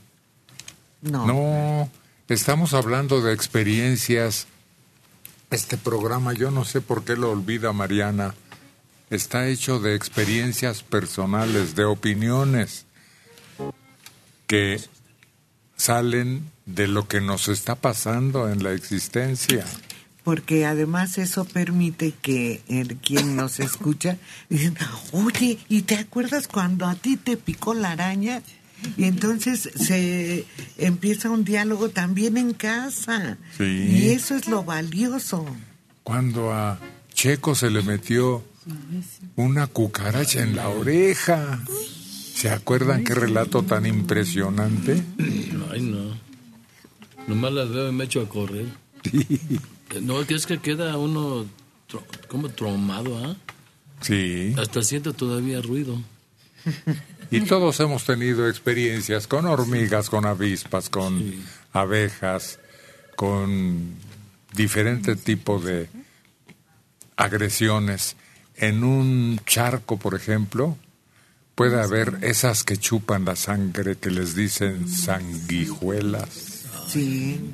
No. 1.03 1.27
No, 1.27 1.91
estamos 2.29 2.73
hablando 2.73 3.21
de 3.21 3.35
experiencias. 3.35 4.47
Este 5.51 5.77
programa, 5.77 6.33
yo 6.33 6.51
no 6.51 6.65
sé 6.65 6.81
por 6.81 7.05
qué 7.05 7.17
lo 7.17 7.31
olvida 7.31 7.73
Mariana, 7.73 8.35
está 9.11 9.49
hecho 9.49 9.81
de 9.81 9.95
experiencias 9.95 10.83
personales, 10.83 11.75
de 11.75 11.85
opiniones 11.85 12.87
que 14.49 14.81
salen 15.77 16.51
de 16.67 16.89
lo 16.89 17.07
que 17.07 17.21
nos 17.21 17.47
está 17.47 17.77
pasando 17.77 18.51
en 18.51 18.65
la 18.65 18.73
existencia. 18.73 19.65
Porque 20.25 20.67
además 20.67 21.17
eso 21.17 21.45
permite 21.45 22.13
que 22.21 22.61
el, 22.69 22.97
quien 22.97 23.37
nos 23.37 23.61
escucha 23.61 24.19
dicen, 24.51 24.77
oye, 25.13 25.59
¿y 25.69 25.83
te 25.83 25.95
acuerdas 25.95 26.49
cuando 26.49 26.87
a 26.87 26.97
ti 26.97 27.17
te 27.17 27.37
picó 27.37 27.73
la 27.73 27.93
araña? 27.93 28.43
Y 28.97 29.05
entonces 29.05 29.71
se 29.75 30.45
empieza 30.77 31.31
un 31.31 31.45
diálogo 31.45 31.89
también 31.91 32.37
en 32.37 32.53
casa. 32.53 33.39
Sí. 33.57 33.65
Y 33.65 34.11
eso 34.11 34.35
es 34.35 34.49
lo 34.49 34.65
valioso. 34.65 35.47
Cuando 36.03 36.53
a 36.53 36.79
Checo 37.13 37.55
se 37.55 37.71
le 37.71 37.83
metió 37.83 38.45
una 39.37 39.67
cucaracha 39.67 40.43
en 40.43 40.57
la 40.57 40.69
oreja. 40.69 41.61
¿Se 42.39 42.49
acuerdan 42.51 43.03
qué 43.03 43.17
relato 43.17 43.65
tan 43.65 43.85
impresionante? 43.85 45.03
Ay, 45.73 45.83
no. 45.83 46.17
Nomás 47.27 47.53
las 47.53 47.69
veo 47.69 47.89
y 47.89 47.93
me 47.93 48.05
echo 48.05 48.21
a 48.21 48.29
correr. 48.29 48.67
No, 50.03 50.25
que 50.25 50.37
es 50.37 50.47
que 50.47 50.59
queda 50.59 50.97
uno 50.99 51.47
como 52.29 52.49
traumado, 52.49 53.19
¿ah? 53.19 53.37
Sí. 54.03 54.55
Hasta 54.57 54.85
siente 54.85 55.13
todavía 55.13 55.61
ruido. 55.61 56.01
Y 57.33 57.41
todos 57.41 57.81
hemos 57.81 58.05
tenido 58.05 58.49
experiencias 58.49 59.27
con 59.27 59.45
hormigas, 59.47 60.09
con 60.09 60.25
avispas, 60.25 60.91
con 60.91 61.35
abejas, 61.73 62.61
con 63.17 63.97
diferente 64.55 65.17
tipo 65.17 65.59
de 65.59 65.89
agresiones. 67.17 68.15
En 68.55 68.85
un 68.85 69.41
charco, 69.45 69.99
por 69.99 70.15
ejemplo, 70.15 70.79
puede 71.59 71.83
haber 71.83 72.19
esas 72.23 72.63
que 72.63 72.77
chupan 72.77 73.25
la 73.25 73.35
sangre 73.35 73.97
que 73.97 74.13
les 74.13 74.37
dicen 74.37 74.89
sanguijuelas. 74.89 76.29
Sí. 76.87 77.53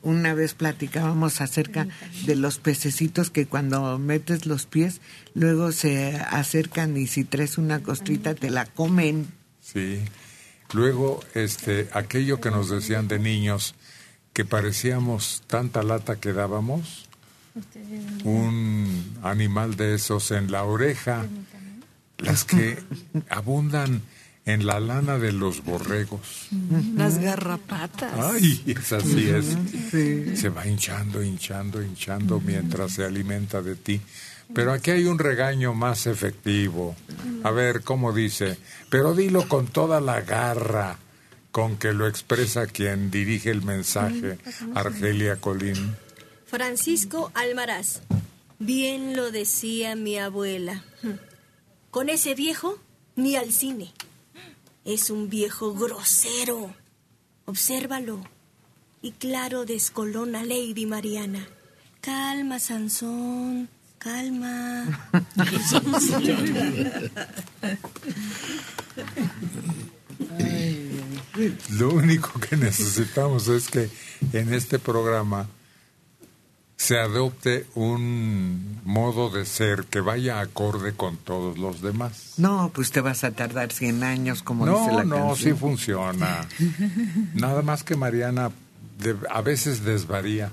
Una 0.00 0.32
vez 0.32 0.54
platicábamos 0.54 1.42
acerca 1.42 1.86
de 2.24 2.36
los 2.36 2.56
pececitos 2.56 3.28
que 3.28 3.44
cuando 3.44 3.98
metes 3.98 4.46
los 4.46 4.64
pies, 4.64 5.02
luego 5.34 5.72
se 5.72 6.16
acercan 6.16 6.96
y 6.96 7.06
si 7.06 7.24
traes 7.24 7.58
una 7.58 7.82
costrita 7.82 8.34
te 8.34 8.48
la 8.48 8.64
comen. 8.64 9.26
Sí. 9.60 10.00
Luego, 10.72 11.20
este, 11.34 11.90
aquello 11.92 12.40
que 12.40 12.50
nos 12.50 12.70
decían 12.70 13.08
de 13.08 13.18
niños, 13.18 13.74
que 14.32 14.46
parecíamos 14.46 15.42
tanta 15.48 15.82
lata 15.82 16.16
que 16.16 16.32
dábamos, 16.32 17.10
un 18.24 19.18
animal 19.22 19.76
de 19.76 19.96
esos 19.96 20.30
en 20.30 20.50
la 20.50 20.64
oreja, 20.64 21.26
las 22.18 22.44
que 22.44 22.78
abundan 23.28 24.02
en 24.46 24.66
la 24.66 24.78
lana 24.78 25.18
de 25.18 25.32
los 25.32 25.64
borregos. 25.64 26.48
Las 26.96 27.18
garrapatas. 27.18 28.12
Ay, 28.18 28.62
es 28.66 28.92
así 28.92 29.28
es. 29.30 29.56
Se 30.38 30.48
va 30.50 30.66
hinchando, 30.66 31.22
hinchando, 31.22 31.82
hinchando 31.82 32.40
mientras 32.40 32.92
se 32.92 33.04
alimenta 33.04 33.62
de 33.62 33.74
ti. 33.76 34.00
Pero 34.52 34.72
aquí 34.72 34.90
hay 34.90 35.04
un 35.04 35.18
regaño 35.18 35.72
más 35.74 36.06
efectivo. 36.06 36.94
A 37.42 37.50
ver, 37.50 37.82
¿cómo 37.82 38.12
dice? 38.12 38.58
Pero 38.90 39.14
dilo 39.14 39.48
con 39.48 39.66
toda 39.66 40.00
la 40.00 40.20
garra 40.20 40.98
con 41.50 41.76
que 41.76 41.92
lo 41.92 42.08
expresa 42.08 42.66
quien 42.66 43.12
dirige 43.12 43.50
el 43.50 43.62
mensaje, 43.62 44.38
Argelia 44.74 45.36
Colín. 45.36 45.94
Francisco 46.46 47.30
Almaraz. 47.32 48.00
Bien 48.58 49.16
lo 49.16 49.30
decía 49.30 49.94
mi 49.94 50.18
abuela. 50.18 50.82
Con 51.94 52.08
ese 52.08 52.34
viejo, 52.34 52.76
ni 53.14 53.36
al 53.36 53.52
cine. 53.52 53.92
Es 54.84 55.10
un 55.10 55.30
viejo 55.30 55.74
grosero. 55.74 56.74
Obsérvalo. 57.44 58.20
Y 59.00 59.12
claro, 59.12 59.64
descolona 59.64 60.42
Lady 60.42 60.86
Mariana. 60.86 61.46
Calma, 62.00 62.58
Sansón. 62.58 63.68
Calma. 63.98 65.08
Lo 71.78 71.90
único 71.90 72.40
que 72.40 72.56
necesitamos 72.56 73.46
es 73.46 73.68
que 73.68 73.88
en 74.32 74.52
este 74.52 74.80
programa 74.80 75.48
se 76.76 76.98
adopte 76.98 77.66
un 77.74 78.80
modo 78.84 79.30
de 79.30 79.46
ser 79.46 79.84
que 79.84 80.00
vaya 80.00 80.40
acorde 80.40 80.92
con 80.92 81.16
todos 81.16 81.56
los 81.58 81.80
demás. 81.80 82.34
No, 82.36 82.70
pues 82.74 82.90
te 82.90 83.00
vas 83.00 83.24
a 83.24 83.30
tardar 83.30 83.72
100 83.72 84.02
años, 84.02 84.42
como 84.42 84.66
dice 84.66 84.90
No, 84.92 84.98
la 84.98 85.04
no, 85.04 85.16
sí 85.36 85.44
canción. 85.44 85.58
funciona. 85.58 86.46
Nada 87.34 87.62
más 87.62 87.84
que 87.84 87.96
Mariana 87.96 88.50
de- 88.98 89.16
a 89.30 89.40
veces 89.40 89.84
desvaría 89.84 90.50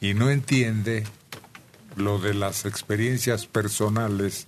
y 0.00 0.14
no 0.14 0.30
entiende 0.30 1.04
lo 1.96 2.18
de 2.18 2.34
las 2.34 2.64
experiencias 2.64 3.46
personales 3.46 4.46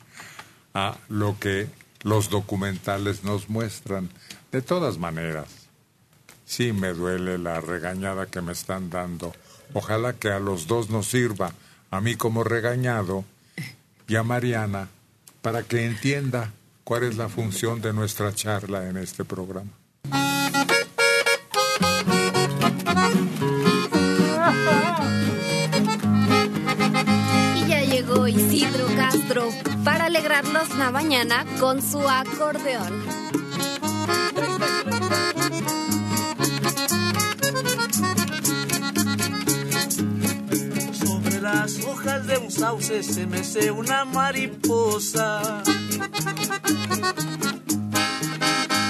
a 0.74 0.96
lo 1.08 1.36
que 1.40 1.66
los 2.02 2.30
documentales 2.30 3.24
nos 3.24 3.48
muestran. 3.48 4.08
De 4.52 4.62
todas 4.62 4.98
maneras, 4.98 5.48
sí 6.44 6.72
me 6.72 6.92
duele 6.92 7.38
la 7.38 7.60
regañada 7.60 8.26
que 8.26 8.40
me 8.40 8.52
están 8.52 8.90
dando. 8.90 9.34
Ojalá 9.72 10.14
que 10.14 10.30
a 10.30 10.40
los 10.40 10.66
dos 10.66 10.90
nos 10.90 11.06
sirva, 11.06 11.52
a 11.90 12.00
mí 12.00 12.16
como 12.16 12.44
regañado 12.44 13.24
y 14.08 14.16
a 14.16 14.22
Mariana, 14.22 14.88
para 15.42 15.62
que 15.62 15.84
entienda 15.84 16.52
cuál 16.84 17.04
es 17.04 17.16
la 17.16 17.28
función 17.28 17.80
de 17.80 17.92
nuestra 17.92 18.34
charla 18.34 18.88
en 18.88 18.96
este 18.96 19.24
programa. 19.24 19.70
Y 27.54 27.68
ya 27.68 27.82
llegó 27.84 28.26
Isidro 28.26 28.86
Castro 28.96 29.48
para 29.84 30.06
alegrarnos 30.06 30.76
la 30.76 30.90
mañana 30.90 31.46
con 31.60 31.80
su 31.80 32.00
acordeón. 32.08 33.04
Las 41.52 41.84
hojas 41.84 42.26
de 42.26 42.38
un 42.38 42.50
sauce 42.50 43.02
se 43.02 43.26
mece 43.26 43.70
una 43.70 44.04
mariposa. 44.04 45.62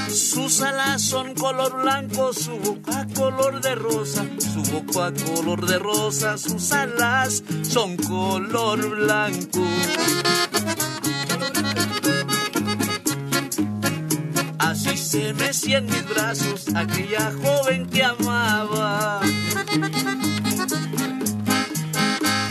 Su 0.09 0.49
Sus 0.51 0.63
alas 0.63 1.03
son 1.03 1.35
color 1.35 1.83
blanco, 1.83 2.33
su 2.33 2.59
boca 2.59 3.07
color 3.15 3.61
de 3.61 3.75
rosa, 3.75 4.25
su 4.39 4.63
boca 4.73 5.13
color 5.25 5.67
de 5.67 5.79
rosa, 5.79 6.37
sus 6.39 6.73
alas 6.73 7.43
son 7.63 7.97
color 7.97 8.81
blanco. 8.97 9.65
Así 14.59 14.97
se 14.97 15.33
mecía 15.35 15.79
en 15.79 15.87
mis 15.87 16.09
brazos 16.09 16.67
aquella 16.75 17.33
joven 17.43 17.87
que 17.89 18.03
amaba. 18.05 19.21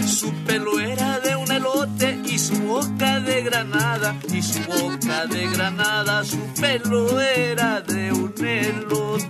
Su 0.10 0.34
pelo 0.44 0.80
era 0.80 1.19
de 1.19 1.36
un 1.36 1.52
elote 1.52 2.19
y 2.26 2.40
su 2.40 2.56
boca 2.64 3.19
de 3.19 3.44
granada, 3.44 4.15
y 4.34 4.41
su 4.41 4.60
boca 4.64 5.27
de 5.27 5.48
granada, 5.48 6.26
su 6.26 6.40
pelo 6.60 7.22
era 7.22 7.80
de 7.81 8.11
un 8.11 8.34
elote. 8.44 9.30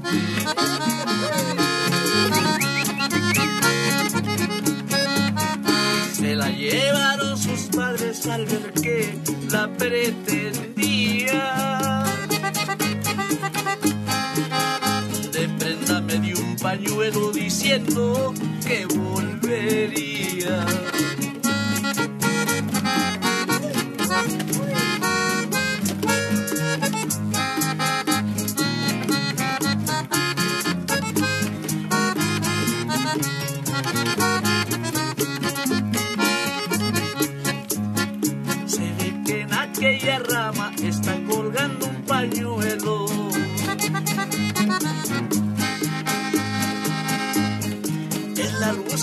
Se 6.14 6.35
la 6.35 6.49
llevaron 6.49 7.38
sus 7.38 7.60
padres 7.76 8.26
al 8.27 8.45
ver 8.45 8.73
que 8.73 9.19
la 9.51 9.68
pretendía. 9.73 10.45
De 15.34 15.49
prenda 15.60 16.01
me 16.01 16.19
dio 16.19 16.39
un 16.39 16.56
pañuelo 16.56 17.31
diciendo 17.31 18.34
que 18.70 18.86
volvería. 18.86 20.89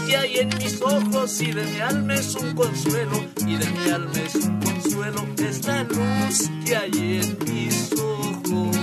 Que 0.06 0.16
hay 0.16 0.38
en 0.38 0.48
mis 0.58 0.80
ojos 0.80 1.40
y 1.40 1.52
de 1.52 1.64
mi 1.64 1.80
alma 1.80 2.14
es 2.14 2.34
un 2.34 2.54
consuelo. 2.54 3.24
Y 3.46 3.56
de 3.56 3.70
mi 3.70 3.90
alma 3.90 4.12
es 4.24 4.34
un 4.36 4.60
consuelo. 4.60 5.26
Es 5.38 5.66
la 5.66 5.82
luz 5.84 6.50
que 6.64 6.76
hay 6.76 6.90
en 6.94 7.38
mis 7.44 7.92
ojos. 7.92 8.76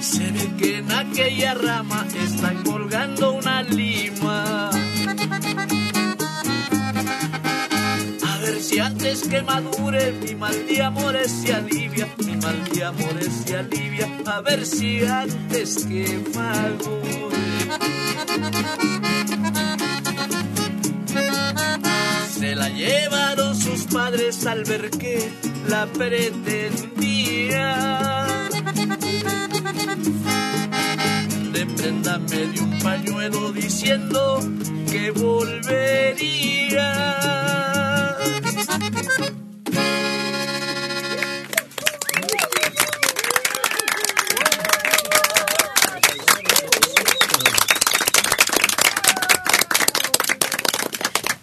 Se 0.00 0.30
ve 0.30 0.50
que 0.58 0.78
en 0.78 0.92
aquella 0.92 1.54
rama 1.54 2.06
está 2.14 2.54
colgando 2.64 3.32
una 3.32 3.62
lima. 3.62 4.70
A 8.28 8.38
ver 8.42 8.62
si 8.62 8.78
antes 8.78 9.28
que 9.28 9.42
madure 9.42 10.12
mi 10.12 10.34
mal 10.34 10.66
de 10.66 10.82
amores 10.82 11.30
se 11.30 11.54
alivia, 11.54 12.08
mal 12.40 12.64
de 12.72 12.84
amores 12.84 13.32
se 13.44 13.56
alivia. 13.56 14.08
A 14.26 14.40
ver 14.40 14.64
si 14.66 15.04
antes 15.04 15.86
que 15.86 16.24
madure. 16.34 17.10
Se 22.38 22.54
la 22.54 22.68
llevaron 22.70 23.54
sus 23.56 23.84
padres 23.84 24.46
al 24.46 24.64
ver 24.64 24.90
que 24.90 25.30
la 25.68 25.86
pretendía. 25.86 27.76
De 31.52 31.66
prenda 31.66 32.16
un 32.16 32.78
pañuelo 32.82 33.52
diciendo 33.52 34.40
que 34.90 35.10
volvería. 35.10 36.50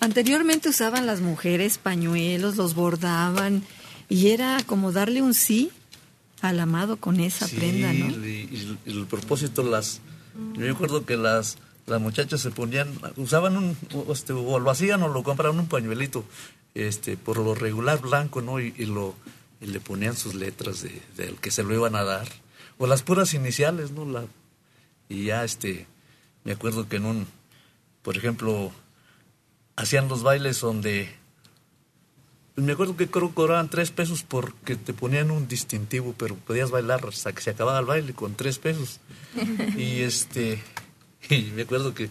Anteriormente 0.08 0.70
usaban 0.70 1.06
las 1.06 1.20
mujeres 1.20 1.78
pañuelos, 1.80 2.56
los 2.56 2.76
bordaban 2.76 3.62
y 4.08 4.30
era 4.30 4.64
como 4.66 4.94
darle 4.94 5.22
un 5.22 5.34
sí 5.34 5.70
al 6.40 6.62
amado 6.62 6.96
con 6.96 7.20
esa 7.20 7.46
prenda, 7.46 7.92
¿no? 7.92 8.26
Y, 8.26 8.78
y 8.86 8.90
el 8.90 9.06
propósito, 9.06 9.64
las. 9.64 10.00
Yo 10.54 10.62
me 10.62 10.70
acuerdo 10.70 11.06
que 11.06 11.18
las, 11.18 11.58
las 11.88 12.00
muchachas 12.00 12.40
se 12.40 12.52
ponían, 12.52 12.88
usaban 13.18 13.58
un, 13.58 13.76
o, 13.94 14.14
este, 14.14 14.32
o 14.32 14.60
lo 14.60 14.72
hacían 14.72 15.04
o 15.04 15.10
lo 15.10 15.24
compraban 15.24 15.60
un 15.60 15.68
pañuelito, 15.68 16.24
este, 16.74 17.18
por 17.18 17.38
lo 17.40 17.54
regular 17.54 18.00
blanco, 18.00 18.42
¿no? 18.42 18.62
Y, 18.62 18.74
y 18.78 18.86
lo, 18.86 19.14
y 19.60 19.66
le 19.66 19.82
ponían 19.82 20.16
sus 20.16 20.36
letras 20.36 20.84
de, 20.84 21.02
del 21.18 21.36
que 21.36 21.52
se 21.52 21.64
lo 21.64 21.74
iban 21.74 21.98
a 21.98 22.06
dar, 22.06 22.30
o 22.78 22.88
las 22.88 23.04
puras 23.04 23.34
iniciales, 23.34 23.92
¿no? 23.92 24.06
La, 24.06 24.24
y 25.10 25.26
ya, 25.26 25.44
este, 25.44 25.86
me 26.46 26.54
acuerdo 26.54 26.88
que 26.88 26.96
en 26.96 27.06
un, 27.08 27.28
por 28.04 28.16
ejemplo, 28.16 28.72
hacían 29.78 30.10
los 30.10 30.22
bailes 30.24 30.60
donde 30.60 31.16
me 32.58 32.72
acuerdo 32.74 32.98
que 32.98 33.08
creo 33.08 33.30
que 33.30 33.36
cobraban 33.36 33.70
tres 33.70 33.92
pesos 33.92 34.24
porque 34.24 34.76
te 34.76 34.92
ponían 34.94 35.30
un 35.32 35.48
distintivo, 35.48 36.14
pero 36.18 36.36
podías 36.36 36.72
bailar 36.72 37.06
hasta 37.08 37.32
que 37.32 37.42
se 37.42 37.52
acababa 37.52 37.80
el 37.80 37.86
baile 37.86 38.14
con 38.14 38.36
tres 38.36 38.58
pesos. 38.60 39.00
Y 39.78 40.02
este, 40.02 40.62
y 41.30 41.44
me 41.56 41.62
acuerdo 41.64 41.94
que 41.94 42.10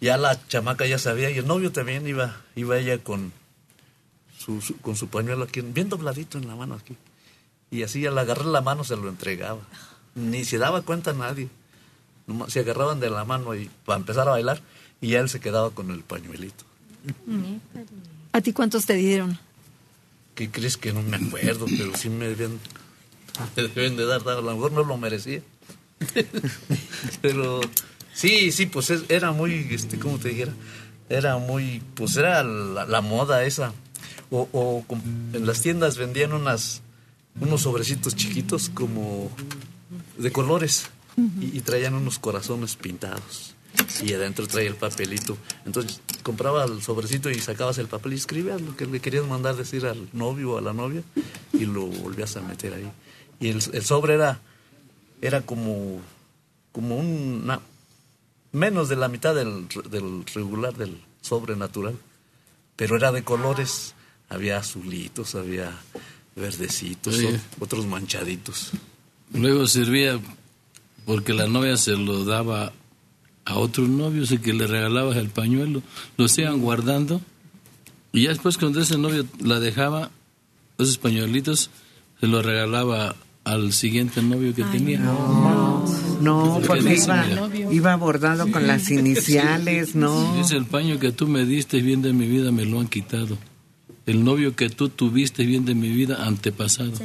ya 0.00 0.16
la 0.16 0.46
chamaca 0.48 0.86
ya 0.86 0.98
sabía 0.98 1.30
y 1.30 1.38
el 1.38 1.46
novio 1.46 1.72
también 1.72 2.06
iba, 2.06 2.40
iba 2.54 2.78
ella 2.78 2.98
con 2.98 3.32
su, 4.38 4.60
su- 4.60 4.76
con 4.78 4.94
su 4.96 5.08
pañuelo 5.08 5.44
aquí, 5.44 5.60
bien 5.62 5.88
dobladito 5.88 6.38
en 6.38 6.46
la 6.46 6.54
mano 6.54 6.74
aquí. 6.74 6.96
Y 7.70 7.82
así 7.82 8.06
al 8.06 8.16
agarrar 8.16 8.46
la 8.46 8.60
mano 8.60 8.84
se 8.84 8.94
lo 8.96 9.08
entregaba. 9.08 9.60
Ni 10.14 10.44
se 10.44 10.58
daba 10.58 10.82
cuenta 10.82 11.12
nadie. 11.12 11.48
Nomás 12.28 12.52
se 12.52 12.60
agarraban 12.60 13.00
de 13.00 13.10
la 13.10 13.24
mano 13.24 13.54
y 13.56 13.68
para 13.84 13.98
empezar 13.98 14.28
a 14.28 14.32
bailar 14.32 14.60
y 15.00 15.08
ya 15.08 15.18
él 15.20 15.28
se 15.28 15.40
quedaba 15.40 15.70
con 15.70 15.90
el 15.90 16.00
pañuelito. 16.04 16.64
¿A 18.32 18.40
ti 18.40 18.52
cuántos 18.52 18.86
te 18.86 18.94
dieron? 18.94 19.38
¿Qué 20.34 20.50
crees 20.50 20.76
que 20.76 20.92
no 20.92 21.02
me 21.02 21.16
acuerdo? 21.16 21.66
Pero 21.66 21.96
sí 21.96 22.08
me 22.08 22.26
deben, 22.28 22.58
deben 23.56 23.96
de 23.96 24.04
dar, 24.06 24.26
a 24.28 24.40
lo 24.40 24.52
mejor 24.54 24.72
no 24.72 24.82
lo 24.82 24.96
merecía. 24.96 25.40
Pero 27.22 27.60
sí, 28.12 28.50
sí, 28.52 28.66
pues 28.66 28.90
es- 28.90 29.04
era 29.08 29.32
muy, 29.32 29.68
este, 29.70 29.98
¿cómo 29.98 30.18
te 30.18 30.30
dijera? 30.30 30.52
Era 31.08 31.36
muy, 31.38 31.82
pues 31.94 32.16
era 32.16 32.42
la, 32.42 33.00
moda 33.00 33.44
esa. 33.44 33.72
O, 34.30 34.84
en 35.32 35.46
las 35.46 35.60
tiendas 35.60 35.96
vendían 35.96 36.32
unas, 36.32 36.82
unos 37.40 37.62
sobrecitos 37.62 38.16
chiquitos 38.16 38.68
como 38.70 39.30
de 40.18 40.32
colores 40.32 40.86
y 41.40 41.60
traían 41.60 41.94
unos 41.94 42.18
corazones 42.18 42.74
pintados. 42.74 43.53
Y 44.02 44.12
adentro 44.12 44.46
traía 44.46 44.68
el 44.68 44.76
papelito. 44.76 45.36
Entonces 45.64 46.00
compraba 46.22 46.64
el 46.64 46.82
sobrecito 46.82 47.30
y 47.30 47.38
sacabas 47.38 47.78
el 47.78 47.86
papel 47.86 48.14
y 48.14 48.16
escribías 48.16 48.60
lo 48.60 48.76
que 48.76 48.86
le 48.86 49.00
querías 49.00 49.26
mandar 49.26 49.56
decir 49.56 49.86
al 49.86 50.08
novio 50.12 50.52
o 50.52 50.58
a 50.58 50.60
la 50.60 50.72
novia 50.72 51.02
y 51.52 51.64
lo 51.66 51.86
volvías 51.86 52.36
a 52.36 52.40
meter 52.40 52.74
ahí. 52.74 52.90
Y 53.40 53.48
el, 53.48 53.62
el 53.72 53.84
sobre 53.84 54.14
era, 54.14 54.40
era 55.20 55.42
como, 55.42 56.00
como 56.72 56.96
una, 56.96 57.60
menos 58.52 58.88
de 58.88 58.96
la 58.96 59.08
mitad 59.08 59.34
del, 59.34 59.68
del 59.90 60.24
regular, 60.34 60.74
del 60.74 61.00
sobre 61.20 61.56
natural. 61.56 61.96
Pero 62.76 62.96
era 62.96 63.12
de 63.12 63.22
colores. 63.22 63.94
Había 64.28 64.56
azulitos, 64.56 65.34
había 65.34 65.78
verdecitos, 66.34 67.16
Oye. 67.16 67.38
otros 67.60 67.86
manchaditos. 67.86 68.70
Luego 69.32 69.66
servía 69.66 70.18
porque 71.04 71.34
la 71.34 71.46
novia 71.46 71.76
se 71.76 71.92
lo 71.92 72.24
daba 72.24 72.72
a 73.44 73.58
otros 73.58 73.88
novios 73.88 74.30
y 74.32 74.38
que 74.38 74.52
le 74.54 74.66
regalabas 74.66 75.16
el 75.16 75.28
pañuelo, 75.28 75.82
lo 76.16 76.28
sigan 76.28 76.60
guardando 76.60 77.20
y 78.14 78.22
ya 78.22 78.28
después 78.28 78.56
cuando 78.58 78.80
ese 78.80 78.96
novio 78.96 79.26
la 79.40 79.58
dejaba, 79.58 80.10
esos 80.78 80.98
pañuelitos 80.98 81.68
se 82.20 82.28
los 82.28 82.46
regalaba 82.46 83.16
al 83.42 83.72
siguiente 83.72 84.22
novio 84.22 84.54
que 84.54 84.62
tenía. 84.62 85.00
No, 85.00 86.60
Porque 86.66 86.66
porque 86.66 86.94
iba, 86.94 87.72
iba 87.72 87.96
bordado 87.96 88.50
con 88.52 88.68
las 88.68 88.88
iniciales, 88.92 89.96
¿no? 89.96 90.36
Dice 90.36 90.56
el 90.56 90.64
paño 90.64 91.00
que 91.00 91.10
tú 91.10 91.26
me 91.26 91.44
diste 91.44 91.80
bien 91.82 92.02
de 92.02 92.12
mi 92.12 92.26
vida 92.26 92.52
me 92.52 92.64
lo 92.64 92.78
han 92.78 92.86
quitado. 92.86 93.36
El 94.06 94.24
novio 94.24 94.54
que 94.54 94.68
tú 94.68 94.88
tuviste 94.90 95.44
bien 95.44 95.64
de 95.64 95.74
mi 95.74 95.88
vida 95.90 96.24
antepasado. 96.26 96.90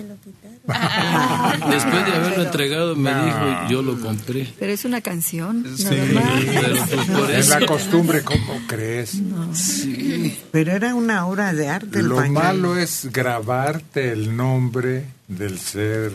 Después 0.69 2.05
de 2.05 2.11
haberlo 2.13 2.43
entregado 2.43 2.95
me 2.95 3.09
dijo, 3.13 3.67
yo 3.69 3.81
lo 3.81 3.99
compré. 3.99 4.53
Pero 4.59 4.71
es 4.71 4.85
una 4.85 5.01
canción. 5.01 5.65
Sí. 5.77 5.85
Pero 5.89 6.85
pues 6.85 7.05
por 7.07 7.31
es 7.31 7.47
eso. 7.47 7.59
la 7.59 7.65
costumbre, 7.65 8.21
¿cómo 8.23 8.59
crees? 8.67 9.19
Sí. 9.53 10.37
Pero 10.51 10.73
era 10.73 10.93
una 10.93 11.25
obra 11.25 11.53
de 11.53 11.69
arte. 11.69 11.99
el 11.99 12.07
Lo 12.07 12.17
pañal. 12.17 12.33
malo 12.33 12.77
es 12.77 13.09
grabarte 13.11 14.11
el 14.11 14.35
nombre 14.35 15.05
del 15.27 15.57
ser 15.59 16.11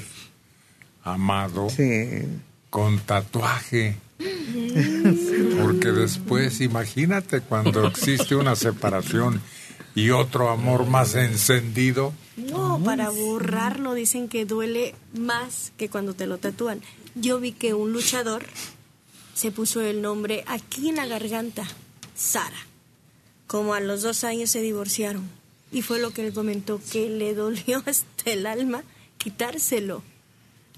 amado 1.02 1.68
con 2.70 2.98
tatuaje. 3.00 3.96
Porque 5.60 5.88
después, 5.92 6.60
imagínate 6.60 7.40
cuando 7.40 7.86
existe 7.88 8.36
una 8.36 8.54
separación 8.54 9.40
y 9.94 10.10
otro 10.10 10.50
amor 10.50 10.86
más 10.86 11.14
encendido. 11.14 12.12
No, 12.36 12.80
para 12.84 13.10
borrarlo 13.10 13.94
dicen 13.94 14.28
que 14.28 14.44
duele 14.44 14.94
más 15.16 15.72
que 15.76 15.88
cuando 15.88 16.14
te 16.14 16.26
lo 16.26 16.38
tatúan. 16.38 16.80
Yo 17.14 17.38
vi 17.38 17.52
que 17.52 17.74
un 17.74 17.92
luchador 17.92 18.44
se 19.34 19.50
puso 19.50 19.80
el 19.80 20.02
nombre 20.02 20.44
aquí 20.46 20.88
en 20.88 20.96
la 20.96 21.06
garganta, 21.06 21.64
Sara. 22.16 22.66
Como 23.46 23.74
a 23.74 23.80
los 23.80 24.02
dos 24.02 24.24
años 24.24 24.50
se 24.50 24.62
divorciaron. 24.62 25.28
Y 25.70 25.82
fue 25.82 26.00
lo 26.00 26.12
que 26.12 26.26
él 26.26 26.32
comentó, 26.32 26.80
que 26.90 27.08
le 27.08 27.34
dolió 27.34 27.82
hasta 27.86 28.30
el 28.30 28.46
alma 28.46 28.82
quitárselo. 29.18 30.02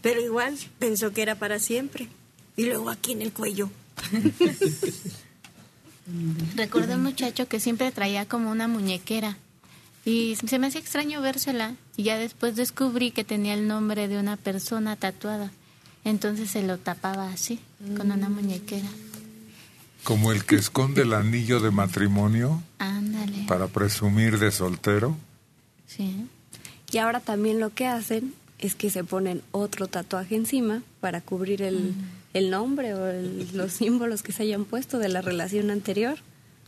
Pero 0.03 0.21
igual 0.21 0.57
pensó 0.79 1.13
que 1.13 1.23
era 1.23 1.37
para 1.37 1.59
siempre. 1.59 2.09
Y 2.57 2.67
luego 2.67 2.91
aquí 2.91 3.13
en 3.13 3.23
el 3.23 3.33
cuello. 3.33 3.71
Recuerdo 6.55 6.95
un 6.95 7.03
muchacho 7.03 7.49
que 7.49 7.61
siempre 7.61 7.91
traía 7.91 8.27
como 8.27 8.51
una 8.51 8.69
muñequera 8.69 9.37
y 10.05 10.37
se 10.37 10.59
me 10.61 10.69
hacía 10.69 10.81
extraño 10.81 11.21
vérsela 11.21 11.75
y 11.97 12.05
ya 12.05 12.17
después 12.17 12.55
descubrí 12.55 13.11
que 13.11 13.25
tenía 13.25 13.55
el 13.55 13.67
nombre 13.67 14.07
de 14.07 14.19
una 14.19 14.37
persona 14.37 14.95
tatuada. 14.95 15.51
Entonces 16.05 16.51
se 16.51 16.63
lo 16.63 16.79
tapaba 16.79 17.29
así, 17.29 17.59
con 17.97 18.13
una 18.13 18.29
muñequera. 18.29 18.87
Como 20.05 20.31
el 20.31 20.45
que 20.45 20.55
esconde 20.55 21.03
el 21.03 21.13
anillo 21.13 21.59
de 21.59 21.73
matrimonio 21.73 22.63
Ándale. 22.79 23.45
para 23.49 23.67
presumir 23.67 24.39
de 24.39 24.53
soltero. 24.53 25.17
Sí. 25.89 26.29
Y 26.93 26.99
ahora 26.99 27.19
también 27.19 27.59
lo 27.59 27.75
que 27.75 27.89
hacen 27.89 28.33
es 28.61 28.77
que 28.77 28.91
se 28.91 29.03
ponen 29.03 29.43
otro 29.51 29.89
tatuaje 29.89 30.37
encima 30.37 30.83
para 31.01 31.21
cubrir 31.21 31.63
el, 31.63 31.95
el 32.39 32.51
nombre 32.51 32.95
o 32.95 33.07
el- 33.07 33.49
los 33.55 33.73
símbolos 33.81 34.23
que 34.23 34.33
se 34.33 34.43
hayan 34.45 34.65
puesto 34.65 34.99
de 34.99 35.09
la 35.09 35.23
relación 35.23 35.71
anterior. 35.71 36.19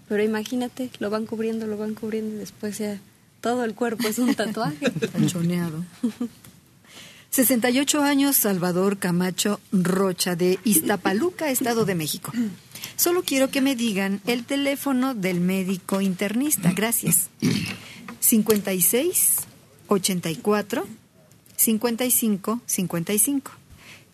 Pero 0.08 0.22
imagínate, 0.22 0.90
lo 1.00 1.10
van 1.10 1.26
cubriendo, 1.26 1.66
lo 1.66 1.76
van 1.76 1.94
cubriendo 1.94 2.34
y 2.36 2.38
después 2.38 2.78
ya 2.78 2.98
todo 3.40 3.64
el 3.64 3.74
cuerpo 3.74 4.08
es 4.08 4.18
un 4.18 4.34
tatuaje. 4.34 4.90
Panchoneado. 5.12 5.84
68 7.30 8.02
años, 8.02 8.36
Salvador 8.36 8.98
Camacho 8.98 9.60
Rocha, 9.70 10.34
de 10.34 10.58
Iztapaluca, 10.64 11.50
Estado 11.50 11.84
de 11.84 11.94
México. 11.94 12.32
Solo 12.96 13.22
quiero 13.22 13.50
que 13.50 13.60
me 13.60 13.76
digan 13.76 14.20
el 14.26 14.44
teléfono 14.44 15.14
del 15.14 15.40
médico 15.40 16.00
internista. 16.00 16.72
Gracias. 16.72 17.28
56 18.20 19.30
84 19.88 20.86
55 21.56 22.60
55. 22.66 23.50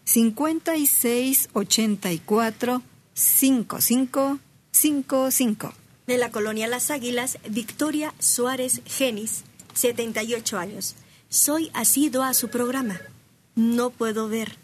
56 0.05 1.49
84 1.53 2.83
55 3.15 4.39
55. 4.71 5.73
De 6.07 6.19
la 6.19 6.31
colonia 6.31 6.67
Las 6.67 6.91
Águilas, 6.91 7.39
Victoria 7.49 8.13
Suárez 8.19 8.83
Genis, 8.85 9.45
78 9.75 10.59
años. 10.59 10.97
Soy 11.29 11.71
asidua 11.75 12.29
a 12.29 12.35
su 12.35 12.49
programa. 12.49 13.01
No 13.55 13.91
puedo 13.91 14.29
ver, 14.29 14.59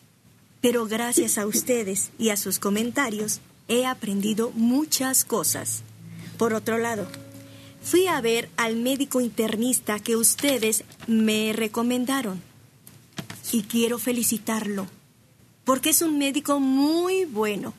pero 0.60 0.86
gracias 0.86 1.38
a 1.38 1.46
ustedes 1.46 2.10
y 2.18 2.30
a 2.30 2.36
sus 2.36 2.58
comentarios 2.58 3.40
he 3.68 3.86
aprendido 3.86 4.50
muchas 4.54 5.24
cosas. 5.24 5.82
Por 6.36 6.54
otro 6.54 6.78
lado, 6.78 7.06
fui 7.82 8.06
a 8.06 8.20
ver 8.20 8.50
al 8.56 8.76
médico 8.76 9.20
internista 9.20 10.00
que 10.00 10.16
ustedes 10.16 10.84
me 11.06 11.52
recomendaron 11.52 12.42
y 13.52 13.62
quiero 13.62 13.98
felicitarlo, 13.98 14.86
porque 15.64 15.90
es 15.90 16.02
un 16.02 16.18
médico 16.18 16.60
muy 16.60 17.24
bueno, 17.24 17.74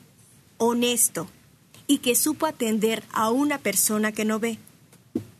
honesto 0.58 1.28
y 1.86 1.98
que 1.98 2.14
supo 2.14 2.46
atender 2.46 3.02
a 3.12 3.30
una 3.30 3.58
persona 3.58 4.12
que 4.12 4.24
no 4.24 4.38
ve. 4.38 4.58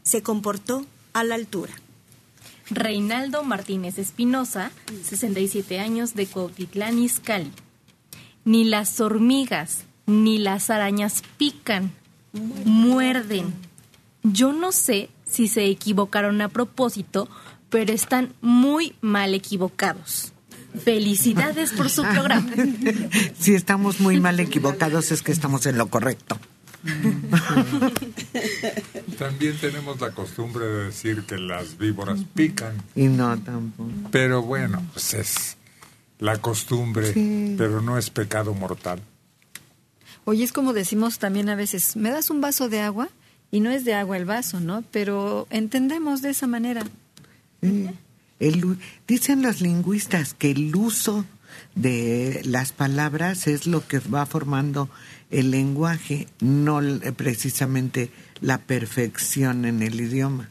Se 0.03 0.23
comportó 0.23 0.85
a 1.13 1.25
la 1.25 1.35
altura. 1.35 1.73
Reinaldo 2.71 3.43
Martínez 3.43 3.99
Espinosa, 3.99 4.71
67 5.05 5.79
años 5.79 6.15
de 6.15 6.27
Cuautitlán 6.27 6.99
Izcalli. 6.99 7.53
Ni 8.45 8.65
las 8.65 9.01
hormigas 9.01 9.85
ni 10.07 10.39
las 10.39 10.71
arañas 10.71 11.23
pican, 11.37 11.93
muerden. 12.65 13.53
Yo 14.23 14.53
no 14.53 14.73
sé 14.73 15.11
si 15.25 15.49
se 15.49 15.67
equivocaron 15.67 16.41
a 16.41 16.49
propósito, 16.49 17.29
pero 17.71 17.93
están 17.93 18.35
muy 18.41 18.95
mal 19.01 19.35
equivocados. 19.35 20.32
Felicidades 20.85 21.73
por 21.73 21.89
su 21.91 22.03
programa. 22.03 22.51
Si 23.39 23.55
estamos 23.55 24.01
muy 24.01 24.21
mal 24.21 24.39
equivocados 24.41 25.11
es 25.13 25.23
que 25.23 25.33
estamos 25.33 25.67
en 25.67 25.79
lo 25.79 25.89
correcto. 25.89 26.39
También 29.19 29.57
tenemos 29.61 30.01
la 30.01 30.11
costumbre 30.13 30.67
de 30.67 30.85
decir 30.87 31.23
que 31.25 31.37
las 31.39 31.79
víboras 31.79 32.21
pican. 32.35 32.75
Y 32.95 33.05
no 33.07 33.39
tampoco. 33.39 33.91
Pero 34.11 34.43
bueno, 34.43 34.83
pues 34.93 35.15
es 35.15 35.57
la 36.19 36.39
costumbre, 36.39 37.13
Sí. 37.13 37.55
pero 37.59 37.81
no 37.83 37.99
es 37.99 38.11
pecado 38.11 38.55
mortal. 38.55 39.01
Oye, 40.25 40.45
es 40.45 40.53
como 40.53 40.73
decimos 40.73 41.19
también 41.19 41.49
a 41.49 41.57
veces, 41.57 41.97
¿me 41.97 42.11
das 42.11 42.31
un 42.31 42.41
vaso 42.41 42.69
de 42.69 42.81
agua? 42.81 43.09
Y 43.51 43.61
no 43.61 43.71
es 43.71 43.85
de 43.85 43.95
agua 43.95 44.17
el 44.17 44.25
vaso, 44.25 44.61
¿no? 44.61 44.83
Pero 44.93 45.47
entendemos 45.51 46.23
de 46.23 46.31
esa 46.31 46.47
manera. 46.47 46.85
Sí. 47.63 47.89
El 48.43 48.77
dicen 49.07 49.41
los 49.41 49.61
lingüistas 49.61 50.35
que 50.35 50.51
el 50.51 50.75
uso 50.75 51.25
de 51.77 52.43
las 52.45 52.73
palabras 52.73 53.47
es 53.47 53.69
lo 53.69 53.87
que 53.87 54.01
va 54.01 54.27
formando 54.27 54.91
el 55.31 55.53
lenguaje, 55.53 56.27
no 56.41 56.81
precisamente 57.17 58.11
la 58.41 58.59
perfección 58.59 59.65
en 59.65 59.81
el 59.81 60.01
idioma. 60.01 60.49